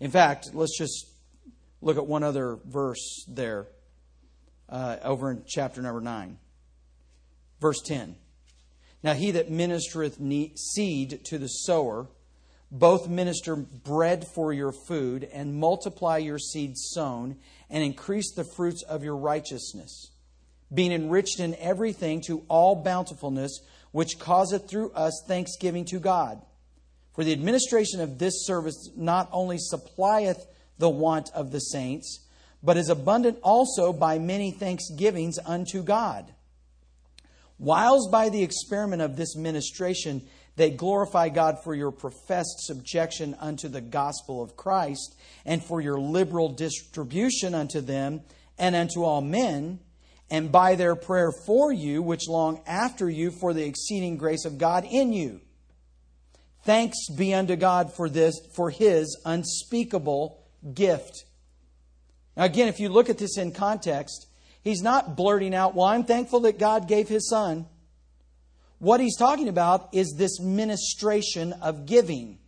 In 0.00 0.10
fact, 0.10 0.50
let's 0.54 0.76
just 0.76 1.06
look 1.80 1.96
at 1.96 2.06
one 2.06 2.22
other 2.22 2.58
verse 2.64 3.24
there 3.28 3.66
uh, 4.68 4.96
over 5.02 5.30
in 5.30 5.42
chapter 5.46 5.82
number 5.82 6.00
9. 6.00 6.38
Verse 7.60 7.80
10. 7.82 8.16
Now 9.02 9.12
he 9.12 9.32
that 9.32 9.50
ministereth 9.50 10.58
seed 10.58 11.24
to 11.26 11.38
the 11.38 11.46
sower, 11.46 12.08
both 12.70 13.08
minister 13.08 13.54
bread 13.54 14.26
for 14.26 14.52
your 14.52 14.72
food, 14.72 15.28
and 15.30 15.54
multiply 15.54 16.18
your 16.18 16.38
seed 16.38 16.76
sown, 16.76 17.36
and 17.68 17.84
increase 17.84 18.32
the 18.32 18.44
fruits 18.44 18.82
of 18.82 19.04
your 19.04 19.16
righteousness, 19.16 20.10
being 20.72 20.90
enriched 20.90 21.38
in 21.38 21.54
everything 21.56 22.22
to 22.22 22.44
all 22.48 22.76
bountifulness, 22.76 23.60
which 23.92 24.18
causeth 24.18 24.68
through 24.68 24.90
us 24.92 25.22
thanksgiving 25.28 25.84
to 25.84 26.00
God. 26.00 26.40
For 27.14 27.24
the 27.24 27.32
administration 27.32 28.00
of 28.00 28.18
this 28.18 28.44
service 28.44 28.90
not 28.96 29.28
only 29.32 29.56
supplieth 29.58 30.46
the 30.78 30.90
want 30.90 31.30
of 31.34 31.52
the 31.52 31.60
saints, 31.60 32.26
but 32.62 32.76
is 32.76 32.88
abundant 32.88 33.38
also 33.42 33.92
by 33.92 34.18
many 34.18 34.50
thanksgivings 34.50 35.38
unto 35.44 35.82
God. 35.82 36.32
Whiles 37.58 38.08
by 38.10 38.30
the 38.30 38.42
experiment 38.42 39.02
of 39.02 39.16
this 39.16 39.36
ministration 39.36 40.22
they 40.56 40.70
glorify 40.70 41.30
God 41.30 41.58
for 41.62 41.74
your 41.74 41.90
professed 41.90 42.60
subjection 42.60 43.34
unto 43.40 43.68
the 43.68 43.80
gospel 43.80 44.42
of 44.42 44.56
Christ, 44.56 45.16
and 45.44 45.62
for 45.62 45.80
your 45.80 45.98
liberal 45.98 46.48
distribution 46.48 47.54
unto 47.54 47.80
them 47.80 48.22
and 48.56 48.76
unto 48.76 49.02
all 49.02 49.20
men, 49.20 49.80
and 50.30 50.52
by 50.52 50.76
their 50.76 50.94
prayer 50.94 51.32
for 51.32 51.72
you, 51.72 52.02
which 52.02 52.28
long 52.28 52.60
after 52.66 53.10
you 53.10 53.32
for 53.32 53.52
the 53.52 53.64
exceeding 53.64 54.16
grace 54.16 54.44
of 54.44 54.58
God 54.58 54.84
in 54.88 55.12
you. 55.12 55.40
Thanks 56.64 57.08
be 57.08 57.34
unto 57.34 57.56
God 57.56 57.92
for 57.92 58.08
this, 58.08 58.40
for 58.54 58.70
his 58.70 59.20
unspeakable 59.24 60.42
gift 60.72 61.24
now, 62.36 62.44
again, 62.44 62.68
if 62.68 62.80
you 62.80 62.88
look 62.88 63.10
at 63.10 63.18
this 63.18 63.38
in 63.38 63.52
context, 63.52 64.26
he's 64.62 64.82
not 64.82 65.16
blurting 65.16 65.54
out, 65.54 65.74
Well, 65.74 65.86
I'm 65.86 66.04
thankful 66.04 66.40
that 66.40 66.58
God 66.58 66.88
gave 66.88 67.08
his 67.08 67.28
son. 67.28 67.66
What 68.78 69.00
he's 69.00 69.16
talking 69.16 69.48
about 69.48 69.88
is 69.92 70.14
this 70.16 70.40
ministration 70.40 71.52
of 71.54 71.86
giving. 71.86 72.38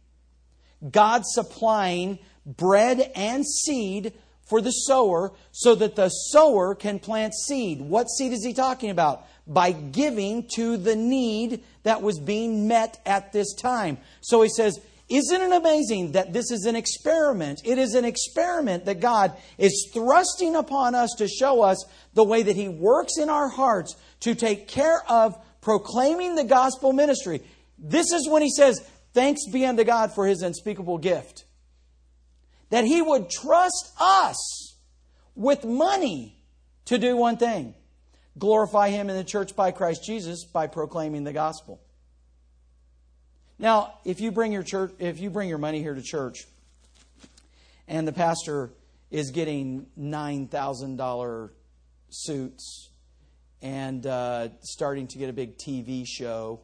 God 0.90 1.22
supplying 1.24 2.18
bread 2.44 3.12
and 3.14 3.46
seed 3.46 4.12
for 4.42 4.60
the 4.60 4.70
sower 4.70 5.32
so 5.52 5.74
that 5.76 5.96
the 5.96 6.08
sower 6.08 6.74
can 6.74 6.98
plant 6.98 7.34
seed. 7.34 7.80
What 7.80 8.10
seed 8.10 8.32
is 8.32 8.44
he 8.44 8.52
talking 8.52 8.90
about? 8.90 9.26
By 9.46 9.72
giving 9.72 10.48
to 10.56 10.76
the 10.76 10.96
need 10.96 11.62
that 11.84 12.02
was 12.02 12.18
being 12.18 12.66
met 12.66 13.00
at 13.06 13.32
this 13.32 13.54
time. 13.54 13.98
So 14.20 14.42
he 14.42 14.48
says, 14.48 14.80
isn't 15.08 15.40
it 15.40 15.52
amazing 15.52 16.12
that 16.12 16.32
this 16.32 16.50
is 16.50 16.64
an 16.64 16.74
experiment? 16.74 17.62
It 17.64 17.78
is 17.78 17.94
an 17.94 18.04
experiment 18.04 18.86
that 18.86 18.98
God 18.98 19.36
is 19.56 19.88
thrusting 19.92 20.56
upon 20.56 20.96
us 20.96 21.14
to 21.18 21.28
show 21.28 21.62
us 21.62 21.84
the 22.14 22.24
way 22.24 22.42
that 22.42 22.56
He 22.56 22.68
works 22.68 23.16
in 23.16 23.30
our 23.30 23.48
hearts 23.48 23.94
to 24.20 24.34
take 24.34 24.66
care 24.66 25.00
of 25.08 25.38
proclaiming 25.60 26.34
the 26.34 26.44
gospel 26.44 26.92
ministry. 26.92 27.42
This 27.78 28.10
is 28.10 28.28
when 28.28 28.42
He 28.42 28.50
says, 28.50 28.80
Thanks 29.12 29.48
be 29.48 29.64
unto 29.64 29.84
God 29.84 30.12
for 30.12 30.26
His 30.26 30.42
unspeakable 30.42 30.98
gift. 30.98 31.44
That 32.70 32.84
He 32.84 33.00
would 33.00 33.30
trust 33.30 33.92
us 34.00 34.76
with 35.36 35.64
money 35.64 36.36
to 36.86 36.98
do 36.98 37.16
one 37.16 37.36
thing 37.36 37.74
glorify 38.38 38.90
Him 38.90 39.10
in 39.10 39.16
the 39.16 39.24
church 39.24 39.56
by 39.56 39.70
Christ 39.70 40.04
Jesus 40.04 40.44
by 40.44 40.66
proclaiming 40.66 41.24
the 41.24 41.32
gospel. 41.32 41.80
Now, 43.58 43.94
if 44.04 44.20
you 44.20 44.32
bring 44.32 44.52
your 44.52 44.62
church, 44.62 44.92
if 44.98 45.18
you 45.18 45.30
bring 45.30 45.48
your 45.48 45.58
money 45.58 45.80
here 45.80 45.94
to 45.94 46.02
church, 46.02 46.44
and 47.88 48.06
the 48.06 48.12
pastor 48.12 48.70
is 49.10 49.30
getting 49.30 49.86
nine 49.96 50.48
thousand 50.48 50.96
dollar 50.96 51.52
suits 52.10 52.90
and 53.62 54.06
uh, 54.06 54.48
starting 54.60 55.06
to 55.08 55.18
get 55.18 55.30
a 55.30 55.32
big 55.32 55.56
TV 55.56 56.04
show 56.06 56.60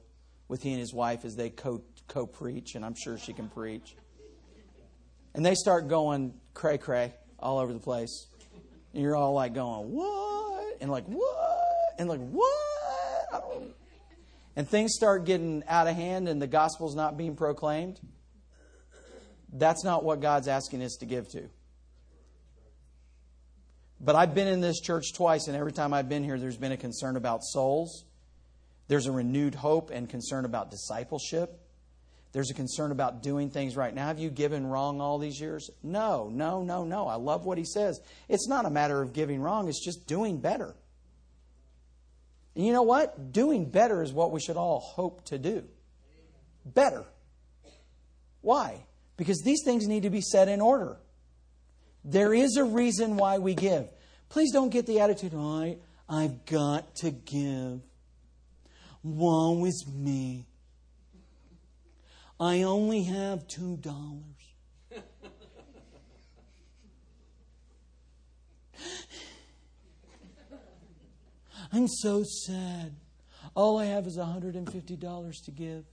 with 0.49 0.63
he 0.63 0.71
and 0.71 0.81
his 0.81 0.93
wife 0.93 1.25
as 1.25 1.35
they 1.35 1.51
co 1.51 1.83
co 2.09 2.27
preach, 2.27 2.75
and 2.75 2.85
I'm 2.85 2.95
sure 2.95 3.17
she 3.17 3.33
can 3.33 3.49
preach. 3.49 3.97
And 5.35 5.45
they 5.45 5.55
start 5.55 5.89
going 5.89 6.35
cray 6.53 6.77
cray 6.77 7.15
all 7.39 7.59
over 7.59 7.73
the 7.73 7.81
place, 7.81 8.27
and 8.93 9.03
you're 9.03 9.17
all 9.17 9.33
like 9.33 9.55
going 9.55 9.91
what 9.93 10.77
and 10.81 10.91
like 10.91 11.05
what 11.07 11.95
and 11.99 12.09
like 12.09 12.21
what 12.21 13.73
and 14.57 14.69
things 14.69 14.95
start 14.95 15.25
getting 15.25 15.63
out 15.67 15.87
of 15.87 15.97
hand 15.97 16.29
and 16.29 16.41
the 16.41 16.47
gospel's 16.47 16.95
not 16.95 17.17
being 17.17 17.37
proclaimed, 17.37 17.99
that's 19.53 19.85
not 19.85 20.05
what 20.05 20.21
God's 20.21 20.49
asking 20.49 20.83
us 20.83 20.97
to 21.01 21.07
give 21.07 21.29
to. 21.31 21.49
But 24.01 24.17
I've 24.17 24.35
been 24.35 24.49
in 24.49 24.61
this 24.61 24.81
church 24.81 25.15
twice, 25.15 25.47
and 25.47 25.57
every 25.57 25.73
time 25.73 25.95
I've 25.95 26.09
been 26.09 26.25
here, 26.25 26.39
there's 26.39 26.57
been 26.57 26.73
a 26.73 26.77
concern 26.77 27.17
about 27.17 27.45
souls. 27.45 28.05
There's 28.89 29.07
a 29.07 29.13
renewed 29.13 29.55
hope 29.55 29.91
and 29.91 30.09
concern 30.09 30.45
about 30.45 30.71
discipleship. 30.71 31.62
There's 32.33 32.51
a 32.51 32.55
concern 32.55 32.93
about 32.93 33.23
doing 33.23 33.51
things 33.51 33.77
right. 33.77 33.95
Now, 33.95 34.07
have 34.07 34.19
you 34.19 34.31
given 34.31 34.67
wrong 34.67 35.01
all 35.01 35.19
these 35.19 35.39
years? 35.39 35.71
No, 35.83 36.31
no, 36.33 36.63
no, 36.63 36.85
no. 36.85 37.07
I 37.07 37.17
love 37.17 37.45
what 37.45 37.59
he 37.59 37.65
says. 37.65 38.01
It's 38.29 38.49
not 38.49 38.65
a 38.65 38.71
matter 38.71 39.03
of 39.03 39.13
giving 39.13 39.41
wrong, 39.41 39.69
it's 39.69 39.85
just 39.85 40.07
doing 40.07 40.41
better. 40.41 40.75
And 42.55 42.67
you 42.67 42.73
know 42.73 42.83
what? 42.83 43.33
Doing 43.33 43.67
better 43.67 44.03
is 44.03 44.13
what 44.13 44.31
we 44.31 44.41
should 44.41 44.57
all 44.57 44.81
hope 44.81 45.25
to 45.27 45.39
do. 45.39 45.65
Better. 46.65 47.05
Why? 48.41 48.85
Because 49.17 49.43
these 49.43 49.63
things 49.65 49.87
need 49.87 50.03
to 50.03 50.11
be 50.11 50.21
set 50.21 50.49
in 50.49 50.61
order. 50.61 50.99
There 52.05 52.35
is 52.35 52.57
a 52.57 52.65
reason 52.65 53.17
why 53.17 53.39
we 53.39 53.55
give. 53.55 53.89
Please 54.29 54.53
don't 54.53 54.71
get 54.71 54.87
the 54.87 55.01
attitude, 55.01 55.33
oh, 55.35 55.63
I, 55.63 55.77
I've 56.09 56.45
got 56.47 56.97
to 56.97 57.11
give. 57.11 57.81
Woe 59.03 59.65
is 59.65 59.87
me. 59.87 60.47
I 62.43 62.63
only 62.63 63.05
have 63.05 63.47
two 63.47 63.77
dollars. 63.77 64.19
I'm 71.73 71.87
so 71.87 72.25
sad. 72.25 72.97
All 73.55 73.79
I 73.79 73.85
have 73.85 74.09
is 74.09 74.19
$150 74.19 75.45
to 75.45 75.51
give. 75.53 75.85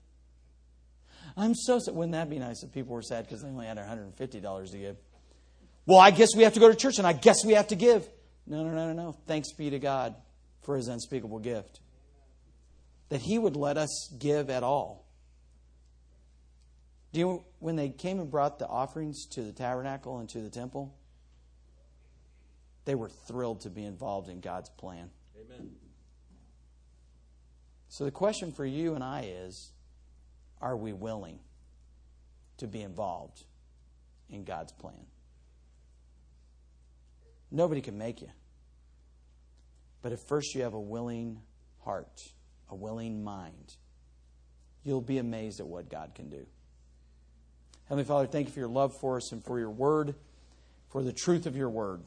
I'm 1.38 1.54
so 1.54 1.78
sad. 1.78 1.94
Wouldn't 1.94 2.14
that 2.14 2.32
be 2.32 2.40
nice 2.40 2.64
if 2.64 2.72
people 2.72 2.96
were 2.96 3.04
sad 3.04 3.26
because 3.26 3.44
they 3.44 3.50
only 3.50 3.68
had 3.68 3.78
$150 3.78 4.72
to 4.72 4.78
give? 4.80 4.98
Well, 5.86 6.00
I 6.00 6.10
guess 6.10 6.30
we 6.36 6.42
have 6.42 6.56
to 6.56 6.60
go 6.60 6.68
to 6.68 6.76
church 6.76 6.98
and 6.98 7.06
I 7.06 7.14
guess 7.14 7.46
we 7.46 7.54
have 7.54 7.68
to 7.68 7.76
give. 7.76 8.10
No, 8.48 8.64
no, 8.64 8.72
no, 8.72 8.92
no, 8.92 8.94
no. 8.94 9.16
Thanks 9.28 9.54
be 9.54 9.70
to 9.70 9.78
God 9.78 10.16
for 10.64 10.76
his 10.76 10.88
unspeakable 10.88 11.38
gift. 11.40 11.80
That 13.10 13.22
he 13.22 13.38
would 13.38 13.56
let 13.56 13.78
us 13.78 14.12
give 14.18 14.50
at 14.50 14.64
all. 14.64 15.06
Do 17.12 17.20
you 17.20 17.44
when 17.60 17.76
they 17.76 17.90
came 17.90 18.20
and 18.20 18.30
brought 18.30 18.60
the 18.60 18.68
offerings 18.68 19.26
to 19.28 19.42
the 19.42 19.52
tabernacle 19.52 20.20
and 20.20 20.30
to 20.30 20.42
the 20.42 20.50
temple? 20.50 20.96
They 22.86 22.96
were 22.96 23.10
thrilled 23.10 23.62
to 23.62 23.70
be 23.70 23.84
involved 23.84 24.30
in 24.30 24.40
God's 24.40 24.70
plan. 24.70 25.10
Amen. 25.40 25.72
So 27.88 28.06
the 28.06 28.12
question 28.12 28.52
for 28.52 28.66
you 28.66 28.96
and 28.96 29.04
I 29.04 29.32
is 29.46 29.72
are 30.62 30.78
we 30.78 30.94
willing 30.94 31.40
to 32.58 32.68
be 32.68 32.82
involved 32.82 33.44
in 34.30 34.44
God's 34.44 34.72
plan? 34.72 35.06
Nobody 37.52 37.82
can 37.82 37.98
make 37.98 38.22
you. 38.22 38.30
But 40.02 40.12
if 40.12 40.20
first 40.22 40.54
you 40.54 40.62
have 40.62 40.74
a 40.74 40.80
willing 40.80 41.42
heart, 41.84 42.22
a 42.70 42.76
willing 42.76 43.24
mind, 43.24 43.76
you'll 44.84 45.02
be 45.02 45.18
amazed 45.18 45.60
at 45.60 45.68
what 45.68 45.90
God 45.90 46.14
can 46.14 46.30
do. 46.30 46.46
Heavenly 47.90 48.06
Father, 48.06 48.28
thank 48.28 48.48
you 48.48 48.54
for 48.54 48.60
your 48.60 48.70
love 48.70 48.96
for 48.96 49.18
us 49.18 49.32
and 49.32 49.44
for 49.44 49.58
your 49.58 49.72
word, 49.72 50.14
for 50.90 51.02
the 51.02 51.12
truth 51.12 51.48
of 51.48 51.56
your 51.56 51.72
word. 51.72 52.02